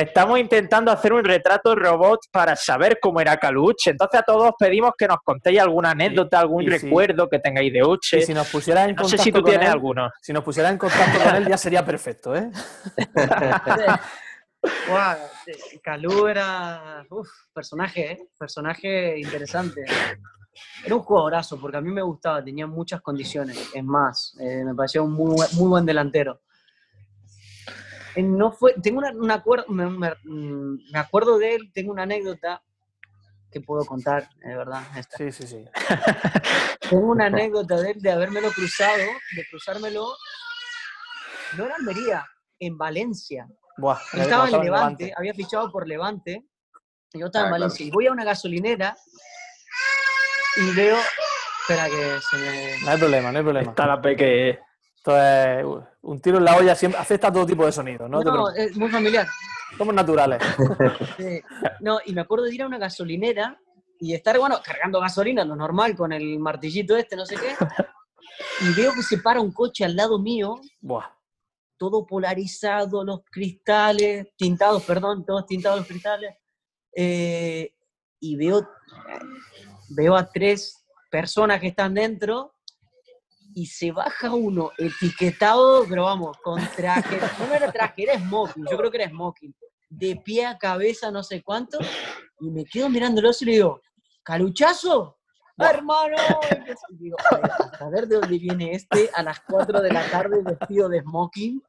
Estamos 0.01 0.39
intentando 0.39 0.91
hacer 0.91 1.13
un 1.13 1.23
retrato 1.23 1.75
robot 1.75 2.19
para 2.31 2.55
saber 2.55 2.97
cómo 3.01 3.21
era 3.21 3.37
Caluche. 3.37 3.91
Entonces 3.91 4.19
a 4.19 4.23
todos 4.23 4.51
pedimos 4.57 4.91
que 4.97 5.07
nos 5.07 5.17
contéis 5.23 5.59
alguna 5.59 5.91
anécdota, 5.91 6.39
algún 6.39 6.63
si- 6.63 6.69
recuerdo 6.69 7.29
que 7.29 7.39
tengáis 7.39 7.71
de 7.71 7.83
Uche. 7.83 8.17
Y 8.17 8.21
si 8.23 8.33
nos 8.33 8.49
pusieras 8.49 8.89
en 8.89 8.95
no 8.95 9.03
contacto 9.03 9.17
sé 9.17 9.23
si 9.23 9.31
tú 9.31 9.41
con 9.41 9.49
tienes 9.51 9.67
él, 9.67 9.73
alguno. 9.73 10.09
si 10.21 10.33
nos 10.33 10.43
pusieras 10.43 10.71
en 10.71 10.77
contacto 10.79 11.19
con 11.23 11.35
él 11.35 11.47
ya 11.47 11.57
sería 11.57 11.85
perfecto, 11.85 12.35
¿eh? 12.35 12.49
Eh, 14.65 15.79
Calú 15.83 16.25
era 16.27 17.05
uf, 17.09 17.27
personaje, 17.53 18.11
¿eh? 18.13 18.27
personaje 18.39 19.19
interesante. 19.19 19.81
Era 20.85 20.95
un 20.95 21.01
jugadorazo, 21.01 21.59
porque 21.59 21.75
a 21.77 21.81
mí 21.81 21.91
me 21.91 22.01
gustaba, 22.01 22.41
tenía 22.43 22.65
muchas 22.65 23.01
condiciones. 23.01 23.71
Es 23.73 23.83
más, 23.83 24.37
eh, 24.39 24.63
me 24.63 24.73
parecía 24.73 25.01
un 25.01 25.11
muy, 25.11 25.35
buen- 25.35 25.49
muy 25.55 25.67
buen 25.67 25.85
delantero. 25.85 26.41
Eh, 28.15 28.23
No 28.23 28.51
fue, 28.51 28.73
tengo 28.81 28.99
una, 28.99 29.11
una 29.11 29.43
acuer- 29.43 29.65
me, 29.67 29.87
me- 29.89 30.15
mm, 30.23 30.91
me 30.91 30.99
acuerdo 30.99 31.37
de 31.37 31.55
él, 31.55 31.71
tengo 31.73 31.91
una 31.91 32.03
anécdota 32.03 32.61
que 33.51 33.61
puedo 33.61 33.85
contar, 33.85 34.29
de 34.43 34.55
verdad. 34.55 34.81
esta. 34.97 35.17
Sí, 35.17 35.31
sí, 35.31 35.47
sí. 35.47 35.65
Tengo 36.89 37.07
una 37.11 37.25
anécdota 37.27 37.79
de 37.81 37.91
él 37.91 38.01
de 38.01 38.11
habérmelo 38.11 38.51
cruzado, 38.51 38.97
de 39.35 39.45
cruzármelo, 39.49 40.07
no 41.57 41.65
en 41.65 41.71
Almería, 41.71 42.25
en 42.59 42.77
Valencia. 42.77 43.47
Buah, 43.77 43.97
Yo 44.13 44.21
estaba 44.23 44.45
en 44.45 44.51
cuando 44.51 44.63
Levante, 44.63 45.13
había 45.15 45.33
fichado 45.33 45.71
por 45.71 45.87
Levante, 45.87 46.45
y 47.13 47.19
yo 47.19 47.27
estaba 47.27 47.45
Ah, 47.45 47.47
en 47.47 47.51
claro. 47.51 47.61
Valencia, 47.63 47.85
y 47.85 47.91
voy 47.91 48.07
a 48.07 48.11
una 48.11 48.23
gasolinera 48.23 48.95
y 50.57 50.75
veo, 50.75 50.97
Espera 51.61 51.85
que 51.87 52.19
se 52.29 52.37
me... 52.37 52.81
No 52.83 52.91
hay 52.91 52.97
problema, 52.97 53.31
no 53.31 53.37
hay 53.37 53.43
problema. 53.43 53.69
Está 53.71 53.87
la 53.87 54.01
peque. 54.01 54.59
Esto 55.05 55.21
es 55.21 55.65
uh, 55.65 55.83
un 56.03 56.21
tiro 56.21 56.37
en 56.37 56.45
la 56.45 56.55
olla, 56.55 56.73
siempre 56.75 56.97
acepta 56.97 57.29
todo 57.29 57.45
tipo 57.45 57.65
de 57.65 57.73
sonidos, 57.73 58.09
¿no? 58.09 58.23
No, 58.23 58.49
es 58.51 58.77
muy 58.77 58.89
familiar. 58.89 59.27
Somos 59.77 59.93
naturales. 59.93 60.41
Sí. 61.17 61.41
No, 61.81 61.99
y 62.05 62.13
me 62.13 62.21
acuerdo 62.21 62.45
de 62.45 62.55
ir 62.55 62.63
a 62.63 62.67
una 62.67 62.77
gasolinera 62.77 63.59
y 63.99 64.13
estar, 64.13 64.39
bueno, 64.39 64.61
cargando 64.63 65.01
gasolina, 65.01 65.43
lo 65.43 65.57
normal, 65.57 65.93
con 65.97 66.13
el 66.13 66.39
martillito 66.39 66.95
este, 66.95 67.17
no 67.17 67.25
sé 67.25 67.35
qué. 67.35 67.53
Y 68.61 68.73
veo 68.75 68.93
que 68.93 69.03
se 69.03 69.17
para 69.17 69.41
un 69.41 69.51
coche 69.51 69.83
al 69.83 69.93
lado 69.93 70.19
mío, 70.19 70.61
Buah. 70.79 71.09
todo 71.77 72.05
polarizado, 72.05 73.03
los 73.03 73.25
cristales, 73.29 74.29
tintados, 74.37 74.83
perdón, 74.83 75.25
todos 75.25 75.45
tintados 75.45 75.79
los 75.79 75.87
cristales. 75.87 76.33
Eh, 76.95 77.73
y 78.21 78.37
veo, 78.37 78.65
veo 79.89 80.15
a 80.15 80.25
tres 80.25 80.85
personas 81.11 81.59
que 81.59 81.67
están 81.67 81.93
dentro 81.93 82.52
y 83.55 83.65
se 83.65 83.91
baja 83.91 84.33
uno 84.33 84.71
etiquetado, 84.77 85.85
pero 85.87 86.03
vamos, 86.03 86.37
con 86.43 86.61
traje. 86.75 87.19
No 87.47 87.53
era 87.53 87.71
traje, 87.71 88.03
era 88.03 88.19
smoking, 88.19 88.65
yo 88.69 88.77
creo 88.77 88.91
que 88.91 88.97
era 88.97 89.09
smoking. 89.09 89.55
De 89.89 90.15
pie 90.15 90.45
a 90.45 90.57
cabeza, 90.57 91.11
no 91.11 91.23
sé 91.23 91.43
cuánto. 91.43 91.77
Y 92.39 92.49
me 92.49 92.65
quedo 92.65 92.89
mirándolo 92.89 93.29
y 93.39 93.45
le 93.45 93.51
digo, 93.51 93.81
¿caluchazo? 94.23 95.19
¡Hermano! 95.57 96.15
Y 96.89 96.95
digo, 96.95 97.17
a 97.79 97.89
ver 97.89 98.07
de 98.07 98.15
dónde 98.15 98.39
viene 98.39 98.73
este 98.73 99.09
a 99.13 99.21
las 99.21 99.39
4 99.41 99.81
de 99.81 99.93
la 99.93 100.09
tarde 100.09 100.41
vestido 100.43 100.89
de 100.89 101.01
smoking. 101.01 101.61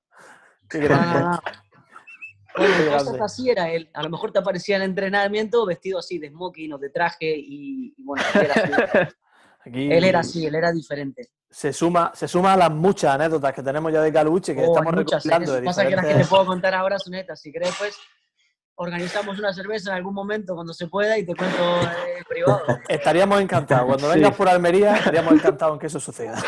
Qué 0.69 0.79
grande. 0.79 1.21
no. 1.21 1.41
Bueno, 2.57 2.99
cosas 2.99 3.21
así 3.21 3.51
era 3.51 3.69
él. 3.69 3.91
A 3.95 4.03
lo 4.03 4.11
mejor 4.11 4.33
te 4.33 4.39
aparecía 4.39 4.77
en 4.77 4.83
el 4.83 4.91
entrenamiento 4.91 5.67
vestido 5.67 5.99
así 5.99 6.19
de 6.19 6.29
smoking 6.29 6.73
o 6.73 6.79
de 6.79 6.89
traje 6.91 7.37
y, 7.37 7.95
y 7.97 8.03
bueno, 8.03 8.23
él 8.35 8.41
era, 8.43 8.55
así. 8.55 9.15
Aquí 9.67 9.93
él 9.93 10.05
era 10.05 10.21
así, 10.21 10.47
él 10.47 10.55
era 10.55 10.73
diferente. 10.73 11.31
Se 11.57 11.73
suma, 11.73 12.11
se 12.15 12.27
suma 12.27 12.55
a 12.55 12.57
las 12.57 12.71
muchas 12.73 13.15
anécdotas 13.15 13.53
que 13.55 13.63
tenemos 13.63 13.93
ya 13.93 14.01
de 14.01 14.13
Caluche, 14.13 14.57
que 14.57 14.63
Oh, 14.63 14.73
estamos 14.77 14.93
muchas, 14.93 15.25
¿eh? 15.25 15.29
recopilando 15.29 15.53
de 15.55 15.63
Pasa 15.63 15.87
que 15.87 15.95
las 15.95 16.05
que 16.07 16.15
te 16.15 16.25
puedo 16.25 16.47
contar 16.47 16.75
ahora 16.75 16.99
son 16.99 17.15
estas. 17.15 17.41
Si 17.41 17.53
querés, 17.53 17.73
pues 17.79 17.97
organizamos 18.75 19.39
una 19.39 19.53
cerveza 19.55 19.91
en 19.91 19.97
algún 19.99 20.15
momento 20.15 20.57
cuando 20.57 20.73
se 20.75 20.89
pueda 20.89 21.17
y 21.17 21.25
te 21.25 21.33
cuento 21.37 21.81
eh, 21.83 22.19
en 22.19 22.25
privado. 22.25 22.61
Estaríamos 22.89 23.41
encantados. 23.41 23.87
Cuando 23.87 24.09
Sí. 24.13 24.15
vengas 24.19 24.35
por 24.35 24.49
Almería, 24.49 24.97
estaríamos 24.97 25.33
encantados 25.33 25.75
en 25.75 25.79
que 25.79 25.87
eso 25.87 26.01
suceda. 26.01 26.43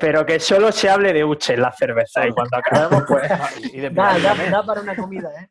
Pero 0.00 0.26
que 0.26 0.40
solo 0.40 0.72
se 0.72 0.90
hable 0.90 1.12
de 1.12 1.24
Uche 1.24 1.54
en 1.54 1.60
la 1.62 1.70
cerveza 1.70 2.26
y 2.26 2.32
cuando 2.32 2.56
acabemos, 2.56 3.04
pues. 3.06 3.30
Y 3.72 3.78
de 3.78 3.90
Da, 3.90 4.08
Pilar 4.16 4.22
da, 4.22 4.28
también. 4.30 4.50
da 4.50 4.66
para 4.66 4.80
una 4.80 4.96
comida, 4.96 5.30
¿eh? 5.40 5.50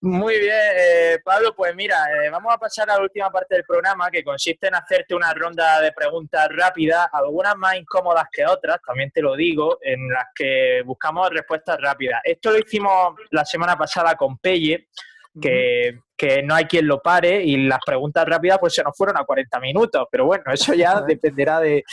Muy 0.02 0.40
bien, 0.40 0.54
eh, 0.78 1.20
Pablo, 1.26 1.54
pues 1.54 1.76
mira, 1.76 2.06
eh, 2.24 2.30
vamos 2.30 2.54
a 2.54 2.58
pasar 2.58 2.90
a 2.90 2.96
la 2.96 3.02
última 3.04 3.30
parte 3.30 3.56
del 3.56 3.66
programa 3.66 4.10
que 4.10 4.24
consiste 4.24 4.68
en 4.68 4.76
hacerte 4.76 5.14
una 5.14 5.34
ronda 5.34 5.82
de 5.82 5.92
preguntas 5.92 6.48
rápidas, 6.56 7.10
algunas 7.12 7.58
más 7.58 7.76
incómodas 7.76 8.24
que 8.32 8.46
otras, 8.46 8.78
también 8.88 9.12
te 9.12 9.22
lo 9.22 9.36
digo, 9.36 9.78
en 9.82 10.08
las 10.10 10.28
que 10.34 10.84
buscamos 10.86 11.30
respuestas 11.32 11.78
rápidas. 11.82 12.22
Esto 12.24 12.52
lo 12.52 12.60
hicimos 12.60 13.14
la 13.32 13.44
semana 13.44 13.78
pasada 13.78 14.16
con 14.16 14.38
Pelle, 14.38 14.88
que, 15.42 16.00
que 16.16 16.44
no 16.44 16.56
hay 16.56 16.64
quien 16.66 16.88
lo 16.88 17.02
pare 17.02 17.44
y 17.44 17.58
las 17.68 17.80
preguntas 17.86 18.26
rápidas 18.26 18.58
pues 18.60 18.74
se 18.74 18.84
nos 18.84 18.96
fueron 18.96 19.18
a 19.18 19.26
40 19.26 19.60
minutos, 19.60 20.06
pero 20.10 20.26
bueno, 20.26 20.46
eso 20.52 20.74
ya 20.76 21.02
dependerá 21.02 21.60
de... 21.60 21.84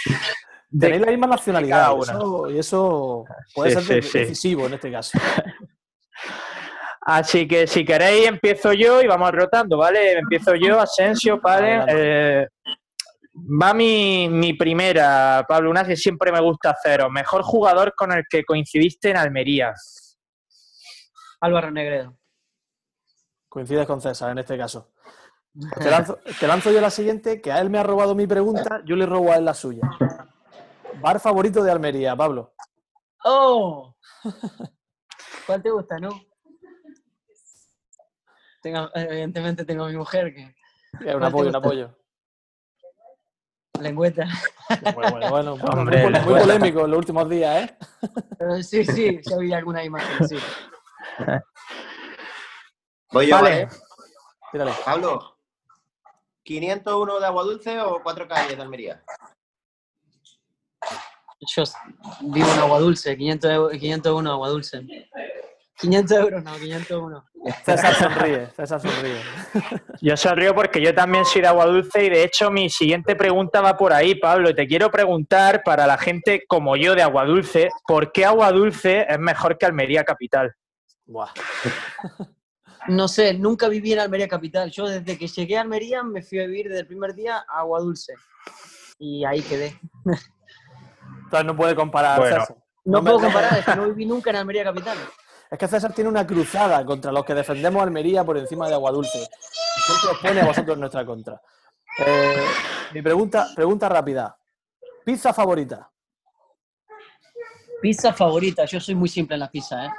de- 0.68 0.86
Tenéis 0.86 1.02
la 1.02 1.10
misma 1.10 1.26
nacionalidad 1.26 1.90
y 2.50 2.58
eso, 2.58 3.24
puede 3.52 3.70
Sí, 3.76 3.82
ser 3.82 4.02
sí, 4.04 4.08
sí. 4.10 4.18
decisivo 4.20 4.66
en 4.66 4.74
este 4.74 4.92
caso. 4.92 5.18
Así 7.08 7.46
que 7.46 7.68
si 7.68 7.84
queréis 7.84 8.26
empiezo 8.26 8.72
yo 8.72 9.00
y 9.00 9.06
vamos 9.06 9.30
rotando, 9.30 9.78
¿vale? 9.78 10.18
Empiezo 10.18 10.56
yo, 10.56 10.80
Asensio, 10.80 11.40
¿vale? 11.40 11.84
Eh, 11.86 12.48
va 13.62 13.72
mi, 13.72 14.28
mi 14.28 14.54
primera, 14.54 15.44
Pablo, 15.46 15.70
una 15.70 15.84
que 15.84 15.96
siempre 15.96 16.32
me 16.32 16.40
gusta 16.40 16.70
haceros. 16.70 17.08
Mejor 17.12 17.44
jugador 17.44 17.94
con 17.94 18.10
el 18.10 18.24
que 18.28 18.44
coincidiste 18.44 19.10
en 19.10 19.18
Almería. 19.18 19.72
Álvaro 21.40 21.70
Negredo. 21.70 22.16
Coincides 23.48 23.86
con 23.86 24.00
César 24.00 24.32
en 24.32 24.38
este 24.38 24.58
caso. 24.58 24.90
Te 25.78 25.88
lanzo, 25.88 26.18
te 26.38 26.46
lanzo 26.46 26.70
yo 26.70 26.82
la 26.82 26.90
siguiente, 26.90 27.40
que 27.40 27.50
a 27.50 27.60
él 27.60 27.70
me 27.70 27.78
ha 27.78 27.82
robado 27.82 28.14
mi 28.14 28.26
pregunta, 28.26 28.82
yo 28.84 28.94
le 28.94 29.06
robo 29.06 29.32
a 29.32 29.36
él 29.36 29.44
la 29.46 29.54
suya. 29.54 29.88
Bar 31.00 31.18
favorito 31.18 31.62
de 31.62 31.70
Almería, 31.70 32.14
Pablo. 32.14 32.52
¡Oh! 33.24 33.94
¿Cuál 35.46 35.62
te 35.62 35.70
gusta, 35.70 35.98
no? 35.98 36.10
Tengo, 38.66 38.90
evidentemente 38.94 39.64
tengo 39.64 39.84
a 39.84 39.88
mi 39.88 39.96
mujer 39.96 40.34
que 40.34 40.40
Eh, 40.42 41.14
un 41.14 41.20
¿Cuál 41.20 41.20
te 41.20 41.26
apoyo, 41.26 41.48
un 41.50 41.54
apoyo. 41.54 41.96
lengüeta. 43.80 44.26
Bueno, 44.92 45.12
bueno, 45.12 45.30
bueno, 45.30 45.56
bueno, 45.56 45.80
Hombre, 45.82 46.02
muy, 46.02 46.34
polémico 46.40 46.84
en 46.84 46.90
los 46.90 46.98
últimos 46.98 47.30
días, 47.30 47.62
¿eh? 47.70 47.78
Pero 48.36 48.60
sí, 48.64 48.84
sí, 48.84 49.20
sí 49.22 49.32
había 49.34 49.58
alguna 49.58 49.84
imagen, 49.84 50.26
sí. 50.26 50.36
Voy 53.12 53.28
yo, 53.28 53.36
Vale. 53.36 53.68
Pablo, 54.84 55.38
¿501 56.44 57.20
de 57.20 57.26
agua 57.26 57.44
dulce 57.44 57.80
o 57.80 58.02
cuatro 58.02 58.26
calles 58.26 58.56
de 58.56 58.62
Almería? 58.62 59.04
Yo 61.54 61.62
vivo 62.22 62.50
en 62.50 62.58
Agua 62.58 62.80
Dulce, 62.80 63.16
500 63.16 63.48
eu- 63.48 63.78
501 63.78 64.32
Agua 64.32 64.48
Dulce. 64.48 64.84
500 65.78 66.18
euros, 66.18 66.42
no, 66.42 66.54
501. 66.54 67.24
César 67.64 67.94
sonríe, 67.94 68.46
César 68.56 68.80
sonríe. 68.80 69.20
Yo 70.00 70.16
sonrío 70.16 70.54
porque 70.54 70.80
yo 70.80 70.94
también 70.94 71.24
soy 71.24 71.42
de 71.42 71.48
Agua 71.48 71.66
Dulce 71.66 72.04
y 72.04 72.10
de 72.10 72.24
hecho 72.24 72.50
mi 72.50 72.68
siguiente 72.70 73.14
pregunta 73.14 73.60
va 73.60 73.76
por 73.76 73.92
ahí, 73.92 74.14
Pablo. 74.14 74.54
Te 74.54 74.66
quiero 74.66 74.90
preguntar 74.90 75.62
para 75.64 75.86
la 75.86 75.96
gente 75.98 76.44
como 76.48 76.76
yo 76.76 76.94
de 76.94 77.02
Agua 77.02 77.24
Dulce, 77.24 77.68
¿por 77.86 78.10
qué 78.12 78.24
Agua 78.24 78.50
Dulce 78.52 79.06
es 79.08 79.18
mejor 79.18 79.58
que 79.58 79.66
Almería 79.66 80.02
Capital? 80.04 80.54
Buah. 81.04 81.28
No 82.88 83.06
sé, 83.08 83.34
nunca 83.34 83.68
viví 83.68 83.92
en 83.92 83.98
Almería 84.00 84.28
Capital. 84.28 84.70
Yo 84.70 84.86
desde 84.88 85.18
que 85.18 85.26
llegué 85.28 85.58
a 85.58 85.60
Almería 85.62 86.02
me 86.02 86.22
fui 86.22 86.38
a 86.40 86.46
vivir 86.46 86.68
desde 86.68 86.80
el 86.80 86.86
primer 86.86 87.14
día 87.14 87.44
a 87.48 87.60
Agua 87.60 87.80
Dulce. 87.80 88.14
Y 88.98 89.24
ahí 89.24 89.42
quedé. 89.42 89.78
Entonces 91.24 91.44
no 91.44 91.56
puede 91.56 91.74
comparar 91.74 92.18
Bueno. 92.18 92.44
No, 92.84 92.98
No 92.98 93.02
me- 93.02 93.10
puedo 93.10 93.24
comparar, 93.24 93.58
es 93.58 93.64
que 93.64 93.74
no 93.76 93.86
viví 93.86 94.06
nunca 94.06 94.30
en 94.30 94.36
Almería 94.36 94.64
Capital. 94.64 94.96
Es 95.50 95.58
que 95.58 95.68
César 95.68 95.92
tiene 95.92 96.10
una 96.10 96.26
cruzada 96.26 96.84
contra 96.84 97.12
los 97.12 97.24
que 97.24 97.34
defendemos 97.34 97.82
Almería 97.82 98.24
por 98.24 98.36
encima 98.36 98.68
de 98.68 98.74
Aguadulce. 98.74 99.18
Y 99.18 99.80
Siempre 99.80 100.10
os 100.10 100.18
pone 100.18 100.40
a 100.40 100.46
vosotros 100.46 100.74
en 100.74 100.80
nuestra 100.80 101.06
contra. 101.06 101.40
Eh, 101.98 102.44
mi 102.92 103.02
pregunta, 103.02 103.48
pregunta 103.54 103.88
rápida. 103.88 104.36
¿Pizza 105.04 105.32
favorita? 105.32 105.90
Pizza 107.80 108.12
favorita, 108.12 108.64
yo 108.64 108.80
soy 108.80 108.94
muy 108.94 109.08
simple 109.08 109.34
en 109.34 109.40
la 109.40 109.50
pizza, 109.50 109.86
¿eh? 109.86 109.90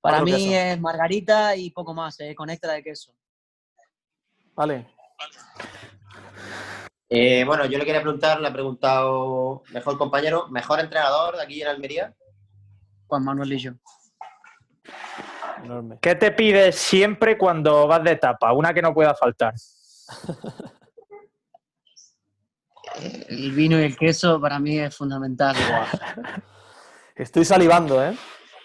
Para 0.00 0.22
mí 0.22 0.54
es 0.54 0.80
margarita 0.80 1.54
y 1.54 1.70
poco 1.70 1.92
más, 1.92 2.18
¿eh? 2.20 2.34
Con 2.34 2.48
extra 2.48 2.72
de 2.72 2.82
queso. 2.82 3.12
Vale. 4.54 4.86
Eh, 7.10 7.44
bueno, 7.44 7.66
yo 7.66 7.76
le 7.76 7.84
quería 7.84 8.00
preguntar, 8.00 8.40
le 8.40 8.48
ha 8.48 8.52
preguntado 8.52 9.62
mejor 9.72 9.98
compañero, 9.98 10.48
mejor 10.48 10.80
entrenador 10.80 11.36
de 11.36 11.42
aquí 11.42 11.60
en 11.60 11.68
Almería. 11.68 12.14
Juan 13.08 13.24
Manuel 13.24 13.52
y 13.52 13.58
yo. 13.58 13.72
Enorme. 15.64 15.98
¿Qué 16.00 16.14
te 16.14 16.30
pides 16.30 16.76
siempre 16.76 17.36
cuando 17.36 17.86
vas 17.86 18.02
de 18.02 18.12
etapa? 18.12 18.52
Una 18.52 18.72
que 18.72 18.82
no 18.82 18.94
pueda 18.94 19.14
faltar. 19.14 19.54
El 23.28 23.52
vino 23.52 23.78
y 23.78 23.84
el 23.84 23.96
queso 23.96 24.40
para 24.40 24.58
mí 24.58 24.78
es 24.78 24.96
fundamental. 24.96 25.54
Estoy 27.14 27.44
salivando, 27.44 28.02
¿eh? 28.04 28.16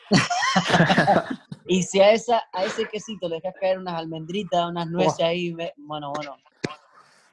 Y 1.67 1.81
si 1.81 1.99
a, 1.99 2.11
esa, 2.11 2.43
a 2.53 2.63
ese 2.63 2.85
quesito 2.87 3.27
le 3.27 3.37
dejas 3.37 3.55
caer 3.59 3.79
unas 3.79 3.95
almendritas, 3.99 4.69
unas 4.69 4.85
nueces 4.87 5.19
ahí, 5.25 5.51
me- 5.51 5.73
bueno, 5.77 6.11
bueno. 6.13 6.37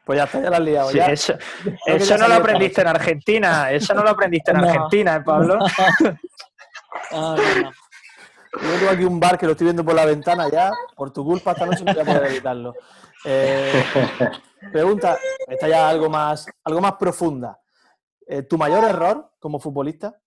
Pues 0.07 0.16
ya 0.18 0.24
está, 0.24 0.41
ya 0.43 0.49
la 0.51 0.57
has 0.57 0.62
liado. 0.62 0.89
Sí, 0.91 0.97
ya. 0.97 1.07
eso 1.07 1.35
ya 1.87 2.16
no 2.16 2.28
lo 2.28 2.35
aprendiste 2.37 2.80
en 2.80 2.89
Argentina. 2.89 3.70
Eso 3.70 3.93
no 3.93 4.03
lo 4.03 4.09
aprendiste 4.11 4.51
en 4.53 4.57
No. 4.62 4.64
Argentina, 4.68 5.16
¿eh, 5.16 5.20
Pablo? 5.20 5.59
No, 7.11 7.37
no, 7.37 7.55
no. 7.62 7.70
Yo 8.61 8.78
tengo 8.78 8.90
aquí 8.90 9.05
un 9.05 9.18
bar 9.18 9.38
que 9.38 9.46
lo 9.46 9.53
estoy 9.53 9.66
viendo 9.66 9.84
por 9.84 9.94
la 9.94 10.05
ventana 10.05 10.48
ya. 10.50 10.70
Por 10.94 11.12
tu 11.12 11.24
culpa 11.24 11.53
esta 11.53 11.64
noche 11.64 11.84
no 11.84 11.92
voy 11.92 12.03
a 12.03 12.05
poder 12.05 12.30
evitarlo. 12.30 12.74
Eh, 13.24 13.84
pregunta, 14.72 15.18
esta 15.46 15.68
ya 15.68 15.88
algo 15.88 16.11
más, 16.11 16.46
algo 16.64 16.80
más 16.80 16.94
profunda. 16.94 17.59
Eh, 18.26 18.42
¿Tu 18.42 18.59
mayor 18.59 18.84
error 18.84 19.32
como 19.38 19.59
futbolista? 19.59 20.20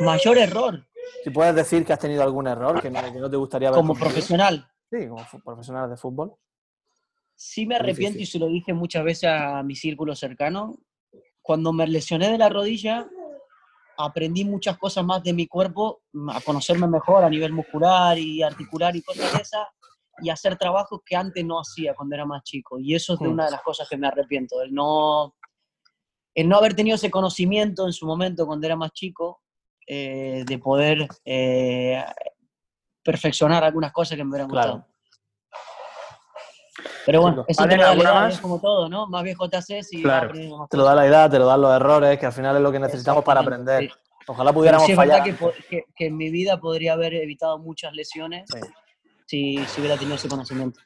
Mayor 0.00 0.38
error 0.38 0.86
Si 1.24 1.30
puedes 1.30 1.54
decir 1.54 1.84
que 1.84 1.92
has 1.92 1.98
tenido 1.98 2.22
algún 2.22 2.46
error 2.46 2.80
que 2.80 2.90
no, 2.90 3.00
que 3.02 3.18
no 3.18 3.30
te 3.30 3.36
gustaría 3.36 3.68
haber 3.68 3.78
como 3.78 3.94
profesional. 3.94 4.68
Sí, 4.90 5.08
como 5.08 5.24
profesional 5.44 5.90
de 5.90 5.96
fútbol. 5.96 6.34
Sí 7.34 7.66
me 7.66 7.76
arrepiento 7.76 8.20
y 8.20 8.26
se 8.26 8.38
lo 8.38 8.46
dije 8.46 8.72
muchas 8.72 9.04
veces 9.04 9.30
a 9.30 9.62
mi 9.62 9.74
círculo 9.74 10.14
cercano. 10.14 10.78
Cuando 11.42 11.72
me 11.72 11.86
lesioné 11.86 12.30
de 12.30 12.38
la 12.38 12.48
rodilla, 12.48 13.08
aprendí 13.98 14.44
muchas 14.44 14.76
cosas 14.78 15.04
más 15.04 15.22
de 15.22 15.32
mi 15.32 15.46
cuerpo, 15.46 16.02
a 16.32 16.40
conocerme 16.40 16.86
mejor 16.86 17.24
a 17.24 17.30
nivel 17.30 17.52
muscular 17.52 18.18
y 18.18 18.42
articular 18.42 18.94
y 18.96 19.02
cosas 19.02 19.32
de 19.32 19.40
esas. 19.40 19.66
y 20.22 20.30
hacer 20.30 20.56
trabajos 20.56 21.00
que 21.04 21.14
antes 21.14 21.44
no 21.44 21.60
hacía 21.60 21.92
cuando 21.94 22.14
era 22.14 22.24
más 22.24 22.42
chico. 22.42 22.78
Y 22.78 22.94
eso 22.94 23.12
es 23.12 23.20
de 23.20 23.28
Mm. 23.28 23.32
una 23.32 23.44
de 23.44 23.50
las 23.50 23.60
cosas 23.60 23.86
que 23.86 23.98
me 23.98 24.06
arrepiento, 24.06 24.62
el 24.62 24.72
no, 24.72 25.34
el 26.34 26.48
no 26.48 26.56
haber 26.56 26.74
tenido 26.74 26.94
ese 26.94 27.10
conocimiento 27.10 27.84
en 27.84 27.92
su 27.92 28.06
momento 28.06 28.46
cuando 28.46 28.66
era 28.66 28.76
más 28.76 28.92
chico, 28.92 29.42
eh, 29.86 30.42
de 30.46 30.58
poder 30.58 31.06
eh, 31.24 32.02
perfeccionar 33.02 33.62
algunas 33.62 33.92
cosas 33.92 34.16
que 34.16 34.24
me 34.24 34.30
hubieran 34.30 34.48
Claro. 34.48 34.72
gustado. 34.72 34.95
Pero 37.04 37.20
bueno, 37.22 37.44
eso 37.48 37.62
te 37.62 37.76
¿valen 37.76 37.78
lo 37.78 37.82
da 37.82 37.86
la 37.88 37.92
alguna 37.92 38.10
edad, 38.10 38.20
más? 38.26 38.34
es 38.34 38.40
como 38.40 38.60
todo, 38.60 38.88
¿no? 38.88 39.06
Más 39.06 39.22
viejo 39.22 39.48
te 39.48 39.56
haces 39.56 39.92
y 39.92 40.02
Claro. 40.02 40.34
más 40.58 40.68
Te 40.68 40.76
lo 40.76 40.84
da 40.84 40.94
la 40.94 41.06
edad, 41.06 41.30
te 41.30 41.38
lo 41.38 41.46
dan 41.46 41.60
los 41.60 41.74
errores, 41.74 42.18
que 42.18 42.26
al 42.26 42.32
final 42.32 42.56
es 42.56 42.62
lo 42.62 42.72
que 42.72 42.78
necesitamos 42.80 43.24
para 43.24 43.40
aprender. 43.40 43.82
sí. 43.82 43.90
Ojalá 44.28 44.52
pudiéramos 44.52 44.86
sí 44.86 44.92
es 44.92 44.96
fallar. 44.96 45.20
verdad 45.22 45.24
que, 45.24 45.32
po- 45.34 45.52
que- 45.70 45.84
que 45.94 46.06
en 46.06 46.16
mi 46.16 46.30
vida 46.30 46.58
podría 46.58 46.94
haber 46.94 47.14
evitado 47.14 47.58
muchas 47.58 47.92
lesiones 47.92 48.50
Sí. 48.50 48.58
si, 49.26 49.64
si 49.66 49.80
hubiera 49.80 49.96
tenido 49.96 50.16
ese 50.16 50.28
conocimiento. 50.28 50.80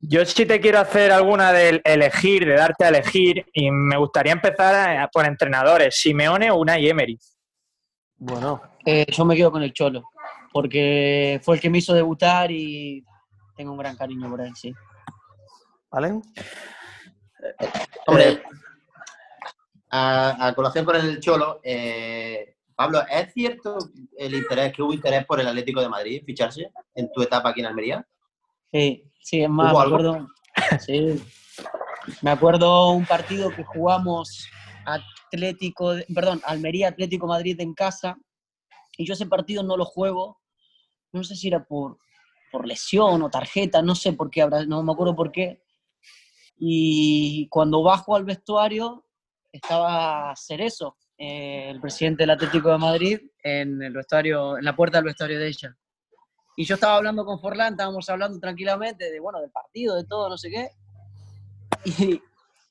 Yo 0.00 0.24
sí 0.24 0.46
te 0.46 0.60
quiero 0.60 0.78
hacer 0.78 1.10
alguna 1.10 1.52
de 1.52 1.80
elegir, 1.84 2.46
de 2.46 2.54
darte 2.54 2.84
a 2.84 2.88
elegir, 2.88 3.44
y 3.52 3.70
me 3.70 3.96
gustaría 3.96 4.32
empezar 4.32 5.08
por 5.10 5.26
entrenadores, 5.26 5.96
Simeone 5.96 6.50
o 6.50 6.56
Unai 6.56 6.88
Emery. 6.88 7.18
Bueno, 8.18 8.60
Eh, 8.86 9.04
yo 9.10 9.24
me 9.24 9.34
quedo 9.36 9.50
con 9.50 9.62
el 9.62 9.72
Cholo, 9.72 10.04
porque 10.52 11.40
fue 11.42 11.56
el 11.56 11.60
que 11.60 11.68
me 11.70 11.78
hizo 11.78 11.92
debutar 11.94 12.50
y 12.50 13.04
tengo 13.58 13.72
un 13.72 13.78
gran 13.78 13.96
cariño 13.96 14.30
por 14.30 14.40
él, 14.40 14.54
sí. 14.54 14.72
¿vale? 15.90 16.22
Hombre, 18.06 18.40
a, 19.90 20.46
a 20.46 20.54
colación 20.54 20.84
con 20.84 20.94
el 20.94 21.18
Cholo, 21.18 21.58
eh, 21.64 22.54
Pablo, 22.76 23.02
¿es 23.10 23.32
cierto 23.32 23.76
el 24.16 24.34
interés, 24.34 24.72
que 24.72 24.82
hubo 24.82 24.92
interés 24.92 25.26
por 25.26 25.40
el 25.40 25.48
Atlético 25.48 25.80
de 25.80 25.88
Madrid 25.88 26.22
ficharse 26.24 26.70
en 26.94 27.10
tu 27.10 27.20
etapa 27.20 27.48
aquí 27.48 27.58
en 27.58 27.66
Almería? 27.66 28.06
Sí, 28.70 29.10
sí, 29.20 29.42
es 29.42 29.50
más, 29.50 29.72
¿Hubo 29.72 29.80
me 29.80 29.86
acuerdo, 29.86 30.28
sí. 30.78 31.20
me 32.22 32.30
acuerdo 32.30 32.90
un 32.90 33.06
partido 33.06 33.50
que 33.50 33.64
jugamos 33.64 34.48
Atlético, 34.86 35.94
perdón, 36.14 36.40
Almería 36.44 36.88
Atlético 36.88 37.26
Madrid 37.26 37.60
en 37.60 37.74
casa, 37.74 38.16
y 38.96 39.04
yo 39.04 39.14
ese 39.14 39.26
partido 39.26 39.64
no 39.64 39.76
lo 39.76 39.84
juego, 39.84 40.38
no 41.12 41.24
sé 41.24 41.34
si 41.34 41.48
era 41.48 41.64
por, 41.64 41.98
por 42.50 42.66
lesión 42.66 43.22
o 43.22 43.30
tarjeta, 43.30 43.82
no 43.82 43.94
sé 43.94 44.12
por 44.12 44.30
qué, 44.30 44.46
no 44.66 44.82
me 44.82 44.92
acuerdo 44.92 45.14
por 45.14 45.32
qué, 45.32 45.62
y 46.58 47.48
cuando 47.48 47.82
bajo 47.82 48.16
al 48.16 48.24
vestuario 48.24 49.04
estaba 49.52 50.34
Cerezo, 50.36 50.96
eh, 51.16 51.70
el 51.70 51.80
presidente 51.80 52.24
del 52.24 52.30
Atlético 52.30 52.70
de 52.70 52.78
Madrid, 52.78 53.20
en 53.42 53.82
el 53.82 53.92
vestuario, 53.92 54.58
en 54.58 54.64
la 54.64 54.74
puerta 54.74 54.98
del 54.98 55.06
vestuario 55.06 55.38
de 55.38 55.48
ella. 55.48 55.76
Y 56.56 56.64
yo 56.64 56.74
estaba 56.74 56.96
hablando 56.96 57.24
con 57.24 57.40
Forlán, 57.40 57.74
estábamos 57.74 58.08
hablando 58.08 58.40
tranquilamente 58.40 59.10
de, 59.10 59.20
bueno, 59.20 59.40
del 59.40 59.50
partido, 59.50 59.94
de 59.94 60.04
todo, 60.04 60.28
no 60.28 60.36
sé 60.36 60.50
qué. 60.50 60.68
Y, 61.84 62.20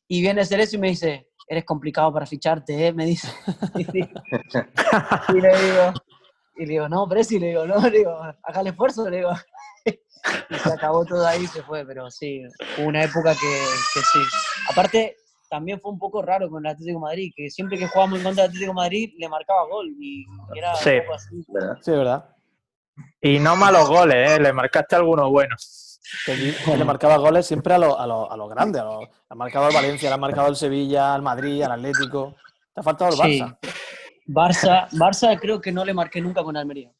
y 0.09 0.21
viene 0.21 0.45
Cerezo 0.45 0.75
y 0.75 0.79
me 0.79 0.89
dice, 0.89 1.29
eres 1.47 1.63
complicado 1.63 2.11
para 2.11 2.25
ficharte, 2.25 2.87
¿eh? 2.87 2.93
Me 2.93 3.05
dice. 3.05 3.29
Y, 5.29 5.41
le 5.41 5.49
digo, 5.49 5.93
y 6.57 6.65
le 6.65 6.71
digo, 6.73 6.89
no, 6.89 7.07
Presi, 7.07 7.39
le 7.39 7.47
digo, 7.47 7.65
no, 7.65 7.79
le 7.89 7.99
digo, 7.99 8.11
haga 8.43 8.61
el 8.61 8.67
esfuerzo, 8.67 9.09
le 9.09 9.17
digo. 9.17 9.31
Y 10.49 10.55
se 10.55 10.73
acabó 10.73 11.05
todo 11.05 11.25
ahí 11.27 11.43
y 11.43 11.47
se 11.47 11.61
fue, 11.63 11.85
pero 11.85 12.09
sí, 12.11 12.41
hubo 12.77 12.87
una 12.87 13.03
época 13.03 13.33
que, 13.33 13.59
que 13.93 13.99
sí. 14.01 14.19
Aparte, 14.69 15.15
también 15.49 15.79
fue 15.79 15.91
un 15.91 15.99
poco 15.99 16.21
raro 16.21 16.49
con 16.49 16.65
el 16.65 16.71
Atlético 16.71 16.99
de 16.99 17.01
Madrid, 17.03 17.31
que 17.35 17.49
siempre 17.49 17.77
que 17.77 17.87
jugábamos 17.87 18.19
en 18.19 18.23
contra 18.25 18.43
del 18.43 18.49
Atlético 18.49 18.71
de 18.71 18.75
Madrid 18.75 19.13
le 19.17 19.29
marcaba 19.29 19.65
gol 19.67 19.87
y 19.99 20.25
era 20.55 20.75
Sí. 20.75 20.89
un 20.91 21.01
poco 21.01 21.13
así. 21.13 21.45
¿Verdad? 21.47 21.77
Sí, 21.81 21.91
verdad. 21.91 22.35
Y 23.21 23.39
no 23.39 23.55
malos 23.55 23.87
goles, 23.87 24.31
¿eh? 24.31 24.39
le 24.41 24.51
marcaste 24.53 24.95
algunos 24.95 25.29
buenos. 25.29 25.99
Que 26.25 26.35
le 26.77 26.85
marcaba 26.85 27.17
goles 27.17 27.45
siempre 27.45 27.73
a 27.73 27.77
los 27.77 27.99
a 27.99 28.07
los- 28.07 28.31
a 28.31 28.37
los 28.37 28.49
grandes. 28.49 28.81
A 28.81 28.85
los, 28.85 28.99
le 29.01 29.09
ha 29.29 29.35
marcado 29.35 29.65
al 29.65 29.73
Valencia, 29.73 30.09
le 30.09 30.15
ha 30.15 30.17
marcado 30.17 30.47
al 30.47 30.55
Sevilla, 30.55 31.13
al 31.13 31.21
Madrid, 31.21 31.61
al 31.63 31.73
Atlético. 31.73 32.35
Te 32.73 32.79
ha 32.79 32.83
faltado 32.83 33.11
el 33.11 33.17
Sí. 33.17 33.41
Barça. 33.41 33.57
Barça, 34.27 34.89
Barça 34.91 35.39
creo 35.39 35.59
que 35.61 35.71
no 35.71 35.83
le 35.85 35.93
marqué 35.93 36.21
nunca 36.21 36.43
con 36.43 36.55
Almería. 36.57 36.91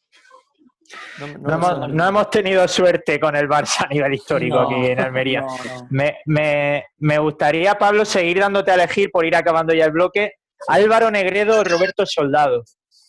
No, 1.20 1.28
no 1.28 1.38
No 1.38 1.48
me 1.48 1.54
hemos, 1.54 1.90
no 1.90 2.08
hemos 2.08 2.30
tenido 2.30 2.68
suerte 2.68 3.20
con 3.20 3.36
el 3.36 3.48
Barça 3.50 3.86
a 3.86 3.88
nivel 3.88 4.14
histórico 4.14 4.56
No, 4.56 4.62
aquí 4.64 4.86
en 4.88 5.00
Almería. 5.00 5.42
no, 5.42 5.48
no. 5.48 5.88
Me, 5.90 6.18
me- 6.26 6.86
me 7.00 7.18
gustaría, 7.20 7.78
Pablo, 7.78 8.06
seguir 8.06 8.40
dándote 8.40 8.72
a 8.72 8.76
elegir 8.76 9.10
por 9.12 9.26
ir 9.26 9.36
acabando 9.36 9.74
ya 9.74 9.86
el 9.86 9.92
bloque. 9.92 10.34
Álvaro 10.68 11.12
Negredo 11.12 11.60
o 11.60 11.64
Roberto 11.64 12.06
Soldado. 12.06 12.64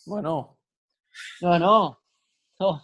Bueno, 0.05 0.57
No, 1.41 1.57
no. 1.59 1.99
no. 2.59 2.81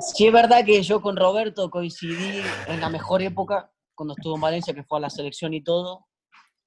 Sí 0.00 0.26
es 0.26 0.32
verdad 0.32 0.64
que 0.64 0.82
yo 0.82 1.00
con 1.00 1.16
Roberto 1.16 1.70
coincidí 1.70 2.42
en 2.66 2.80
la 2.80 2.88
mejor 2.88 3.22
época, 3.22 3.70
cuando 3.94 4.14
estuvo 4.14 4.34
en 4.34 4.40
Valencia, 4.40 4.74
que 4.74 4.82
fue 4.82 4.98
a 4.98 5.02
la 5.02 5.10
selección 5.10 5.54
y 5.54 5.62
todo, 5.62 6.06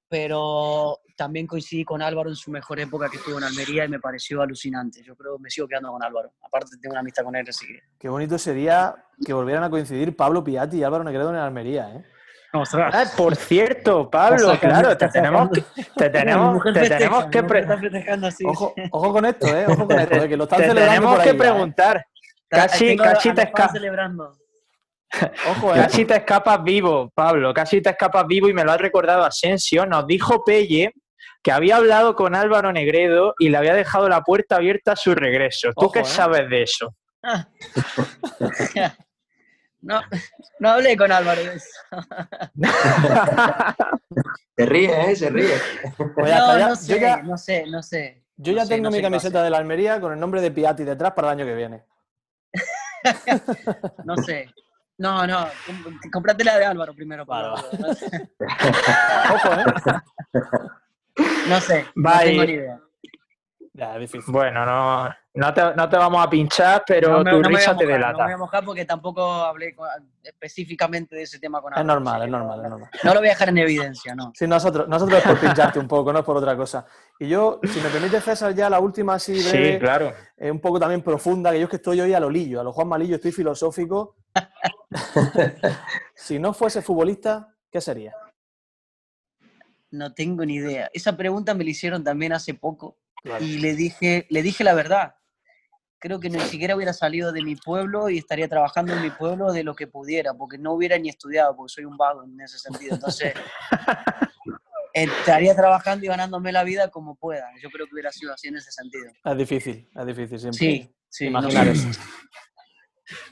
pero 0.10 1.00
también 1.16 1.48
coincidí 1.48 1.84
con 1.84 2.02
Álvaro 2.02 2.30
en 2.30 2.36
su 2.36 2.52
mejor 2.52 2.80
época 2.80 3.10
que 3.10 3.18
estuvo 3.18 3.38
en 3.38 3.44
Almería 3.44 3.86
y 3.86 3.90
me 3.90 4.00
pareció 4.00 4.42
alucinante. 4.42 5.04
Yo 5.04 5.16
creo 5.16 5.38
que 5.38 5.44
me 5.44 5.50
sigo 5.50 5.68
quedando 5.68 5.92
con 5.92 6.04
Álvaro. 6.04 6.34
Aparte 6.42 6.78
tengo 6.82 6.94
una 6.94 7.02
amistad 7.02 7.24
con 7.24 7.36
él, 7.36 7.46
así 7.50 7.66
que... 7.66 7.82
qué 8.00 8.10
bonito 8.10 8.38
sería 8.38 8.96
que 9.26 9.34
volvieran 9.34 9.64
a 9.64 9.70
coincidir 9.70 10.16
Pablo 10.16 10.44
Piatti 10.44 10.78
y 10.78 10.84
Álvaro 10.84 11.04
Negredo 11.04 11.30
en 11.32 11.38
Almería, 11.38 11.90
¿eh? 11.96 12.06
Ah, 12.54 13.06
por 13.16 13.36
cierto, 13.36 14.10
Pablo, 14.10 14.58
claro, 14.60 14.98
te 14.98 15.10
tenemos 15.10 15.50
que, 15.50 15.64
te 15.96 16.10
tenemos, 16.10 16.64
te 16.64 16.90
tenemos 16.90 17.26
que. 17.26 18.46
Ojo, 18.46 18.74
ojo 18.92 19.14
con 19.14 19.26
esto, 19.26 19.48
¿eh? 19.48 19.66
Ojo 19.68 19.88
con 19.88 20.00
esto, 20.00 20.16
¿eh? 20.16 20.30
que 20.30 20.38
lo 20.38 20.44
están 20.46 20.60
te 20.60 20.68
celebrando 20.68 20.94
tenemos 20.94 21.16
por 21.16 21.24
que 21.24 21.30
ahí 21.30 21.38
ya, 21.38 21.44
¿eh? 21.44 21.50
preguntar. 21.50 22.08
Casi, 22.50 22.98
casi 22.98 23.30
te 23.30 23.36
fans 23.36 23.48
escapas. 23.50 23.72
celebrando. 23.74 24.34
Ojo, 25.50 25.74
¿eh? 25.76 25.78
Casi 25.80 26.06
te 26.06 26.16
escapas 26.18 26.64
vivo, 26.64 27.10
Pablo, 27.14 27.54
casi 27.54 27.82
te 27.82 27.90
escapas 27.92 28.26
vivo 28.28 28.50
y 28.50 28.54
me 28.54 28.64
lo 28.64 28.72
ha 28.72 28.78
recordado 28.78 29.24
Asensio. 29.24 29.86
Nos 29.86 30.06
dijo 30.08 30.44
Pelle 30.44 30.94
que 31.44 31.52
había 31.52 31.78
hablado 31.78 32.16
con 32.16 32.36
Álvaro 32.36 32.72
Negredo 32.74 33.34
y 33.40 33.50
le 33.50 33.58
había 33.58 33.74
dejado 33.74 34.10
la 34.10 34.22
puerta 34.22 34.56
abierta 34.58 34.94
a 34.94 34.96
su 34.96 35.16
regreso. 35.16 35.70
¿Tú 35.70 35.86
Ojo, 35.86 35.92
qué 35.94 36.00
¿eh? 36.00 36.06
sabes 36.06 36.50
de 36.50 36.64
eso? 36.64 36.94
No, 39.80 40.02
no 40.60 40.70
hablé 40.72 40.98
con 40.98 41.12
Álvaro 41.12 41.40
de 41.44 41.54
eso. 41.56 41.70
Se 44.58 44.66
ríe, 44.66 45.12
¿eh? 45.12 45.16
Se 45.16 45.30
ríe. 45.30 45.54
Pues 46.16 46.36
no, 46.36 46.54
no 46.58 46.70
yo 46.70 46.76
sé, 46.76 47.00
ya- 47.00 47.22
no 47.22 47.38
sé, 47.38 47.66
no 47.68 47.84
sé. 47.84 48.24
Yo 48.38 48.52
No 48.54 48.58
ya 48.58 48.66
sé, 48.66 48.74
tengo 48.74 48.90
no 48.90 48.96
mi 48.96 49.02
camiseta 49.02 49.44
de 49.44 49.50
la 49.52 49.58
Almería 49.60 50.02
con 50.02 50.12
el 50.14 50.20
nombre 50.20 50.42
de 50.42 50.50
Piatti 50.52 50.84
detrás 50.84 51.14
para 51.14 51.30
el 51.32 51.40
año 51.40 51.46
que 51.46 51.56
viene. 51.56 51.84
No 54.04 54.18
sé. 54.18 54.50
No, 54.98 55.28
no, 55.28 55.48
com- 55.66 56.00
comprate 56.12 56.44
la 56.44 56.58
de 56.58 56.66
Álvaro 56.66 56.94
primero. 56.96 57.24
Ojo, 57.28 57.58
¿eh? 59.54 59.64
No 61.48 61.62
sé, 61.62 61.86
no 61.96 62.10
Bye. 62.12 62.26
tengo 62.26 62.46
ni 62.46 62.52
idea. 62.54 62.80
Ya, 63.78 63.94
es 63.94 64.00
difícil. 64.00 64.34
Bueno, 64.34 64.66
no, 64.66 65.08
no, 65.36 65.54
te, 65.54 65.62
no 65.76 65.88
te 65.88 65.98
vamos 65.98 66.26
a 66.26 66.28
pinchar, 66.28 66.84
pero 66.88 67.12
no 67.12 67.24
me, 67.24 67.30
tu 67.30 67.42
no 67.44 67.48
risa 67.50 67.78
te 67.78 67.86
mojar, 67.86 67.86
no 67.86 67.88
me 67.88 67.94
delata. 67.94 68.24
voy 68.24 68.34
a 68.34 68.38
mojar 68.38 68.66
porque 68.66 68.86
tampoco 68.86 69.22
hablé 69.24 69.76
con- 69.76 69.88
específicamente 70.24 71.16
de 71.16 71.22
ese 71.22 71.38
tema 71.40 71.62
con 71.62 71.74
Es 71.74 71.78
Álvaro. 71.78 72.00
normal, 72.00 72.16
así 72.16 72.26
es 72.26 72.32
normal, 72.32 72.58
no, 72.58 72.64
es 72.64 72.70
normal. 72.72 72.90
No 73.04 73.14
lo 73.14 73.20
voy 73.20 73.28
a 73.28 73.32
dejar 73.34 73.50
en 73.50 73.58
evidencia, 73.60 74.16
no. 74.16 74.32
Sí, 74.34 74.48
nosotros, 74.48 74.88
nosotros 74.88 75.20
es 75.20 75.26
por 75.26 75.40
pincharte 75.40 75.78
un 75.78 75.88
poco, 75.88 76.12
no 76.12 76.18
es 76.20 76.26
por 76.26 76.36
otra 76.38 76.58
cosa. 76.58 76.88
Y 77.20 77.28
yo, 77.28 77.60
si 77.72 77.80
me 77.80 77.90
permite, 77.90 78.20
César, 78.20 78.56
ya 78.56 78.68
la 78.68 78.80
última 78.80 79.14
así 79.14 79.34
breve, 79.34 79.74
Sí, 79.74 79.80
claro. 79.80 80.12
eh, 80.38 80.50
un 80.50 80.60
poco 80.60 80.80
también 80.80 81.04
profunda, 81.04 81.52
que 81.52 81.60
yo 81.60 81.66
es 81.66 81.70
que 81.70 81.76
estoy 81.76 82.02
hoy 82.02 82.16
a 82.16 82.20
lo 82.20 82.32
lillo, 82.32 82.60
a 82.60 82.64
lo 82.64 82.72
Juan 82.72 82.88
Malillo, 82.88 83.18
estoy 83.18 83.32
filosófico. 83.32 84.16
si 86.16 86.40
no 86.40 86.52
fuese 86.52 86.82
futbolista, 86.82 87.54
¿qué 87.72 87.80
sería? 87.80 88.16
No 89.92 90.14
tengo 90.16 90.44
ni 90.46 90.56
idea. 90.56 90.90
Esa 90.94 91.16
pregunta 91.16 91.54
me 91.54 91.64
la 91.64 91.70
hicieron 91.70 92.04
también 92.04 92.34
hace 92.34 92.56
poco 92.56 92.98
Claro. 93.24 93.44
y 93.44 93.58
le 93.58 93.76
dije, 93.76 94.26
le 94.30 94.42
dije 94.42 94.64
la 94.64 94.74
verdad. 94.74 95.16
Creo 96.00 96.20
que 96.20 96.30
ni 96.30 96.40
siquiera 96.42 96.76
hubiera 96.76 96.94
salido 96.94 97.32
de 97.32 97.42
mi 97.42 97.56
pueblo 97.56 98.10
y 98.10 98.20
estaría 98.20 98.48
trabajando 98.48 98.94
en 98.94 99.02
mi 99.02 99.10
pueblo 99.10 99.52
de 99.52 99.64
lo 99.64 99.74
que 99.76 99.88
pudiera, 99.88 100.36
porque 100.36 100.60
no 100.60 100.74
hubiera 100.74 100.98
ni 101.00 101.10
estudiado, 101.10 101.56
porque 101.56 101.74
soy 101.74 101.86
un 101.86 101.98
vago 101.98 102.24
en 102.24 102.40
ese 102.40 102.60
sentido. 102.60 102.94
Entonces, 102.96 103.34
estaría 104.94 105.56
trabajando 105.56 106.06
y 106.06 106.08
ganándome 106.08 106.52
la 106.52 106.64
vida 106.64 106.90
como 106.90 107.16
pueda. 107.16 107.48
Yo 107.62 107.70
creo 107.72 107.88
que 107.88 107.94
hubiera 107.94 108.12
sido 108.12 108.34
así 108.34 108.48
en 108.48 108.58
ese 108.58 108.72
sentido. 108.72 109.12
Es 109.24 109.38
difícil, 109.38 109.90
es 109.96 110.06
difícil 110.06 110.40
siempre. 110.40 110.60
Sí, 110.60 110.96
sí. 111.10 111.24
no 111.30 111.40
Imaginar 111.40 111.76
sé. 111.76 111.90
eso. 111.90 112.00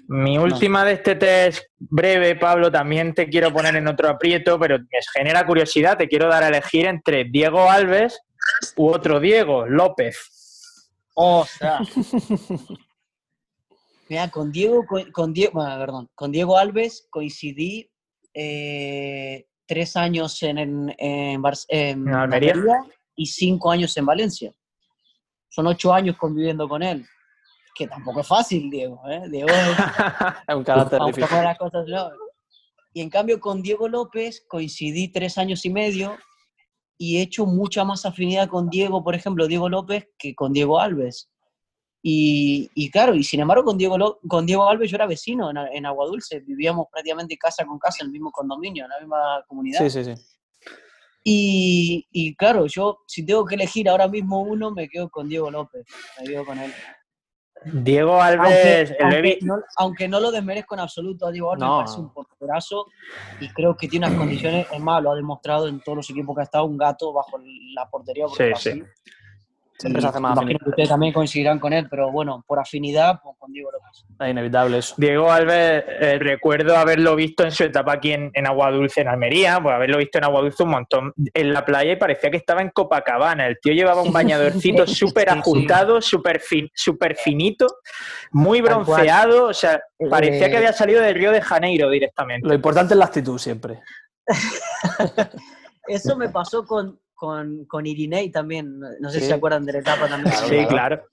Mi 0.07 0.37
última 0.37 0.85
de 0.85 0.93
este 0.93 1.15
test 1.15 1.65
breve, 1.77 2.35
Pablo, 2.35 2.71
también 2.71 3.13
te 3.13 3.27
quiero 3.27 3.51
poner 3.51 3.75
en 3.75 3.87
otro 3.87 4.09
aprieto, 4.09 4.57
pero 4.59 4.79
me 4.79 4.85
genera 5.13 5.45
curiosidad. 5.45 5.97
Te 5.97 6.07
quiero 6.07 6.29
dar 6.29 6.43
a 6.43 6.47
elegir 6.47 6.85
entre 6.85 7.25
Diego 7.25 7.69
Alves 7.69 8.21
u 8.77 8.87
otro 8.89 9.19
Diego, 9.19 9.65
López. 9.65 10.91
Ostras. 11.15 11.87
Mira, 14.09 14.29
con 14.29 14.51
Diego, 14.51 14.85
con, 14.85 15.11
con 15.11 15.33
Diego, 15.33 15.53
bueno, 15.53 15.77
perdón, 15.79 16.09
con 16.13 16.31
Diego 16.31 16.57
Alves 16.57 17.07
coincidí 17.09 17.89
eh, 18.33 19.47
tres 19.65 19.95
años 19.95 20.41
en, 20.43 20.57
en, 20.59 20.95
en 20.99 21.41
Bar- 21.41 21.57
en 21.69 22.07
¿En 22.07 22.13
Almería? 22.13 22.53
y 23.15 23.25
cinco 23.25 23.71
años 23.71 23.95
en 23.97 24.05
Valencia. 24.05 24.53
Son 25.49 25.65
ocho 25.67 25.91
años 25.93 26.17
conviviendo 26.17 26.67
con 26.69 26.83
él. 26.83 27.05
que 27.73 27.87
tampoco 27.87 28.21
es 28.21 28.27
fácil, 28.27 28.69
Diego. 28.69 29.01
¿eh? 29.09 29.23
Diego 29.29 29.49
es, 29.49 29.55
un 30.55 30.63
carácter 30.63 30.99
difícil. 31.07 31.43
las 31.43 31.57
cosas. 31.57 31.85
Y 32.93 33.01
en 33.01 33.09
cambio 33.09 33.39
con 33.39 33.61
Diego 33.63 33.87
López 33.89 34.45
coincidí 34.47 35.07
tres 35.11 35.37
años 35.37 35.65
y 35.65 35.69
medio 35.71 36.15
y 36.97 37.17
he 37.17 37.21
hecho 37.21 37.45
mucha 37.45 37.83
más 37.83 38.05
afinidad 38.05 38.47
con 38.47 38.69
Diego, 38.69 39.03
por 39.03 39.15
ejemplo, 39.15 39.47
Diego 39.47 39.69
López, 39.69 40.07
que 40.17 40.33
con 40.33 40.53
Diego 40.53 40.79
Alves. 40.79 41.29
Y, 42.01 42.69
y 42.75 42.91
claro, 42.91 43.15
y 43.15 43.23
sin 43.23 43.39
embargo 43.39 43.63
con 43.63 43.77
Diego, 43.77 44.19
con 44.27 44.45
Diego 44.45 44.69
Alves 44.69 44.91
yo 44.91 44.95
era 44.95 45.07
vecino 45.07 45.49
en, 45.49 45.57
en 45.57 45.85
Agua 45.87 46.05
Dulce, 46.05 46.39
vivíamos 46.39 46.85
prácticamente 46.91 47.35
casa 47.37 47.65
con 47.65 47.79
casa 47.79 47.97
en 48.01 48.07
el 48.07 48.11
mismo 48.11 48.31
condominio, 48.31 48.83
en 48.83 48.89
la 48.91 48.99
misma 48.99 49.43
comunidad. 49.47 49.79
Sí, 49.79 49.89
sí, 49.89 50.03
sí. 50.03 50.21
Y, 51.23 52.07
y 52.11 52.35
claro, 52.35 52.67
yo 52.67 52.99
si 53.07 53.25
tengo 53.25 53.43
que 53.45 53.55
elegir 53.55 53.89
ahora 53.89 54.07
mismo 54.07 54.41
uno, 54.41 54.69
me 54.69 54.87
quedo 54.87 55.09
con 55.09 55.27
Diego 55.27 55.49
López, 55.49 55.83
me 56.19 56.27
quedo 56.27 56.45
con 56.45 56.59
él. 56.59 56.71
Diego 57.65 58.21
Aunque, 58.21 58.45
Alves, 58.45 58.89
lo 58.91 58.95
he 58.95 59.01
aunque 59.03 59.39
no, 59.41 59.55
aunque 59.77 60.07
no 60.07 60.19
lo 60.19 60.31
desmerezco 60.31 60.75
en 60.75 60.81
absoluto 60.81 61.31
Diego 61.31 61.51
Alves, 61.51 61.67
No. 61.67 61.77
parece 61.77 61.99
un 61.99 62.13
porterazo 62.13 62.85
y 63.39 63.49
creo 63.49 63.75
que 63.75 63.87
tiene 63.87 64.05
unas 64.05 64.17
condiciones, 64.17 64.67
es 64.71 64.79
más, 64.79 65.01
lo 65.01 65.11
ha 65.11 65.15
demostrado 65.15 65.67
en 65.67 65.81
todos 65.81 65.97
los 65.97 66.09
equipos 66.09 66.35
que 66.35 66.41
ha 66.41 66.45
estado, 66.45 66.65
un 66.65 66.77
gato 66.77 67.11
bajo 67.11 67.39
la 67.73 67.89
portería. 67.89 68.25
Sí, 68.29 68.43
es 68.43 68.59
sí. 68.59 68.83
Siempre 69.77 70.01
se 70.01 70.07
hace 70.07 70.19
más 70.19 70.37
imagino 70.37 70.59
que 70.59 70.69
ustedes 70.69 70.89
también 70.89 71.11
coincidirán 71.11 71.59
con 71.59 71.73
él, 71.73 71.87
pero 71.89 72.11
bueno, 72.11 72.43
por 72.47 72.59
afinidad, 72.59 73.19
pues 73.21 73.35
con 73.37 73.51
Diego 73.51 73.71
López. 73.71 74.05
Es 74.19 74.29
inevitable 74.29 74.77
eso. 74.77 74.95
Diego 74.97 75.31
Alves, 75.31 75.83
eh, 75.87 76.17
recuerdo 76.19 76.77
haberlo 76.77 77.15
visto 77.15 77.43
en 77.43 77.51
su 77.51 77.63
etapa 77.65 77.93
aquí 77.93 78.13
en, 78.13 78.31
en 78.33 78.47
Agua 78.47 78.71
Dulce, 78.71 79.01
en 79.01 79.09
Almería, 79.09 79.59
pues 79.61 79.75
haberlo 79.75 79.97
visto 79.97 80.17
en 80.17 80.23
Agua 80.23 80.41
Dulce 80.41 80.63
un 80.63 80.69
montón 80.69 81.13
en 81.33 81.53
la 81.53 81.65
playa 81.65 81.91
y 81.91 81.95
parecía 81.97 82.31
que 82.31 82.37
estaba 82.37 82.61
en 82.61 82.69
Copacabana. 82.69 83.47
El 83.47 83.59
tío 83.59 83.73
llevaba 83.73 84.01
un 84.01 84.13
bañadorcito 84.13 84.87
súper 84.87 85.29
ajustado, 85.29 86.01
súper 86.01 86.39
fin, 86.39 86.69
súper 86.73 87.17
finito, 87.17 87.67
muy 88.31 88.61
bronceado, 88.61 89.47
o 89.47 89.53
sea, 89.53 89.81
parecía 90.09 90.47
Eh, 90.47 90.51
que 90.51 90.57
había 90.57 90.73
salido 90.73 91.01
de 91.01 91.13
Río 91.13 91.31
de 91.31 91.41
Janeiro 91.41 91.89
directamente. 91.89 92.47
Lo 92.47 92.53
importante 92.53 92.93
es 92.93 92.97
la 92.97 93.05
actitud 93.05 93.37
siempre. 93.37 93.81
Eso 95.87 96.15
me 96.15 96.29
pasó 96.29 96.65
con, 96.65 96.99
con, 97.15 97.65
con 97.65 97.85
Irinei 97.87 98.29
también, 98.29 98.79
no 98.79 99.09
sé 99.09 99.15
Sí. 99.19 99.21
si 99.21 99.27
se 99.29 99.33
acuerdan 99.33 99.65
de 99.65 99.73
la 99.73 99.79
etapa 99.79 100.07
también. 100.07 100.31
Claro, 100.35 100.47
Sí, 100.47 100.65
claro. 100.67 101.07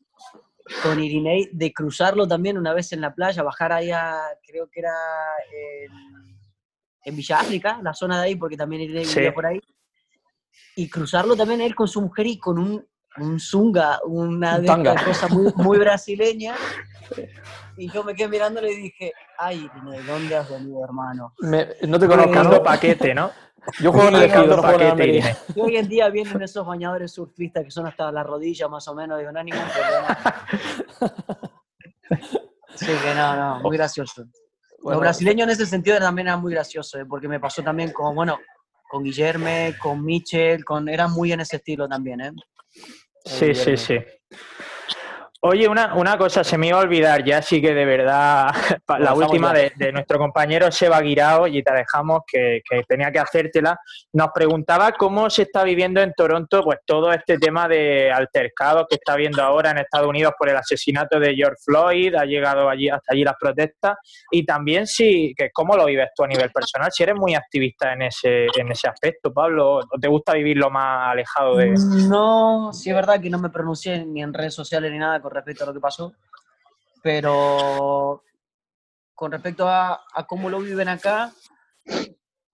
con 0.82 0.98
Irinei 1.00 1.48
de 1.52 1.72
cruzarlo 1.72 2.26
también 2.28 2.58
una 2.58 2.74
vez 2.74 2.92
en 2.92 3.00
la 3.00 3.14
playa, 3.14 3.42
bajar 3.42 3.72
ahí 3.72 3.90
a, 3.90 4.18
creo 4.46 4.68
que 4.68 4.80
era 4.80 4.94
en, 5.52 6.36
en 7.04 7.16
Villa 7.16 7.38
África, 7.40 7.80
la 7.82 7.94
zona 7.94 8.18
de 8.20 8.26
ahí, 8.26 8.36
porque 8.36 8.56
también 8.56 8.82
Irinei 8.82 9.04
Sí. 9.04 9.16
vivía 9.16 9.32
por 9.34 9.46
ahí, 9.46 9.60
y 10.76 10.88
cruzarlo 10.88 11.36
también 11.36 11.60
él 11.60 11.74
con 11.74 11.88
su 11.88 12.00
mujer 12.02 12.26
y 12.26 12.38
con 12.38 12.58
un, 12.58 12.86
un 13.18 13.38
zunga, 13.38 14.00
una 14.06 14.56
Un 14.56 14.60
de 14.62 14.66
tanga. 14.66 15.04
cosas 15.04 15.30
muy, 15.30 15.52
muy 15.56 15.78
brasileña, 15.80 16.54
y 17.76 17.90
yo 17.90 18.04
me 18.04 18.14
quedé 18.14 18.28
mirándole 18.28 18.72
y 18.72 18.76
dije, 18.76 19.12
ay 19.38 19.68
Irinei, 19.74 20.02
¿dónde 20.06 20.36
has 20.36 20.50
venido, 20.50 20.84
hermano? 20.84 21.34
Me- 21.40 21.68
no 21.86 21.98
te 21.98 22.06
conozco, 22.06 22.62
paquete, 22.62 23.14
¿no? 23.14 23.30
Yo 23.80 23.92
juego 23.92 24.08
en 24.08 24.16
el 24.16 24.48
no 24.48 24.60
paquete. 24.60 25.22
Y 25.54 25.60
hoy 25.60 25.76
en 25.76 25.88
día 25.88 26.08
vienen 26.08 26.42
esos 26.42 26.66
bañadores 26.66 27.12
surfistas 27.12 27.64
que 27.64 27.70
son 27.70 27.86
hasta 27.86 28.10
la 28.10 28.24
rodilla 28.24 28.66
más 28.68 28.88
o 28.88 28.94
menos, 28.94 29.18
digo, 29.18 29.30
no 29.30 29.38
hay 29.38 29.44
ningún 29.44 29.62
problema. 29.68 30.18
Sí, 32.74 32.86
que 32.86 33.14
no, 33.14 33.36
no, 33.36 33.60
muy 33.60 33.76
gracioso. 33.76 34.24
Bueno, 34.82 34.96
Los 34.96 35.00
brasileños 35.00 35.44
en 35.44 35.50
ese 35.50 35.66
sentido 35.66 35.98
también 35.98 36.26
eran 36.28 36.40
muy 36.40 36.52
graciosos, 36.52 37.00
¿eh? 37.00 37.04
porque 37.06 37.28
me 37.28 37.38
pasó 37.38 37.62
también 37.62 37.92
con, 37.92 38.14
bueno, 38.16 38.38
con 38.90 39.04
Guillerme, 39.04 39.76
con 39.80 40.04
Michel, 40.04 40.64
con, 40.64 40.88
eran 40.88 41.12
muy 41.12 41.32
en 41.32 41.40
ese 41.40 41.56
estilo 41.56 41.88
también, 41.88 42.20
¿eh? 42.20 42.32
Sí, 43.24 43.54
sí, 43.54 43.76
sí. 43.76 43.98
Oye, 45.44 45.66
una, 45.66 45.92
una 45.96 46.16
cosa, 46.16 46.44
se 46.44 46.56
me 46.56 46.68
iba 46.68 46.78
a 46.78 46.82
olvidar 46.82 47.24
ya, 47.24 47.42
sí 47.42 47.60
que 47.60 47.74
de 47.74 47.84
verdad, 47.84 48.46
la 49.00 49.12
última 49.12 49.52
de, 49.52 49.72
de 49.74 49.90
nuestro 49.90 50.16
compañero 50.16 50.70
Seba 50.70 51.00
Guirao, 51.00 51.48
y 51.48 51.64
te 51.64 51.74
dejamos 51.74 52.20
que, 52.28 52.60
que 52.64 52.84
tenía 52.84 53.10
que 53.10 53.18
hacértela, 53.18 53.76
nos 54.12 54.28
preguntaba 54.32 54.92
cómo 54.92 55.28
se 55.30 55.42
está 55.42 55.64
viviendo 55.64 56.00
en 56.00 56.12
Toronto 56.16 56.62
pues 56.62 56.78
todo 56.86 57.12
este 57.12 57.38
tema 57.38 57.66
de 57.66 58.12
altercados 58.12 58.86
que 58.88 58.94
está 58.94 59.16
viendo 59.16 59.42
ahora 59.42 59.72
en 59.72 59.78
Estados 59.78 60.06
Unidos 60.06 60.34
por 60.38 60.48
el 60.48 60.56
asesinato 60.56 61.18
de 61.18 61.34
George 61.34 61.60
Floyd, 61.64 62.14
ha 62.14 62.24
llegado 62.24 62.68
allí 62.68 62.88
hasta 62.88 63.12
allí 63.12 63.24
las 63.24 63.34
protestas, 63.34 63.96
y 64.30 64.46
también 64.46 64.86
si, 64.86 65.34
que 65.36 65.50
cómo 65.52 65.76
lo 65.76 65.86
vives 65.86 66.10
tú 66.14 66.22
a 66.22 66.28
nivel 66.28 66.52
personal, 66.52 66.92
si 66.92 67.02
eres 67.02 67.16
muy 67.16 67.34
activista 67.34 67.92
en 67.94 68.02
ese, 68.02 68.46
en 68.56 68.70
ese 68.70 68.86
aspecto, 68.86 69.32
Pablo, 69.32 69.78
o 69.78 69.98
te 70.00 70.06
gusta 70.06 70.34
vivirlo 70.34 70.70
más 70.70 71.10
alejado 71.10 71.56
de... 71.56 71.74
No, 72.08 72.72
sí 72.72 72.90
es 72.90 72.94
verdad 72.94 73.20
que 73.20 73.28
no 73.28 73.40
me 73.40 73.50
pronuncié 73.50 74.06
ni 74.06 74.22
en 74.22 74.32
redes 74.32 74.54
sociales 74.54 74.92
ni 74.92 74.98
nada 74.98 75.20
con 75.20 75.31
respecto 75.34 75.64
a 75.64 75.66
lo 75.68 75.74
que 75.74 75.80
pasó, 75.80 76.12
pero 77.02 78.22
con 79.14 79.32
respecto 79.32 79.68
a, 79.68 80.04
a 80.14 80.26
cómo 80.26 80.48
lo 80.50 80.58
viven 80.60 80.88
acá, 80.88 81.32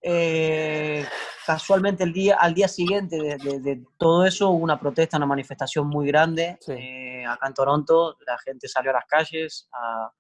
eh, 0.03 1.05
casualmente 1.47 2.05
el 2.05 2.12
día, 2.12 2.37
al 2.41 2.55
día 2.55 2.68
siguiente 2.68 3.16
de, 3.16 3.37
de- 3.37 3.61
de 3.61 3.85
todo 3.99 4.24
eso 4.26 4.51
hubo 4.51 4.62
una 4.64 4.79
protesta, 4.79 5.16
una 5.16 5.26
manifestación 5.26 5.89
muy 5.89 6.07
grande 6.07 6.57
Sí. 6.61 6.72
eh, 6.72 7.26
acá 7.26 7.49
en 7.49 7.55
Toronto, 7.55 8.16
la 8.26 8.39
gente 8.39 8.68
salió 8.68 8.91
a 8.91 8.95
las 8.95 9.07
calles 9.07 9.68
a, 9.72 10.11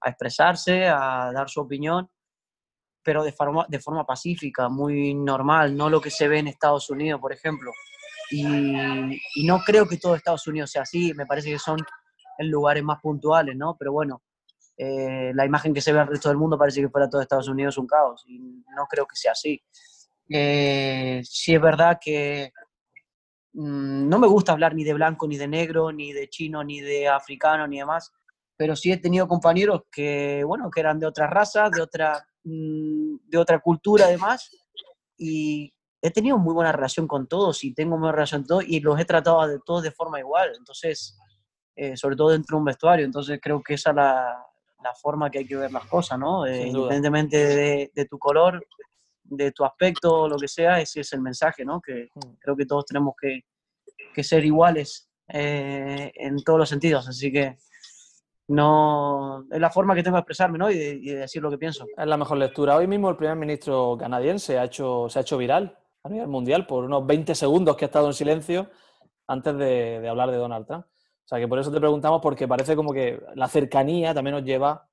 a 0.00 0.08
expresarse, 0.08 0.86
a 0.88 1.30
dar 1.32 1.48
su 1.48 1.60
opinión, 1.60 2.10
pero 3.02 3.22
de 3.22 3.32
forma, 3.32 3.64
de 3.68 3.78
forma 3.80 4.04
pacífica, 4.04 4.68
muy 4.68 5.14
normal, 5.14 5.76
no 5.76 5.88
lo 5.88 6.00
que 6.00 6.10
se 6.10 6.28
ve 6.28 6.38
en 6.40 6.48
Estados 6.48 6.90
Unidos, 6.90 7.20
por 7.20 7.32
ejemplo. 7.32 7.70
Y, 8.30 8.44
y 9.34 9.46
no 9.46 9.60
creo 9.64 9.86
que 9.88 9.96
todo 9.96 10.14
Estados 10.14 10.46
Unidos 10.46 10.70
sea 10.70 10.82
así, 10.82 11.14
me 11.14 11.24
parece 11.24 11.50
que 11.50 11.58
son 11.58 11.78
en 12.38 12.50
lugares 12.50 12.82
más 12.82 13.00
puntuales, 13.00 13.56
¿no? 13.56 13.76
Pero 13.76 13.92
bueno, 13.92 14.22
eh, 14.76 15.32
la 15.34 15.44
imagen 15.44 15.74
que 15.74 15.80
se 15.80 15.92
ve 15.92 15.98
al 15.98 16.06
resto 16.06 16.28
del 16.28 16.38
mundo 16.38 16.56
parece 16.56 16.80
que 16.80 16.88
fuera 16.88 17.10
todo 17.10 17.20
Estados 17.20 17.48
Unidos 17.48 17.76
un 17.78 17.86
caos, 17.86 18.24
y 18.26 18.38
no 18.38 18.86
creo 18.88 19.06
que 19.06 19.16
sea 19.16 19.32
así. 19.32 19.60
Eh, 20.30 21.20
sí 21.24 21.54
es 21.54 21.60
verdad 21.60 21.98
que 22.00 22.52
mm, 23.54 24.08
no 24.08 24.18
me 24.18 24.28
gusta 24.28 24.52
hablar 24.52 24.74
ni 24.74 24.84
de 24.84 24.94
blanco, 24.94 25.26
ni 25.26 25.36
de 25.36 25.48
negro, 25.48 25.90
ni 25.90 26.12
de 26.12 26.28
chino, 26.28 26.62
ni 26.62 26.80
de 26.80 27.08
africano, 27.08 27.66
ni 27.66 27.78
demás, 27.78 28.12
pero 28.56 28.76
sí 28.76 28.92
he 28.92 28.98
tenido 28.98 29.26
compañeros 29.26 29.82
que, 29.90 30.44
bueno, 30.44 30.70
que 30.70 30.80
eran 30.80 31.00
de 31.00 31.06
otra 31.06 31.26
raza, 31.26 31.70
de 31.70 31.80
otra, 31.82 32.24
mm, 32.44 33.16
de 33.24 33.38
otra 33.38 33.58
cultura 33.58 34.06
además, 34.06 34.50
y 35.16 35.74
he 36.00 36.10
tenido 36.12 36.38
muy 36.38 36.54
buena 36.54 36.70
relación 36.70 37.08
con 37.08 37.26
todos 37.26 37.64
y 37.64 37.74
tengo 37.74 37.98
buena 37.98 38.12
relación 38.12 38.42
con 38.42 38.48
todos 38.48 38.64
y 38.68 38.78
los 38.78 39.00
he 39.00 39.04
tratado 39.04 39.44
de 39.48 39.58
todos 39.64 39.82
de 39.82 39.90
forma 39.90 40.20
igual, 40.20 40.52
entonces, 40.56 41.18
eh, 41.80 41.96
sobre 41.96 42.16
todo 42.16 42.30
dentro 42.30 42.56
de 42.56 42.58
un 42.58 42.64
vestuario, 42.64 43.06
entonces 43.06 43.38
creo 43.40 43.62
que 43.62 43.74
esa 43.74 43.90
es 43.90 43.96
la, 43.96 44.44
la 44.82 44.94
forma 44.94 45.30
que 45.30 45.38
hay 45.38 45.46
que 45.46 45.54
ver 45.56 45.70
las 45.70 45.86
cosas, 45.86 46.18
¿no? 46.18 46.44
Eh, 46.44 46.66
independientemente 46.66 47.36
de, 47.36 47.90
de 47.94 48.04
tu 48.06 48.18
color, 48.18 48.60
de 49.22 49.52
tu 49.52 49.64
aspecto, 49.64 50.28
lo 50.28 50.36
que 50.38 50.48
sea, 50.48 50.80
ese 50.80 51.00
es 51.02 51.12
el 51.12 51.20
mensaje, 51.20 51.64
¿no? 51.64 51.80
Que 51.80 52.08
Mm. 52.14 52.34
creo 52.40 52.56
que 52.56 52.66
todos 52.66 52.84
tenemos 52.84 53.14
que, 53.20 53.42
que 54.12 54.24
ser 54.24 54.44
iguales 54.44 55.08
eh, 55.28 56.10
en 56.14 56.42
todos 56.42 56.58
los 56.58 56.68
sentidos, 56.68 57.06
así 57.08 57.30
que 57.30 57.58
no 58.48 59.44
es 59.50 59.60
la 59.60 59.70
forma 59.70 59.94
que 59.94 60.02
tengo 60.02 60.16
de 60.16 60.20
expresarme, 60.20 60.58
¿no? 60.58 60.70
Y 60.70 60.78
de, 60.78 60.90
y 60.94 61.08
de 61.10 61.16
decir 61.16 61.42
lo 61.42 61.50
que 61.50 61.58
pienso. 61.58 61.84
Es 61.96 62.06
la 62.06 62.16
mejor 62.16 62.38
lectura. 62.38 62.76
Hoy 62.76 62.86
mismo 62.86 63.10
el 63.10 63.16
primer 63.16 63.36
ministro 63.36 63.96
canadiense 63.98 64.58
ha 64.58 64.64
hecho, 64.64 65.06
se 65.08 65.18
ha 65.18 65.22
hecho 65.22 65.36
viral 65.36 65.78
a 66.02 66.08
nivel 66.08 66.28
mundial 66.28 66.66
por 66.66 66.84
unos 66.84 67.06
20 67.06 67.34
segundos 67.34 67.76
que 67.76 67.84
ha 67.84 67.88
estado 67.88 68.06
en 68.06 68.14
silencio 68.14 68.70
antes 69.26 69.54
de, 69.58 70.00
de 70.00 70.08
hablar 70.08 70.30
de 70.30 70.38
Donald 70.38 70.66
Trump. 70.66 70.86
O 71.28 71.30
sea 71.30 71.38
que 71.38 71.46
por 71.46 71.58
eso 71.58 71.70
te 71.70 71.78
preguntamos, 71.78 72.22
porque 72.22 72.48
parece 72.48 72.74
como 72.74 72.90
que 72.90 73.22
la 73.34 73.48
cercanía 73.48 74.14
también 74.14 74.36
nos 74.36 74.44
lleva 74.44 74.88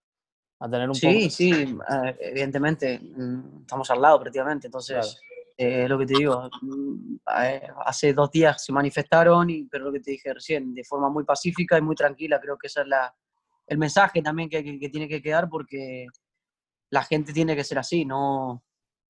a 0.60 0.70
tener 0.70 0.90
un 0.90 0.96
Sí, 0.98 1.08
poco... 1.08 1.30
sí, 1.30 1.78
eh, 1.90 2.18
evidentemente, 2.20 3.00
mm, 3.00 3.62
estamos 3.62 3.90
al 3.90 4.02
lado 4.02 4.20
prácticamente, 4.20 4.68
entonces, 4.68 5.18
eh, 5.58 5.84
es 5.84 5.90
lo 5.90 5.98
que 5.98 6.06
te 6.06 6.16
digo, 6.16 6.50
mm, 6.62 7.16
eh, 7.42 7.62
hace 7.86 8.12
dos 8.14 8.30
días 8.32 8.62
se 8.62 8.74
manifestaron, 8.74 9.50
y, 9.50 9.64
pero 9.64 9.86
lo 9.86 9.94
que 9.94 10.02
te 10.02 10.12
dije 10.12 10.34
recién, 10.34 10.74
de 10.74 10.84
forma 10.84 11.08
muy 11.10 11.24
pacífica 11.24 11.78
y 11.78 11.82
muy 11.82 11.96
tranquila, 11.96 12.38
creo 12.42 12.58
que 12.58 12.68
ese 12.68 12.82
es 12.82 12.88
la, 12.88 13.16
el 13.68 13.78
mensaje 13.78 14.22
también 14.22 14.50
que, 14.50 14.62
que- 14.62 14.78
que 14.78 14.90
tiene 14.90 15.08
que 15.08 15.22
quedar, 15.22 15.48
porque 15.48 16.08
la 16.90 17.04
gente 17.04 17.32
tiene 17.32 17.56
que 17.56 17.64
ser 17.64 17.80
así, 17.80 18.04
no, 18.04 18.62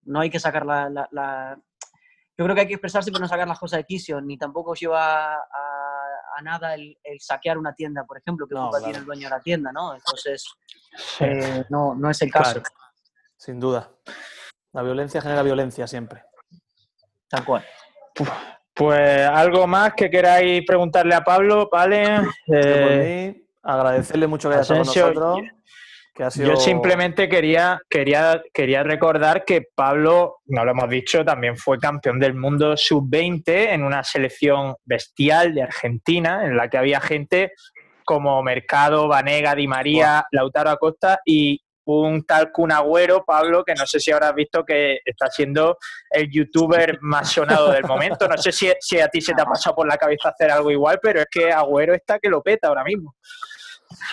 no 0.03 0.19
hay 0.19 0.29
que 0.29 0.39
sacar 0.39 0.63
la, 0.63 0.91
la- 0.91 1.09
la- 1.11 1.59
Yo 2.37 2.45
creo 2.45 2.53
que 2.53 2.61
hay 2.61 2.67
que 2.67 2.73
expresarse, 2.75 3.11
pero 3.11 3.21
no 3.21 3.27
sacar 3.27 3.47
las 3.47 3.57
cosas 3.59 3.79
de 3.79 3.85
quicio, 3.85 4.21
ni 4.21 4.37
tampoco 4.37 4.75
lleva 4.75 5.33
a, 5.33 5.37
a 5.37 5.74
nada 6.41 6.73
el, 6.75 6.97
el 7.03 7.19
saquear 7.19 7.57
una 7.57 7.73
tienda, 7.73 8.03
por 8.05 8.17
ejemplo, 8.17 8.47
que 8.47 8.55
No, 8.55 8.63
culpa 8.63 8.77
claro. 8.77 8.85
tiene 8.85 8.99
el 8.99 9.05
dueño 9.05 9.23
de 9.29 9.35
la 9.35 9.41
tienda, 9.41 9.71
¿no? 9.71 9.93
Entonces, 9.95 10.45
eh, 11.19 11.63
no, 11.69 11.95
no 11.95 12.09
es 12.09 12.21
el 12.21 12.31
caso, 12.31 12.61
Claro. 12.61 12.69
Sin 13.37 13.59
duda. 13.59 13.91
La 14.73 14.81
violencia 14.81 15.21
genera 15.21 15.41
violencia 15.43 15.87
siempre. 15.87 16.23
tal 17.27 17.43
cual. 17.45 17.65
Pues 18.73 19.25
algo 19.27 19.67
más 19.67 19.93
que 19.93 20.09
queráis 20.09 20.63
preguntarle 20.65 21.15
a 21.15 21.23
Pablo, 21.23 21.69
¿vale? 21.71 22.21
Eh, 22.53 23.45
agradecerle 23.63 24.27
mucho 24.27 24.49
que 24.49 24.55
haya 24.55 24.61
estado 24.63 24.79
con 24.81 24.87
nosotros. 24.87 25.39
Que 26.15 26.23
ha 26.23 26.31
sido... 26.31 26.47
Yo 26.47 26.55
simplemente 26.55 27.27
quería, 27.27 27.79
quería, 27.89 28.41
quería 28.53 28.83
recordar 28.83 29.43
que 29.43 29.63
Pablo, 29.75 30.37
no 30.45 30.63
lo 30.63 30.71
hemos 30.71 30.89
dicho, 30.89 31.25
también 31.25 31.57
fue 31.57 31.77
campeón 31.77 32.19
del 32.19 32.33
mundo 32.33 32.77
sub-20 32.77 33.73
en 33.73 33.83
una 33.83 34.03
selección 34.03 34.75
bestial 34.85 35.53
de 35.53 35.63
Argentina, 35.63 36.45
en 36.45 36.55
la 36.55 36.69
que 36.69 36.77
había 36.77 37.01
gente 37.01 37.51
como 38.05 38.41
Mercado, 38.43 39.07
Vanega, 39.09 39.55
Di 39.55 39.67
María, 39.67 40.25
Lautaro 40.31 40.69
Acosta 40.69 41.19
y 41.25 41.61
un 41.85 42.25
tal 42.25 42.51
Kun 42.51 42.71
Agüero, 42.71 43.23
Pablo, 43.25 43.63
que 43.63 43.75
no 43.75 43.85
sé 43.85 43.99
si 43.99 44.11
habrás 44.11 44.33
visto 44.33 44.63
que 44.63 44.99
está 45.05 45.29
siendo 45.29 45.77
el 46.09 46.29
youtuber 46.31 46.97
más 47.01 47.31
sonado 47.31 47.71
del 47.71 47.83
momento. 47.83 48.27
No 48.27 48.37
sé 48.37 48.51
si, 48.51 48.71
si 48.79 48.99
a 48.99 49.07
ti 49.07 49.21
se 49.21 49.33
te 49.33 49.41
ha 49.41 49.45
pasado 49.45 49.75
por 49.75 49.87
la 49.87 49.97
cabeza 49.97 50.29
hacer 50.29 50.49
algo 50.49 50.71
igual, 50.71 50.99
pero 51.01 51.19
es 51.19 51.27
que 51.29 51.51
Agüero 51.51 51.93
está 51.93 52.19
que 52.19 52.29
lo 52.29 52.41
peta 52.41 52.69
ahora 52.69 52.83
mismo. 52.83 53.15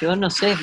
Yo 0.01 0.15
no 0.17 0.29
sé, 0.29 0.55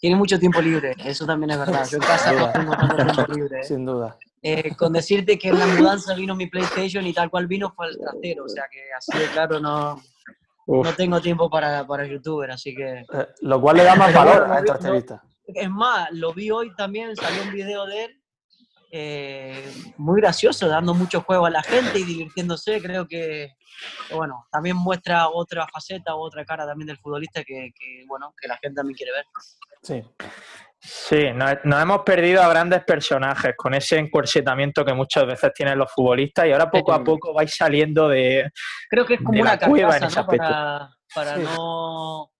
tiene 0.00 0.16
mucho 0.16 0.38
tiempo 0.38 0.60
libre, 0.60 0.94
eso 0.98 1.26
también 1.26 1.50
es 1.50 1.58
verdad. 1.58 1.86
Yo 1.90 1.96
en 1.96 2.02
casa 2.02 2.32
no 2.32 2.52
tengo 2.52 2.76
tanto 2.76 2.96
tiempo 2.96 3.32
libre. 3.34 3.60
¿eh? 3.60 3.64
Sin 3.64 3.84
duda. 3.84 4.16
Eh, 4.42 4.76
con 4.76 4.92
decirte 4.92 5.38
que 5.38 5.48
en 5.48 5.58
la 5.58 5.66
mudanza 5.66 6.14
vino 6.14 6.36
mi 6.36 6.46
PlayStation 6.46 7.06
y 7.06 7.12
tal 7.12 7.30
cual 7.30 7.46
vino 7.46 7.72
fue 7.74 7.88
el 7.88 7.98
trastero, 7.98 8.44
o 8.44 8.48
sea 8.48 8.64
que 8.70 8.80
así 8.96 9.18
de 9.18 9.26
claro 9.32 9.58
no, 9.58 10.00
Uf. 10.66 10.86
no 10.86 10.92
tengo 10.94 11.20
tiempo 11.20 11.50
para, 11.50 11.86
para 11.86 12.06
youtuber, 12.06 12.50
así 12.50 12.74
que... 12.74 13.00
Eh, 13.00 13.26
lo 13.40 13.60
cual 13.60 13.78
le 13.78 13.84
da 13.84 13.96
más 13.96 14.14
valor 14.14 14.44
a 14.50 14.58
esta 14.58 14.74
entrevista. 14.74 15.22
Es 15.46 15.70
más, 15.70 16.10
lo 16.12 16.32
vi 16.32 16.50
hoy 16.50 16.74
también, 16.76 17.16
salió 17.16 17.42
un 17.42 17.52
video 17.52 17.86
de 17.86 18.04
él, 18.04 18.22
eh, 18.98 19.72
muy 19.98 20.20
gracioso, 20.20 20.66
dando 20.68 20.94
mucho 20.94 21.20
juego 21.20 21.46
a 21.46 21.50
la 21.50 21.62
gente 21.62 21.98
y 21.98 22.04
divirtiéndose, 22.04 22.80
creo 22.80 23.06
que, 23.06 23.52
que, 24.08 24.14
bueno, 24.14 24.46
también 24.50 24.76
muestra 24.76 25.28
otra 25.28 25.66
faceta 25.68 26.14
o 26.14 26.20
otra 26.20 26.44
cara 26.44 26.66
también 26.66 26.86
del 26.88 26.98
futbolista 26.98 27.44
que, 27.44 27.72
que, 27.78 28.04
bueno, 28.08 28.32
que 28.40 28.48
la 28.48 28.56
gente 28.56 28.76
también 28.76 28.96
quiere 28.96 29.12
ver. 29.12 29.24
Sí. 29.82 30.02
Sí, 30.78 31.32
nos, 31.34 31.54
nos 31.64 31.82
hemos 31.82 32.02
perdido 32.02 32.42
a 32.42 32.48
grandes 32.48 32.84
personajes 32.84 33.54
con 33.56 33.74
ese 33.74 33.98
encorsetamiento 33.98 34.84
que 34.84 34.92
muchas 34.94 35.26
veces 35.26 35.52
tienen 35.54 35.78
los 35.78 35.90
futbolistas 35.92 36.46
y 36.46 36.52
ahora 36.52 36.70
poco 36.70 36.92
a 36.92 37.02
poco 37.02 37.34
vais 37.34 37.52
saliendo 37.54 38.08
de... 38.08 38.50
Creo 38.88 39.04
que 39.04 39.14
es 39.14 39.20
como 39.22 39.40
una 39.40 39.58
cueva 39.58 39.96
en 39.96 40.00
carcasa, 40.02 40.06
ese 40.06 40.16
¿no? 40.16 40.20
aspecto. 40.22 40.46
Para, 40.46 40.90
para 41.14 41.36
Sí. 41.36 41.42
no 41.42 42.30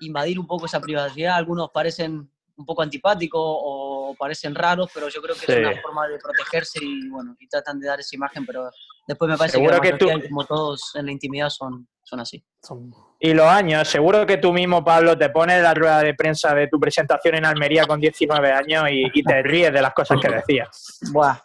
invadir 0.00 0.38
un 0.38 0.46
poco 0.46 0.66
esa 0.66 0.80
privacidad. 0.80 1.36
Algunos 1.36 1.70
parecen 1.72 2.30
un 2.56 2.64
poco 2.66 2.82
antipáticos 2.82 3.40
o 3.42 4.14
parecen 4.18 4.54
raros, 4.54 4.88
pero 4.94 5.08
yo 5.08 5.20
creo 5.20 5.34
que 5.34 5.46
Sí. 5.46 5.52
es 5.52 5.58
una 5.58 5.82
forma 5.82 6.06
de 6.08 6.18
protegerse 6.18 6.78
y 6.82 7.08
bueno, 7.08 7.34
y 7.40 7.48
tratan 7.48 7.80
de 7.80 7.88
dar 7.88 7.98
esa 8.00 8.14
imagen, 8.14 8.46
pero 8.46 8.70
después 9.08 9.28
me 9.30 9.36
parece 9.36 9.56
Seguro 9.58 9.80
que, 9.80 9.90
que 9.92 9.96
tú- 9.98 10.08
como 10.28 10.44
todos 10.44 10.94
en 10.94 11.06
la 11.06 11.12
intimidad, 11.12 11.48
son, 11.50 11.88
son 12.02 12.20
así. 12.20 12.44
Son- 12.62 12.92
Y 13.18 13.34
los 13.34 13.46
años, 13.46 13.88
seguro 13.88 14.24
que 14.26 14.36
tú 14.36 14.52
mismo, 14.52 14.84
Pablo, 14.84 15.18
te 15.18 15.30
pones 15.30 15.62
la 15.62 15.74
rueda 15.74 16.00
de 16.00 16.14
prensa 16.14 16.54
de 16.54 16.68
tu 16.68 16.78
presentación 16.78 17.34
en 17.36 17.44
Almería 17.46 17.86
con 17.86 17.98
19 18.00 18.52
años 18.52 18.84
y, 18.90 19.10
y 19.12 19.22
te 19.24 19.42
ríes 19.42 19.72
de 19.72 19.82
las 19.82 19.92
cosas 19.94 20.18
que 20.20 20.28
decías. 20.28 20.98
Buah. 21.12 21.36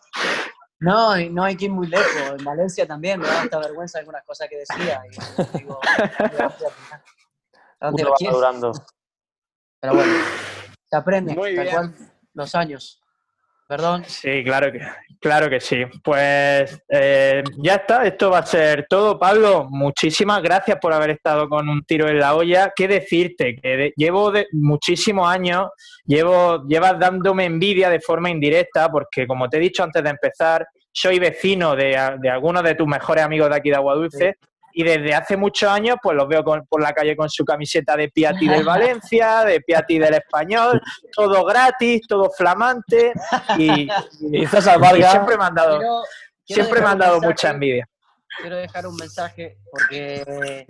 No, 0.81 1.17
no 1.31 1.43
hay 1.43 1.57
que 1.57 1.65
ir 1.65 1.71
muy 1.71 1.87
lejos. 1.87 2.35
En 2.37 2.45
Valencia 2.45 2.85
también 2.87 3.19
me 3.19 3.27
da 3.27 3.41
hasta 3.41 3.59
vergüenza 3.59 3.99
algunas 3.99 4.23
cosas 4.23 4.47
que 4.47 4.57
decía. 4.59 5.01
Y 5.11 5.57
digo, 5.57 5.77
¿a 7.81 7.85
dónde 7.87 8.03
lo 8.03 8.11
va 8.11 8.17
madurando. 8.21 8.71
Pero 9.81 9.93
bueno, 9.95 10.13
se 10.89 10.95
aprende. 10.97 11.35
Muy 11.35 11.55
tal 11.55 11.63
bien. 11.65 11.75
cual, 11.75 11.93
los 12.33 12.55
años. 12.55 13.01
Perdón. 13.67 14.03
Sí, 14.07 14.43
claro 14.43 14.71
que, 14.71 14.79
claro 15.19 15.47
que 15.47 15.59
sí. 15.59 15.83
Pues 16.03 16.81
eh, 16.89 17.43
ya 17.57 17.75
está, 17.75 18.03
esto 18.03 18.31
va 18.31 18.39
a 18.39 18.45
ser 18.45 18.87
todo. 18.89 19.19
Pablo, 19.19 19.67
muchísimas 19.69 20.41
gracias 20.41 20.79
por 20.81 20.91
haber 20.91 21.11
estado 21.11 21.47
con 21.47 21.69
un 21.69 21.83
tiro 21.83 22.07
en 22.09 22.17
la 22.17 22.33
olla. 22.33 22.73
¿Qué 22.75 22.87
decirte? 22.87 23.55
Que 23.61 23.77
de- 23.77 23.93
llevo 23.95 24.31
de- 24.31 24.47
muchísimos 24.53 25.29
años, 25.29 25.67
llevo, 26.03 26.65
llevas 26.67 26.97
dándome 26.97 27.45
envidia 27.45 27.91
de 27.91 27.99
forma 27.99 28.31
indirecta, 28.31 28.89
porque 28.89 29.27
como 29.27 29.47
te 29.47 29.57
he 29.57 29.59
dicho 29.59 29.83
antes 29.83 30.03
de 30.03 30.09
empezar, 30.09 30.65
soy 30.91 31.19
vecino 31.19 31.75
de, 31.75 31.95
algunos 31.95 32.63
de 32.63 32.73
tus 32.73 32.87
mejores 32.87 33.23
amigos 33.23 33.51
de 33.51 33.55
aquí 33.55 33.69
de 33.69 33.75
Agua 33.75 33.93
Dulce. 33.93 34.37
Y 34.73 34.83
desde 34.83 35.13
hace 35.15 35.35
muchos 35.37 35.69
años, 35.69 35.97
pues 36.01 36.15
los 36.15 36.27
veo 36.27 36.43
con- 36.43 36.65
por 36.67 36.81
la 36.81 36.93
calle 36.93 37.15
con 37.15 37.29
su 37.29 37.43
camiseta 37.45 37.95
de 37.95 38.09
Piatti 38.09 38.47
del 38.47 38.63
Valencia, 38.65 39.43
de 39.43 39.61
Piatti 39.61 39.97
del 39.99 40.13
Español, 40.15 40.81
todo 41.13 41.43
gratis, 41.45 42.01
todo 42.07 42.29
flamante. 42.29 43.13
Y, 43.57 43.83
Y 44.31 44.43
y 44.43 44.47
siempre 44.47 45.37
me 45.37 45.43
han 45.45 45.55
dado, 45.55 45.77
Quiero- 45.79 46.01
quiero 46.45 46.63
siempre 46.63 46.81
me 46.81 46.87
han 46.87 46.97
dado 46.99 47.13
mensaje, 47.13 47.27
mucha 47.29 47.49
envidia. 47.51 47.89
Quiero 48.41 48.55
dejar 48.57 48.87
un 48.87 48.95
mensaje 48.95 49.57
porque, 49.71 50.65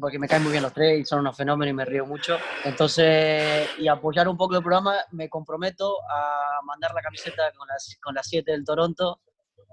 porque 0.00 0.18
me 0.18 0.28
caen 0.28 0.42
muy 0.42 0.52
bien 0.52 0.62
los 0.62 0.72
tres 0.72 1.00
y 1.00 1.04
son 1.04 1.20
unos 1.20 1.36
fenómenos 1.36 1.70
y 1.72 1.74
me 1.74 1.84
río 1.84 2.06
mucho. 2.06 2.38
Entonces, 2.64 3.68
y 3.78 3.88
apoyar 3.88 4.28
un 4.28 4.36
poco 4.36 4.54
el 4.56 4.62
programa, 4.62 4.94
me 5.12 5.28
comprometo 5.28 5.96
a 6.08 6.60
mandar 6.64 6.92
la 6.94 7.00
camiseta 7.02 7.50
con 7.56 7.66
las, 7.66 7.96
con 8.00 8.14
las 8.14 8.26
siete 8.28 8.52
del 8.52 8.64
Toronto. 8.64 9.20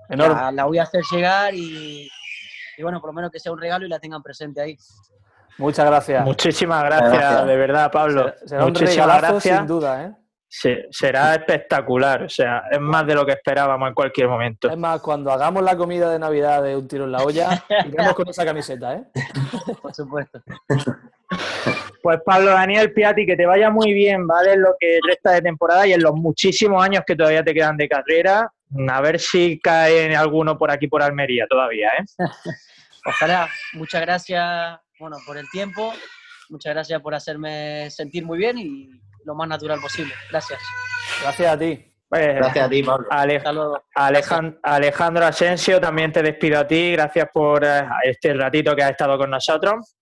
enorme. 0.09 0.35
La, 0.35 0.51
la 0.51 0.63
voy 0.65 0.79
a 0.79 0.83
hacer 0.83 1.03
llegar 1.11 1.53
y, 1.53 2.09
y 2.77 2.83
bueno, 2.83 2.99
por 2.99 3.09
lo 3.09 3.13
menos 3.13 3.31
que 3.31 3.39
sea 3.39 3.51
un 3.51 3.59
regalo 3.59 3.85
y 3.85 3.89
la 3.89 3.99
tengan 3.99 4.21
presente 4.23 4.61
ahí. 4.61 4.77
Muchas 5.57 5.85
gracias. 5.85 6.23
Muchísimas 6.25 6.83
gracias, 6.83 7.11
Gracias. 7.13 7.47
de 7.47 7.55
verdad, 7.55 7.91
Pablo. 7.91 8.33
Será- 8.45 8.63
Muchísimas 8.65 8.95
regalazo 8.95 9.33
gracias. 9.33 9.57
sin 9.57 9.67
duda, 9.67 10.03
¿eh? 10.05 10.11
Se- 10.47 10.85
será 10.91 11.33
espectacular, 11.35 12.23
o 12.23 12.29
sea, 12.29 12.63
es 12.71 12.79
más 12.79 13.05
de 13.07 13.15
lo 13.15 13.25
que 13.25 13.33
esperábamos 13.33 13.89
en 13.89 13.93
cualquier 13.93 14.27
momento. 14.29 14.69
Es 14.69 14.77
más, 14.77 15.01
cuando 15.01 15.31
hagamos 15.31 15.63
la 15.63 15.75
comida 15.75 16.09
de 16.09 16.19
Navidad 16.19 16.61
de 16.63 16.75
un 16.77 16.87
tiro 16.87 17.05
en 17.05 17.11
la 17.11 17.23
olla, 17.23 17.63
iremos 17.87 18.13
con 18.15 18.27
esa 18.29 18.45
camiseta, 18.45 18.93
¿eh? 18.95 19.03
Por 19.81 19.93
supuesto. 19.93 20.39
Pues 22.01 22.19
Pablo 22.23 22.51
Daniel 22.51 22.93
Piatti, 22.93 23.25
que 23.25 23.35
te 23.35 23.45
vaya 23.45 23.69
muy 23.69 23.93
bien, 23.93 24.27
¿vale? 24.27 24.53
En 24.53 24.61
lo 24.61 24.75
que 24.79 24.99
resta 25.07 25.31
de 25.31 25.41
temporada 25.41 25.87
y 25.87 25.93
en 25.93 26.03
los 26.03 26.13
muchísimos 26.13 26.83
años 26.83 27.03
que 27.05 27.15
todavía 27.15 27.43
te 27.43 27.53
quedan 27.53 27.75
de 27.77 27.89
carrera. 27.89 28.51
A 28.89 29.01
ver 29.01 29.19
si 29.19 29.59
cae 29.59 30.15
alguno 30.15 30.57
por 30.57 30.71
aquí 30.71 30.87
por 30.87 31.01
Almería 31.01 31.45
todavía, 31.49 31.89
¿eh? 31.99 32.05
Ojalá. 33.05 33.47
Muchas 33.73 34.01
gracias, 34.01 34.79
bueno, 34.99 35.17
por 35.25 35.37
el 35.37 35.49
tiempo. 35.49 35.93
Muchas 36.49 36.73
gracias 36.73 37.01
por 37.01 37.13
hacerme 37.15 37.89
sentir 37.91 38.25
muy 38.25 38.37
bien 38.37 38.57
y 38.57 38.89
lo 39.23 39.35
más 39.35 39.47
natural 39.47 39.79
posible. 39.79 40.13
Gracias. 40.29 40.59
Gracias 41.21 41.53
a 41.53 41.57
ti. 41.57 41.91
Pues, 42.07 42.35
Gracias 42.35 42.65
a 42.65 42.69
ti, 42.69 42.83
Pablo. 42.83 43.07
Ale- 43.09 43.37
Hasta 43.37 43.51
luego. 43.51 43.83
Alejan- 43.95 44.59
Alejandro 44.61 45.25
Asensio, 45.25 45.81
también 45.81 46.11
te 46.11 46.21
despido 46.21 46.59
a 46.59 46.67
ti. 46.67 46.91
Gracias 46.91 47.27
por 47.33 47.63
eh, 47.63 47.83
este 48.03 48.33
ratito 48.33 48.75
que 48.75 48.83
has 48.83 48.91
estado 48.91 49.17
con 49.17 49.29
nosotros. 49.29 49.95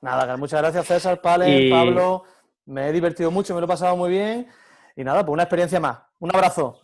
Nada, 0.00 0.36
muchas 0.36 0.60
gracias 0.62 0.86
César, 0.86 1.20
Pale, 1.20 1.48
Y- 1.50 1.70
Pablo. 1.70 2.24
Me 2.66 2.88
he 2.88 2.92
divertido 2.92 3.30
mucho, 3.30 3.54
me 3.54 3.60
lo 3.60 3.66
he 3.66 3.68
pasado 3.68 3.96
muy 3.96 4.10
bien. 4.10 4.48
Y 4.96 5.04
nada, 5.04 5.20
pues 5.24 5.32
una 5.32 5.42
experiencia 5.44 5.78
más. 5.80 5.98
Un 6.20 6.34
abrazo. 6.34 6.80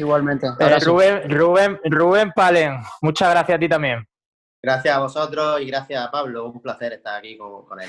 Igualmente. 0.00 0.46
Eh. 0.46 0.78
Rubén, 0.80 1.30
Rubén, 1.30 1.80
Rubén 1.84 2.32
Palen, 2.34 2.80
muchas 3.02 3.30
gracias 3.30 3.56
a 3.56 3.58
ti 3.58 3.68
también. 3.68 4.06
Gracias 4.62 4.94
a 4.94 4.98
vosotros 4.98 5.60
y 5.60 5.66
gracias 5.66 6.02
a 6.02 6.10
Pablo. 6.10 6.46
Un 6.46 6.60
placer 6.60 6.94
estar 6.94 7.18
aquí 7.18 7.36
con, 7.36 7.64
con 7.66 7.80
él. 7.80 7.88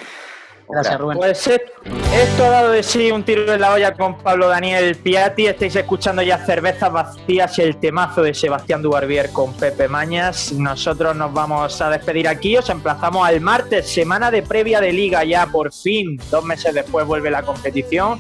Gracias. 0.68 1.00
Rubén. 1.00 1.18
Pues 1.18 1.48
esto 1.48 2.46
ha 2.46 2.50
dado 2.50 2.72
de 2.72 2.84
sí 2.84 3.12
un 3.12 3.24
tiro 3.24 3.54
en 3.54 3.60
la 3.60 3.74
olla 3.74 3.94
con 3.94 4.18
Pablo 4.18 4.48
Daniel 4.50 4.96
Piatti. 4.96 5.48
Estáis 5.48 5.76
escuchando 5.76 6.22
ya 6.22 6.38
Cervezas 6.38 6.92
Vacías 6.92 7.58
y 7.60 7.62
el 7.62 7.78
temazo 7.78 8.22
de 8.24 8.34
Sebastián 8.34 8.82
Dubarbier 8.82 9.32
con 9.32 9.54
Pepe 9.54 9.88
Mañas. 9.88 10.52
Nosotros 10.52 11.16
nos 11.16 11.34
vamos 11.34 11.82
a 11.82 11.90
despedir 11.90 12.28
aquí. 12.28 12.58
Os 12.58 12.70
emplazamos 12.70 13.26
al 13.28 13.40
martes, 13.42 13.90
semana 13.90 14.32
de 14.32 14.44
previa 14.44 14.82
de 14.82 14.92
liga 14.94 15.24
ya 15.24 15.48
por 15.48 15.74
fin. 15.74 16.18
Dos 16.30 16.44
meses 16.44 16.74
después 16.74 17.06
vuelve 17.06 17.32
la 17.32 17.44
competición 17.44 18.20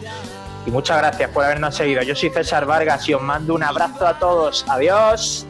y 0.65 0.71
muchas 0.71 0.97
gracias 0.97 1.29
por 1.31 1.45
habernos 1.45 1.75
seguido. 1.75 2.01
Yo 2.03 2.15
soy 2.15 2.29
César 2.29 2.65
Vargas 2.65 3.07
y 3.09 3.13
os 3.13 3.21
mando 3.21 3.55
un 3.55 3.63
abrazo 3.63 4.07
a 4.07 4.17
todos. 4.19 4.65
Adiós. 4.67 5.45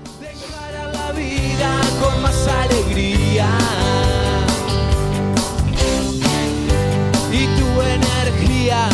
Y 7.31 7.47
tu 7.47 7.81
energía. 7.81 8.89